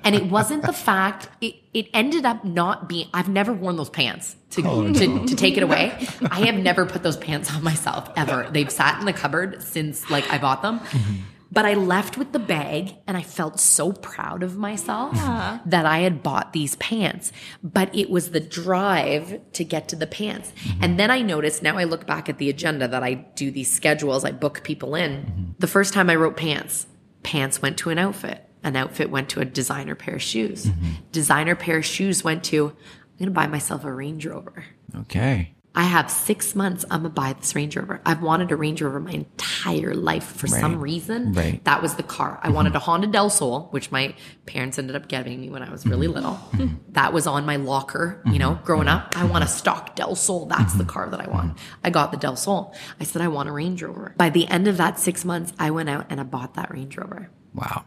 [0.04, 3.90] and it wasn't the fact, it, it ended up not being, I've never worn those
[3.90, 5.92] pants to, oh, to, to take it away.
[6.30, 8.48] I have never put those pants on myself ever.
[8.50, 10.80] They've sat in the cupboard since like I bought them.
[10.80, 11.14] Mm-hmm.
[11.54, 15.60] But I left with the bag and I felt so proud of myself Yeah.
[15.66, 17.30] that I had bought these pants.
[17.62, 20.52] But it was the drive to get to the pants.
[20.64, 20.84] Mm-hmm.
[20.84, 23.70] And then I noticed, now I look back at the agenda that I do these
[23.70, 25.12] schedules, I book people in.
[25.12, 25.42] Mm-hmm.
[25.60, 26.86] The first time I wrote pants,
[27.22, 28.48] pants went to an outfit.
[28.64, 30.66] An outfit went to a designer pair of shoes.
[30.66, 30.90] Mm-hmm.
[31.12, 34.64] Designer pair of shoes went to, I'm going to buy myself a Range Rover.
[34.96, 35.53] Okay.
[35.76, 36.84] I have six months.
[36.90, 38.00] I'm gonna buy this Range Rover.
[38.06, 41.32] I've wanted a Range Rover my entire life for some reason.
[41.32, 41.64] Right.
[41.64, 42.38] That was the car.
[42.42, 42.76] I wanted mm-hmm.
[42.76, 44.14] a Honda Del Sol, which my
[44.46, 46.14] parents ended up getting me when I was really mm-hmm.
[46.14, 46.70] little.
[46.90, 48.64] That was on my locker, you know, mm-hmm.
[48.64, 49.16] growing up.
[49.16, 50.46] I want a stock Del Sol.
[50.46, 51.58] That's the car that I want.
[51.82, 52.74] I got the Del Sol.
[53.00, 54.14] I said, I want a Range Rover.
[54.16, 56.96] By the end of that six months, I went out and I bought that Range
[56.96, 57.30] Rover.
[57.52, 57.84] Wow.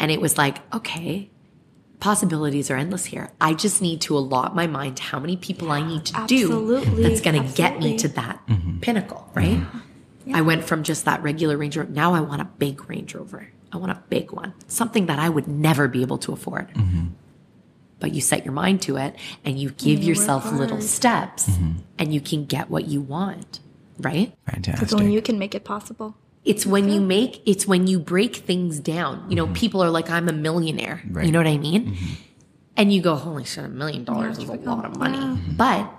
[0.00, 1.30] And it was like, okay,
[2.00, 3.30] possibilities are endless here.
[3.40, 6.84] I just need to allot my mind to how many people I need to Absolutely.
[6.84, 8.52] do that's going to get me to that mm-hmm.
[8.52, 8.80] Mm-hmm.
[8.80, 9.60] pinnacle, right?
[10.32, 11.90] I went from just that regular Range Rover.
[11.90, 13.48] Now I want a big Range Rover.
[13.72, 16.68] I want a big one, something that I would never be able to afford.
[16.70, 17.08] Mm-hmm.
[18.00, 20.82] But you set your mind to it and you give you yourself little hard.
[20.82, 21.50] steps
[21.98, 23.60] and you can get what you want,
[23.98, 24.32] right?
[24.46, 24.74] Fantastic.
[24.74, 26.14] Because only you can make it possible.
[26.48, 29.28] It's when you make, it's when you break things down.
[29.28, 29.54] You know, mm-hmm.
[29.54, 31.02] people are like, I'm a millionaire.
[31.10, 31.26] Right.
[31.26, 31.92] You know what I mean?
[31.92, 32.14] Mm-hmm.
[32.78, 35.40] And you go, holy shit, a million dollars is a lot of oh, money.
[35.56, 35.92] But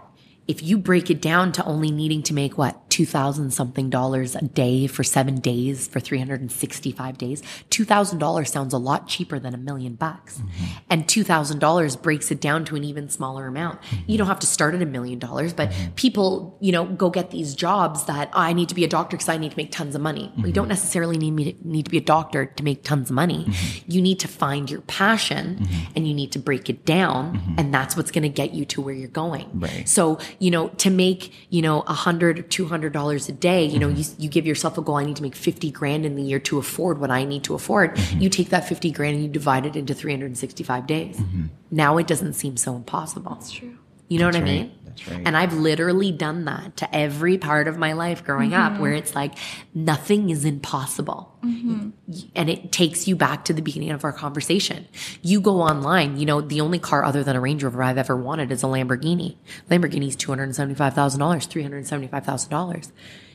[0.49, 4.41] if you break it down to only needing to make what, 2000 something dollars a
[4.41, 9.93] day for seven days for 365 days, $2,000 sounds a lot cheaper than a million
[9.93, 10.39] bucks.
[10.39, 10.65] Mm-hmm.
[10.89, 13.79] And $2,000 breaks it down to an even smaller amount.
[14.07, 15.91] You don't have to start at a million dollars, but mm-hmm.
[15.91, 19.17] people, you know, go get these jobs that "Oh, I need to be a doctor
[19.17, 20.23] because I need to make tons of money.
[20.23, 20.53] Well, you mm-hmm.
[20.53, 23.45] don't necessarily need me to, need to be a doctor to make tons of money.
[23.87, 27.55] You need to find your passion and you need to break it down.
[27.57, 29.47] And that's what's going to get you to where you're going.
[29.53, 29.87] Right.
[29.87, 33.65] So, you know, to make, you know, a hundred or two hundred dollars a day,
[33.65, 33.97] you know, mm-hmm.
[34.21, 34.95] you, you give yourself a goal.
[34.95, 37.53] I need to make 50 grand in the year to afford what I need to
[37.53, 37.95] afford.
[37.95, 38.21] Mm-hmm.
[38.21, 41.17] You take that 50 grand and you divide it into 365 days.
[41.17, 41.47] Mm-hmm.
[41.71, 43.35] Now it doesn't seem so impossible.
[43.35, 43.77] That's true.
[44.09, 44.61] You know That's what I right.
[44.61, 44.79] mean?
[44.85, 45.21] That's right.
[45.25, 48.81] And I've literally done that to every part of my life growing up mm-hmm.
[48.81, 49.35] where it's like
[49.73, 51.37] nothing is impossible.
[51.43, 51.89] Mm-hmm.
[52.35, 54.87] And it takes you back to the beginning of our conversation.
[55.21, 58.17] You go online, you know, the only car other than a Range Rover I've ever
[58.17, 59.37] wanted is a Lamborghini.
[59.69, 62.91] Lamborghini's $275,000, $375,000.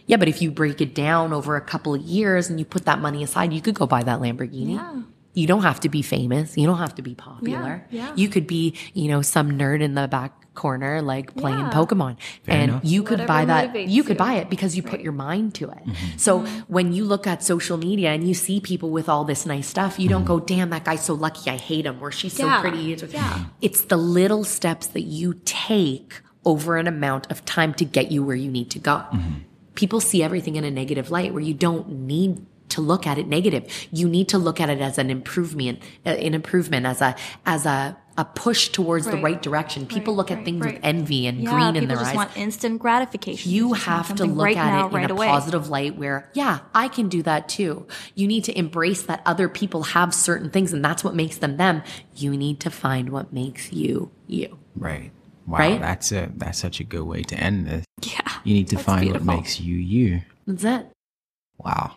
[0.06, 2.84] Yeah, but if you break it down over a couple of years and you put
[2.84, 4.74] that money aside, you could go buy that Lamborghini.
[4.74, 5.02] Yeah.
[5.32, 6.56] You don't have to be famous.
[6.56, 7.86] You don't have to be popular.
[7.90, 8.12] Yeah, yeah.
[8.14, 11.70] You could be, you know, some nerd in the back corner, like playing Yeah.
[11.70, 12.16] Pokemon.
[12.42, 12.84] Fair and enough.
[12.84, 13.72] you could Whatever buy that.
[13.72, 15.86] motivates You could buy it because you put your mind to it.
[15.86, 16.16] Mm-hmm.
[16.16, 19.66] So when you look at social media and you see people with all this nice
[19.66, 20.38] stuff, you don't mm-hmm.
[20.38, 21.50] go, damn, that guy's so lucky.
[21.50, 21.98] I hate him.
[22.00, 22.78] Or she's so pretty.
[22.84, 23.44] Yeah.
[23.60, 28.22] it's the little steps that you take over an amount of time to get you
[28.22, 28.96] where you need to go.
[28.96, 29.32] Mm-hmm.
[29.74, 32.44] People see everything in a negative light where you don't need
[32.74, 33.66] to look at it negative.
[33.90, 37.66] You need to look at it as an improvement, uh, an improvement, as a, as
[37.66, 39.24] a, a push towards the Right.
[39.24, 39.86] right direction.
[39.86, 40.74] People look at right, things right.
[40.74, 42.06] with envy and Yeah, green in their eyes.
[42.10, 43.50] people just want instant gratification.
[43.50, 45.26] You just have to something look right at now, it right in a away.
[45.26, 47.86] positive light where, yeah, I can do that too.
[48.14, 51.56] You need to embrace that other people have certain things and that's what makes them
[51.56, 51.82] them.
[52.14, 54.58] You need to find what makes you you.
[54.76, 55.10] Right.
[55.46, 55.58] Wow.
[55.58, 55.80] Right?
[55.80, 57.84] That's a that's such a good way to end this.
[58.02, 58.20] Yeah.
[58.44, 59.26] You need to find beautiful.
[59.26, 60.22] what makes you you.
[60.46, 60.86] That's it.
[61.58, 61.96] Wow.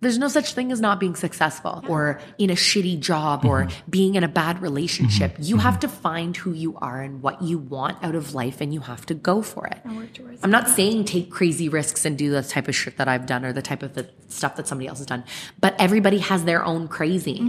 [0.00, 3.90] There's no such thing as not being successful or in a shitty job or mm-hmm.
[3.90, 5.32] being in a bad relationship.
[5.32, 5.42] Mm-hmm.
[5.42, 5.80] You have mm-hmm.
[5.80, 9.06] to find who you are and what you want out of life and you have
[9.06, 9.78] to go for it.
[10.42, 13.44] I'm not saying take crazy risks and do the type of shit that I've done
[13.44, 15.24] or the type of the stuff that somebody else has done,
[15.60, 17.40] but everybody has their own crazy.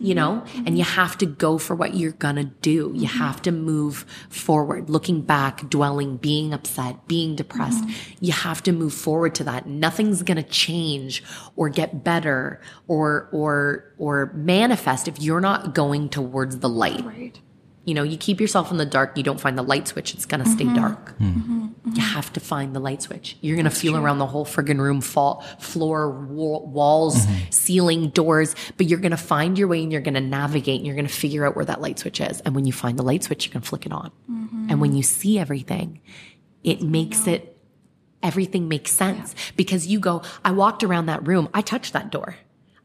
[0.00, 0.66] You know, mm-hmm.
[0.66, 2.92] and you have to go for what you're gonna do.
[2.94, 3.18] You mm-hmm.
[3.18, 7.84] have to move forward, looking back, dwelling, being upset, being depressed.
[7.84, 8.24] Mm-hmm.
[8.24, 9.68] You have to move forward to that.
[9.68, 11.22] Nothing's gonna change
[11.54, 17.04] or get better or or or manifest if you're not going towards the light.
[17.04, 17.40] Right.
[17.84, 20.26] You know, you keep yourself in the dark, you don't find the light switch, it's
[20.26, 20.74] gonna stay mm-hmm.
[20.74, 21.18] dark.
[21.18, 21.68] Mm-hmm.
[21.94, 23.36] You have to find the light switch.
[23.40, 27.50] You're gonna feel around the whole friggin' room, fall, floor, wa- walls, mm-hmm.
[27.50, 31.08] ceiling, doors, but you're gonna find your way and you're gonna navigate and you're gonna
[31.08, 32.40] figure out where that light switch is.
[32.40, 34.10] And when you find the light switch, you can flick it on.
[34.70, 36.00] And when you see everything,
[36.62, 37.54] it makes it
[38.22, 39.34] everything makes sense.
[39.54, 42.36] Because you go, I walked around that room, I touched that door,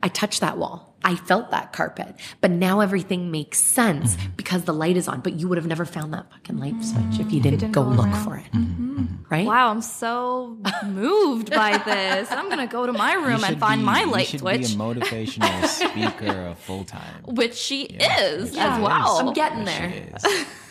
[0.03, 4.31] I touched that wall, I felt that carpet, but now everything makes sense mm-hmm.
[4.35, 5.21] because the light is on.
[5.21, 7.09] But you would have never found that fucking light mm-hmm.
[7.11, 8.23] switch if you didn't, didn't go, go look around.
[8.23, 8.51] for it.
[8.51, 9.05] Mm-hmm.
[9.29, 9.45] Right?
[9.45, 12.31] Wow, I'm so moved by this.
[12.31, 14.73] I'm gonna go to my room and find be- my you light should switch, be
[14.73, 17.23] a motivational speaker full time.
[17.25, 18.75] which she is Yeah.
[18.75, 19.19] as well.
[19.19, 19.93] I'm getting there.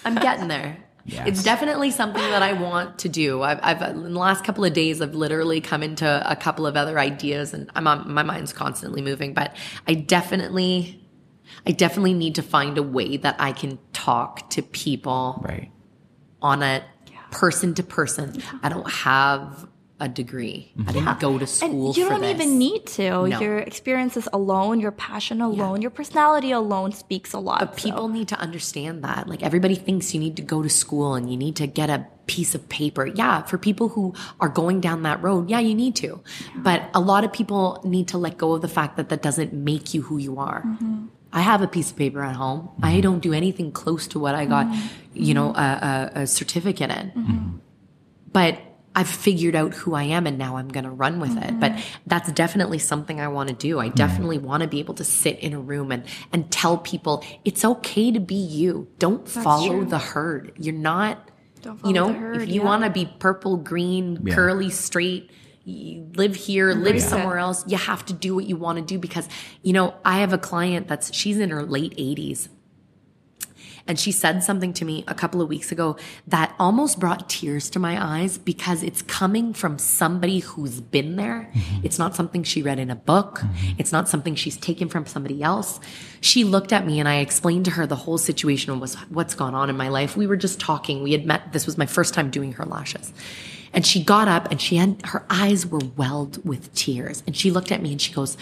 [0.04, 0.76] I'm getting there.
[1.26, 3.42] It's definitely something that I want to do.
[3.42, 6.76] I've, I've in the last couple of days, I've literally come into a couple of
[6.76, 9.34] other ideas, and I'm on, my mind's constantly moving.
[9.34, 9.56] But
[9.86, 11.04] I definitely,
[11.66, 15.70] I definitely need to find a way that I can talk to people right
[16.40, 16.84] on a
[17.30, 18.42] person to person.
[18.62, 19.68] I don't have
[20.00, 20.72] a degree.
[20.76, 20.92] I mm-hmm.
[20.92, 22.34] didn't go to school and you for don't this.
[22.34, 23.28] even need to.
[23.28, 23.40] No.
[23.40, 27.60] Your experiences alone, your passion alone, your personality alone speaks a lot.
[27.60, 29.28] But people need to understand that.
[29.28, 32.06] Like everybody thinks you need to go to school and you need to get a
[32.26, 33.06] piece of paper.
[33.06, 36.20] Yeah, for people who are going down that road, yeah, you need to.
[36.56, 39.52] But a lot of people need to let go of the fact that that doesn't
[39.52, 40.62] make you who you are.
[40.62, 41.06] Mm-hmm.
[41.32, 42.70] I have a piece of paper at home.
[42.82, 43.00] I mm-hmm.
[43.00, 44.66] don't do anything close to what I got,
[45.12, 47.60] you know, a, a, a certificate in.
[48.32, 48.60] But
[48.98, 51.60] I've figured out who I am and now I'm going to run with it.
[51.60, 52.02] But mm-hmm.
[52.08, 53.78] that's definitely something I want to do.
[53.78, 56.02] I definitely want to be able to sit in a room and,
[56.32, 58.88] and tell people it's okay to be you.
[58.98, 59.84] Don't follow true.
[59.84, 60.50] the herd.
[60.58, 61.30] You're not,
[61.62, 62.66] Don't you know, follow the herd, if you yeah.
[62.66, 64.34] want to be purple, green, Yeah.
[64.34, 65.30] curly, straight,
[65.64, 66.80] live here, mm-hmm.
[66.80, 67.08] live Embrace it.
[67.08, 67.64] somewhere else.
[67.68, 69.28] You have to do what you want to do because,
[69.62, 72.48] you know, I have a client that's, she's in her late 80s.
[73.88, 75.96] And she said something to me a couple of weeks ago
[76.26, 81.50] that almost brought tears to my eyes because it's coming from somebody who's been there.
[81.52, 81.86] Mm-hmm.
[81.86, 83.38] It's not something she read in a book.
[83.38, 83.76] Mm-hmm.
[83.78, 85.80] It's not something she's taken from somebody else.
[86.20, 89.54] She looked at me and I explained to her the whole situation was what's gone
[89.54, 90.16] on in my life.
[90.16, 91.02] We were just talking.
[91.02, 91.52] We had met.
[91.52, 93.12] This was my first time doing her lashes.
[93.72, 97.22] And she got up and she had, her eyes were welled with tears.
[97.26, 98.36] And she looked at me and she goes,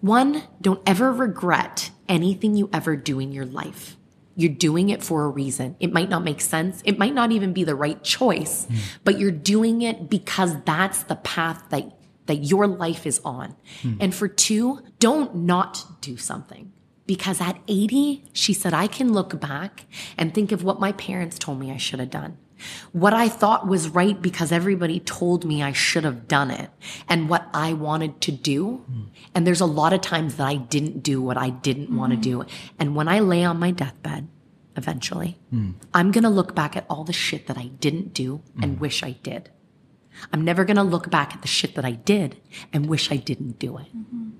[0.00, 3.96] one, don't ever regret anything you ever do in your life.
[4.38, 5.74] You're doing it for a reason.
[5.80, 6.80] It might not make sense.
[6.84, 8.76] It might not even be the right choice, hmm.
[9.02, 11.92] but you're doing it because that's the path that,
[12.26, 13.56] that your life is on.
[13.82, 13.94] Hmm.
[13.98, 16.72] And for two, don't not do something.
[17.04, 19.86] Because at 80, she said, I can look back
[20.16, 22.36] and think of what my parents told me I should have done.
[22.92, 26.70] What I thought was right because everybody told me I should have done it
[27.08, 28.78] and what I wanted to do.
[28.78, 29.02] Hmm.
[29.34, 32.16] And there's a lot of times that I didn't do what I didn't want to
[32.16, 32.22] hmm.
[32.22, 32.44] do.
[32.78, 34.28] And when I lay on my deathbed,
[34.76, 35.72] eventually, hmm.
[35.94, 39.02] I'm going to look back at all the shit that I didn't do and wish
[39.02, 39.50] I did.
[40.32, 42.40] I'm never going to look back at the shit that I did
[42.72, 43.86] and wish I didn't do it.
[43.96, 44.30] Mm-hmm.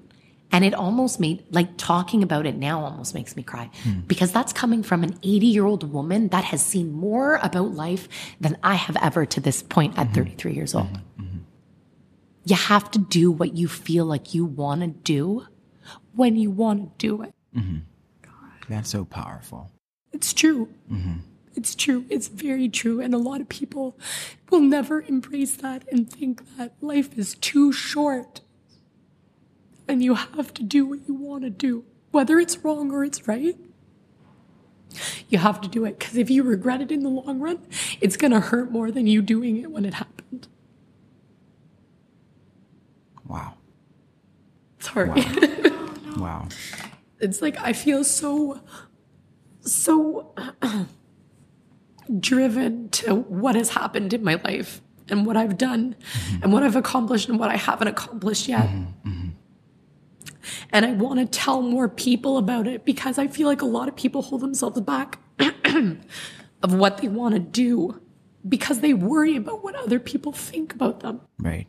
[0.50, 3.70] And it almost made, like talking about it now almost makes me cry
[4.06, 8.08] because that's coming from an 80 year old woman that has seen more about life
[8.40, 10.88] than I have ever to this point at 33 years old.
[12.44, 15.46] You have to do what you feel like you want to do
[16.14, 17.34] when you want to do it.
[17.54, 17.78] Mm-hmm.
[18.70, 19.70] That's so powerful.
[20.12, 20.68] It's true.
[20.90, 21.18] Mm-hmm.
[21.54, 22.06] It's true.
[22.08, 23.00] It's very true.
[23.00, 23.98] And a lot of people
[24.50, 28.40] will never embrace that and think that life is too short.
[29.88, 33.26] And you have to do what you want to do, whether it's wrong or it's
[33.26, 33.56] right.
[35.28, 37.66] You have to do it because if you regret it in the long run,
[38.00, 40.48] it's going to hurt more than you doing it when it happened.
[43.26, 43.54] Wow.
[44.78, 45.08] Sorry.
[45.08, 45.90] Wow.
[46.16, 46.48] wow.
[47.20, 48.60] It's like I feel so,
[49.60, 50.34] so
[52.20, 56.42] driven to what has happened in my life and what I've done mm-hmm.
[56.42, 58.66] and what I've accomplished and what I haven't accomplished yet.
[58.66, 59.08] Mm-hmm.
[59.08, 59.27] Mm-hmm.
[60.70, 63.88] And I want to tell more people about it because I feel like a lot
[63.88, 65.18] of people hold themselves back
[66.62, 68.00] of what they want to do
[68.48, 71.20] because they worry about what other people think about them.
[71.38, 71.66] Right.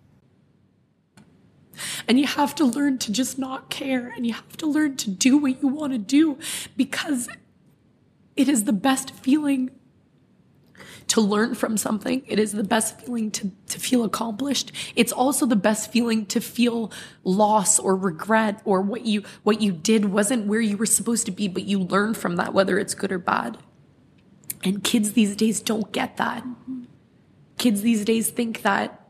[2.08, 5.10] And you have to learn to just not care and you have to learn to
[5.10, 6.38] do what you want to do
[6.76, 7.30] because
[8.36, 9.72] it is the best feeling
[11.10, 12.24] to learn from something.
[12.28, 14.72] It is the best feeling to, to feel accomplished.
[14.96, 16.92] It's also the best feeling to feel
[17.24, 21.32] loss or regret or what you, what you did wasn't where you were supposed to
[21.32, 23.58] be, but you learn from that, whether it's good or bad.
[24.64, 26.46] And kids these days don't get that.
[27.58, 29.08] Kids these days think that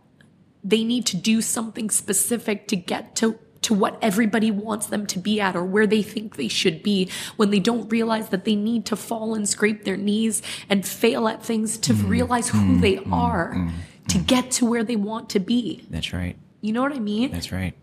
[0.64, 5.19] they need to do something specific to get to to what everybody wants them to
[5.19, 8.56] be at or where they think they should be when they don't realize that they
[8.56, 12.57] need to fall and scrape their knees and fail at things to mm, realize who
[12.57, 13.72] mm, they mm, are mm,
[14.07, 15.86] to get to where they want to be.
[15.90, 16.36] That's right.
[16.61, 17.31] You know what I mean?
[17.31, 17.73] That's right.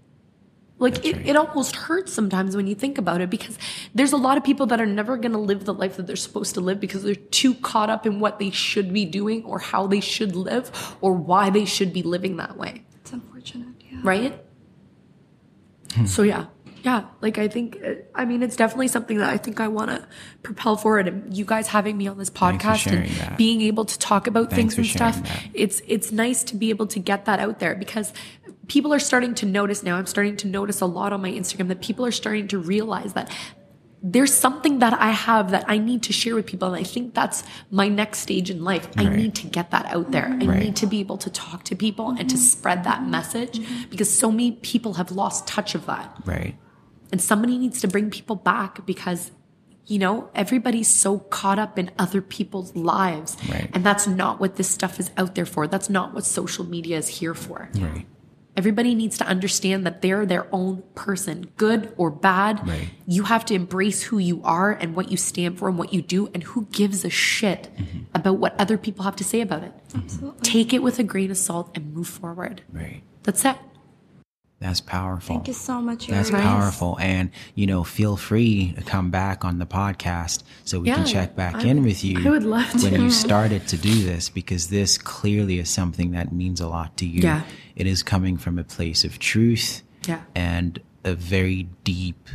[0.78, 1.27] Like That's it, right.
[1.28, 3.59] it almost hurts sometimes when you think about it because
[3.94, 6.16] there's a lot of people that are never going to live the life that they're
[6.16, 9.59] supposed to live because they're too caught up in what they should be doing or
[9.59, 10.70] how they should live
[11.01, 12.85] or why they should be living that way.
[13.01, 14.01] It's unfortunate, yeah.
[14.03, 14.45] Right?
[16.06, 16.47] so yeah,
[16.86, 19.90] yeah, like I think, uh, I mean, it's definitely something that I think I want
[19.90, 20.06] to
[20.44, 21.09] propel forward.
[21.09, 23.36] And you guys having me on this podcast and that.
[23.36, 25.43] being able to talk about Thanks things and stuff, that.
[25.52, 28.12] it's it's nice to be able to get that out there because
[28.68, 29.97] people are starting to notice now.
[29.97, 33.14] I'm starting to notice a lot on my Instagram that people are starting to realize
[33.14, 33.35] that
[34.02, 36.68] there's something that I have that I need to share with people.
[36.68, 38.89] And I think that's my next stage in life.
[38.97, 39.06] Right.
[39.06, 40.27] I need to get that out there.
[40.27, 40.62] I right.
[40.62, 43.60] need to be able to talk to people and to spread that message
[43.90, 46.16] because so many people have lost touch of that.
[46.24, 46.56] Right.
[47.10, 49.31] And somebody needs to bring people back because,
[49.86, 53.36] you know, everybody's so caught up in other people's lives.
[53.51, 53.70] Right.
[53.73, 55.66] And that's not what this stuff is out there for.
[55.66, 57.70] That's not what social media is here for.
[57.74, 58.06] Right.
[58.57, 62.66] Everybody needs to understand that they're their own person, good or bad.
[62.66, 62.89] Right.
[63.07, 66.01] You have to embrace who you are and what you stand for and what you
[66.01, 67.99] do, and who gives a shit mm-hmm.
[68.15, 69.73] about what other people have to say about it.
[69.95, 70.41] Absolutely.
[70.41, 72.62] Take it with a grain of salt and move forward.
[72.73, 73.03] Right.
[73.24, 73.57] That's it.
[74.59, 75.35] That's powerful.
[75.35, 76.07] Thank you so much.
[76.07, 76.43] That's Iris.
[76.43, 76.99] powerful.
[76.99, 81.07] And, you know, feel free to come back on the podcast so we Yeah, can
[81.07, 82.91] check back I in with you I would love to.
[82.91, 86.97] when you started to do this because this clearly is something that means a lot
[86.97, 87.20] to you.
[87.20, 87.43] Yeah.
[87.74, 90.23] It is coming from a place of truth Yeah.
[90.35, 92.27] and a very deep,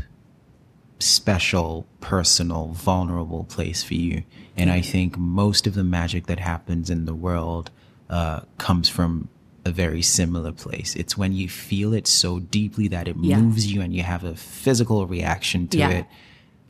[0.99, 4.23] special, personal, vulnerable place for you.
[4.55, 7.71] And I think most of the magic that happens in the world
[8.09, 9.29] uh, comes from
[9.65, 10.95] a very similar place.
[10.95, 13.39] It's when you feel it so deeply that it Yeah.
[13.39, 15.89] moves you and you have a physical reaction to Yeah.
[15.89, 16.05] it,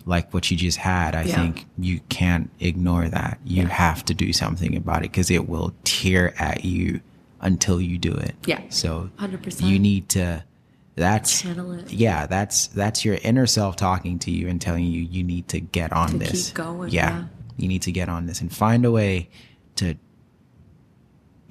[0.06, 1.16] like what you just had.
[1.16, 1.36] I Yeah.
[1.36, 3.40] think you can't ignore that.
[3.46, 7.00] You have to do something about it because it will tear at you
[7.40, 8.36] until you do it.
[8.46, 8.60] Yeah.
[8.70, 9.70] So 100%.
[9.70, 10.44] you need to
[10.96, 11.92] that's Channel it.
[11.94, 15.60] yeah that's that's your inner self talking to you and telling you you need to
[15.62, 17.10] get on To this keep going, yeah.
[17.20, 17.24] yeah.
[17.58, 19.30] you need to get on this and find a way
[19.78, 19.96] to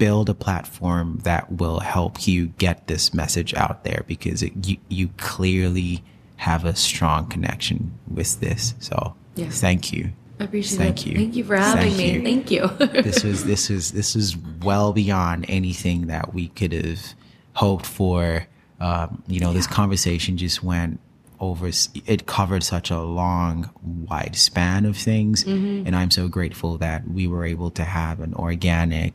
[0.00, 4.76] build a platform that will help you get this message out there because it, you
[4.88, 6.02] you clearly
[6.36, 9.50] have a strong connection with this so Yeah.
[9.50, 10.10] thank you
[10.40, 11.10] I appreciate Thank it.
[11.10, 11.16] you.
[11.18, 12.12] Thank you for having Thank me.
[12.14, 12.22] you.
[12.22, 13.02] Thank you.
[13.02, 17.02] this was this was this was well beyond anything that we could have
[17.52, 18.46] hoped for.
[18.80, 20.98] Um, you know, this conversation just went
[21.40, 21.68] over.
[22.06, 23.68] It covered such a long,
[24.08, 25.84] wide span of things, Mhm.
[25.86, 29.12] and I'm so grateful that we were able to have an organic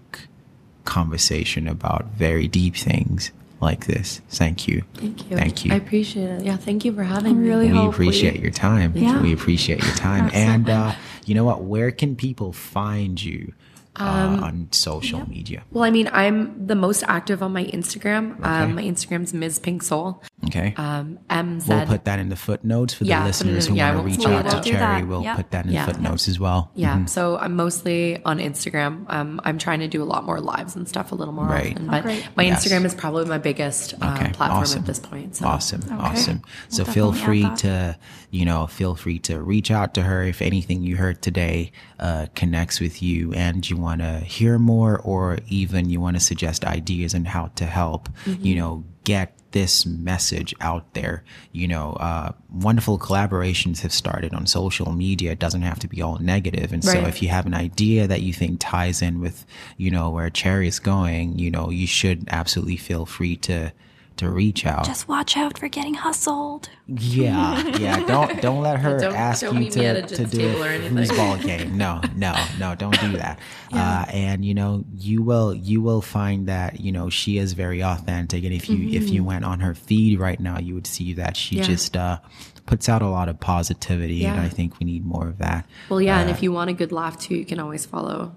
[0.86, 3.32] conversation about very deep things
[3.62, 4.22] like this.
[4.30, 4.84] Thank you.
[4.96, 5.38] Thank you.
[5.38, 5.74] Thank you.
[5.74, 6.44] I appreciate it.
[6.44, 7.48] Yeah, thank you for having me.
[7.50, 8.94] really we hope appreciate we- your time.
[8.96, 9.22] Yeah.
[9.22, 10.30] We appreciate your time.
[10.34, 10.94] And uh,
[11.26, 11.64] you know what?
[11.64, 13.54] Where can people find you
[14.00, 15.64] uh, on social media?
[15.72, 18.40] Well, I mean, I'm the most active on my Instagram.
[18.40, 18.44] Okay.
[18.50, 19.60] Um, my Instagram's Ms.
[19.60, 20.22] Pink Soul.
[20.48, 20.74] Okay.
[20.78, 21.68] Um, MZ.
[21.68, 23.86] We'll put that in the footnotes for the Yeah, put it listeners in- who yeah,
[23.86, 25.04] want to we'll- reach we out will to do Cherry.
[25.04, 25.36] We'll Yep.
[25.38, 25.86] put that in Yeah.
[25.86, 26.72] the footnotes as well.
[26.76, 27.10] Yeah, Mhm.
[27.10, 29.06] so I'm mostly on Instagram.
[29.10, 31.72] Um, I'm trying to do a lot more lives and stuff a little more Right.
[31.74, 31.88] often.
[31.88, 32.28] Oh, But great.
[32.36, 32.66] my Yes.
[32.66, 34.80] Instagram is probably my biggest uh, Okay, platform awesome.
[34.82, 35.36] at this point.
[35.38, 35.46] So.
[35.48, 35.96] Awesome, Okay.
[35.96, 36.42] awesome.
[36.70, 37.96] So We'll feel free to,
[38.32, 42.28] you know, feel free to reach out to her if anything you heard today uh,
[42.36, 46.66] connects with you and you want to hear more, or even you want to suggest
[46.66, 48.44] ideas on how to help, Mhm.
[48.46, 51.24] you know, get this message out there.
[51.54, 55.32] You know, uh, wonderful collaborations have started on social media.
[55.32, 56.74] It doesn't have to be all negative.
[56.74, 59.46] And so if you have an idea that you think ties in with,
[59.78, 63.72] you know, where Cherry is going, you know, you should absolutely feel free to
[64.18, 64.86] to reach out.
[64.86, 66.70] Just watch out for getting hustled.
[66.88, 68.06] Yeah, yeah.
[68.06, 70.64] Don't don't let her Don't- ask don't you meet me at to, to do table
[70.64, 70.98] or a anything.
[70.98, 71.78] foosball game.
[71.78, 72.76] No, no, no.
[72.76, 73.40] Don't do that.
[73.76, 77.84] Uh, and you know, you will you will find that you know she is very
[77.84, 78.46] authentic.
[78.46, 79.26] And if you if you Mhm.
[79.26, 81.64] went on her feed right now, you would see that she Yeah.
[81.64, 82.20] just uh,
[82.68, 84.26] puts out a lot of positivity.
[84.26, 85.68] And I think we need more of that.
[85.90, 88.34] Well, yeah, and Uh, if you want a good laugh too, you can always follow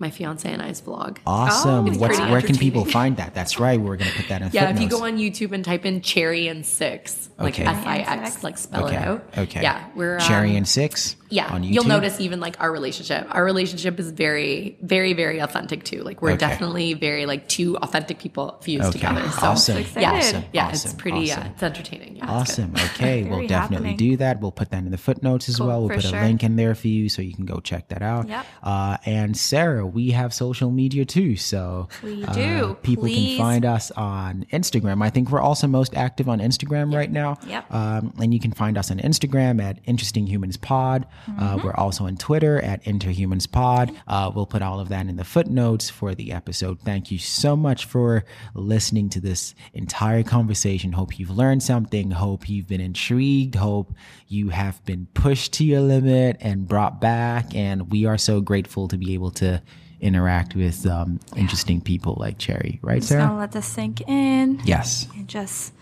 [0.00, 1.18] my fiance and I's vlog.
[1.26, 1.86] Awesome.
[1.88, 3.34] It's What's, where can people find that?
[3.34, 3.80] That's right.
[3.80, 6.00] We're going to put that in Yeah, if you go on YouTube and type in
[6.02, 7.64] Cherry and Six, like Okay.
[7.64, 8.96] S I X, like spell okay.
[8.96, 9.24] it out.
[9.36, 9.62] Okay.
[9.62, 11.16] Yeah, we're Cherry um, and Six.
[11.30, 11.72] Yeah, On YouTube?
[11.74, 13.26] you'll notice even like our relationship.
[13.30, 16.02] Our relationship is very, very, very authentic too.
[16.02, 16.38] Like we're Okay.
[16.38, 18.92] definitely very like two authentic people fused Okay.
[19.00, 19.28] together.
[19.32, 19.84] So Awesome.
[19.94, 20.44] yeah, Awesome.
[20.54, 21.30] yeah, it's pretty.
[21.30, 21.42] Awesome.
[21.42, 22.16] Uh, it's entertaining.
[22.16, 22.72] Yeah, it's Awesome.
[22.94, 23.96] Okay, we'll definitely happening.
[23.96, 24.40] do that.
[24.40, 25.80] We'll put that in the footnotes as Cool, well.
[25.80, 26.18] We'll for put sure.
[26.18, 28.26] a link in there for you so you can go check that out.
[28.26, 28.46] Yep.
[28.62, 31.36] Uh, and Sarah, we have social media too.
[31.36, 32.76] So We uh, do.
[32.82, 33.36] people Please.
[33.36, 35.02] can find us on Instagram.
[35.02, 37.36] I think we're also most active on Instagram right now.
[37.46, 37.72] Yep.
[37.72, 41.06] Um, and you can find us on Instagram at Interesting Humans Pod.
[41.26, 41.42] Mm-hmm.
[41.42, 43.90] Uh, we're also on Twitter at Interhumans Pod.
[44.06, 46.80] Uh, we'll put all of that in the footnotes for the episode.
[46.80, 48.24] Thank you so much for
[48.54, 50.92] listening to this entire conversation.
[50.92, 52.10] Hope you've learned something.
[52.10, 53.54] Hope you've been intrigued.
[53.54, 53.94] Hope
[54.26, 57.54] you have been pushed to your limit and brought back.
[57.54, 59.62] And we are so grateful to be able to
[60.00, 62.78] interact with um, interesting people like Cherry.
[62.82, 63.38] Right, Just gonna Sarah?
[63.38, 64.60] let this sink in.
[64.64, 65.06] Yes.
[65.16, 65.72] And just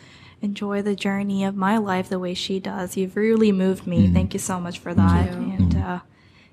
[0.42, 2.96] enjoy the journey of my life the way she does.
[2.96, 4.08] You've really moved me.
[4.08, 4.12] Mhm.
[4.14, 5.30] Thank you so much for that.
[5.32, 6.00] And uh,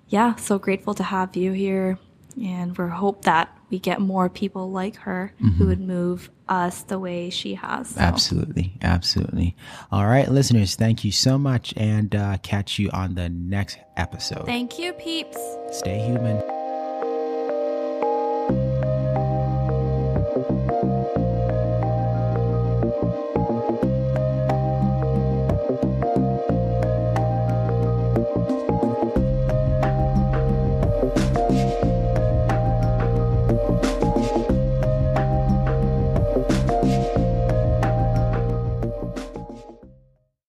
[0.07, 1.97] yeah, so grateful to have you here.
[2.41, 5.55] And we hope that we get more people like her Mhm.
[5.57, 7.89] who would move us the way she has.
[7.89, 8.01] So.
[8.01, 8.73] Absolutely.
[8.81, 9.55] Absolutely.
[9.91, 14.45] All right, listeners, thank you so much and uh, catch you on the next episode.
[14.45, 15.37] Thank you, peeps.
[15.71, 16.41] Stay human.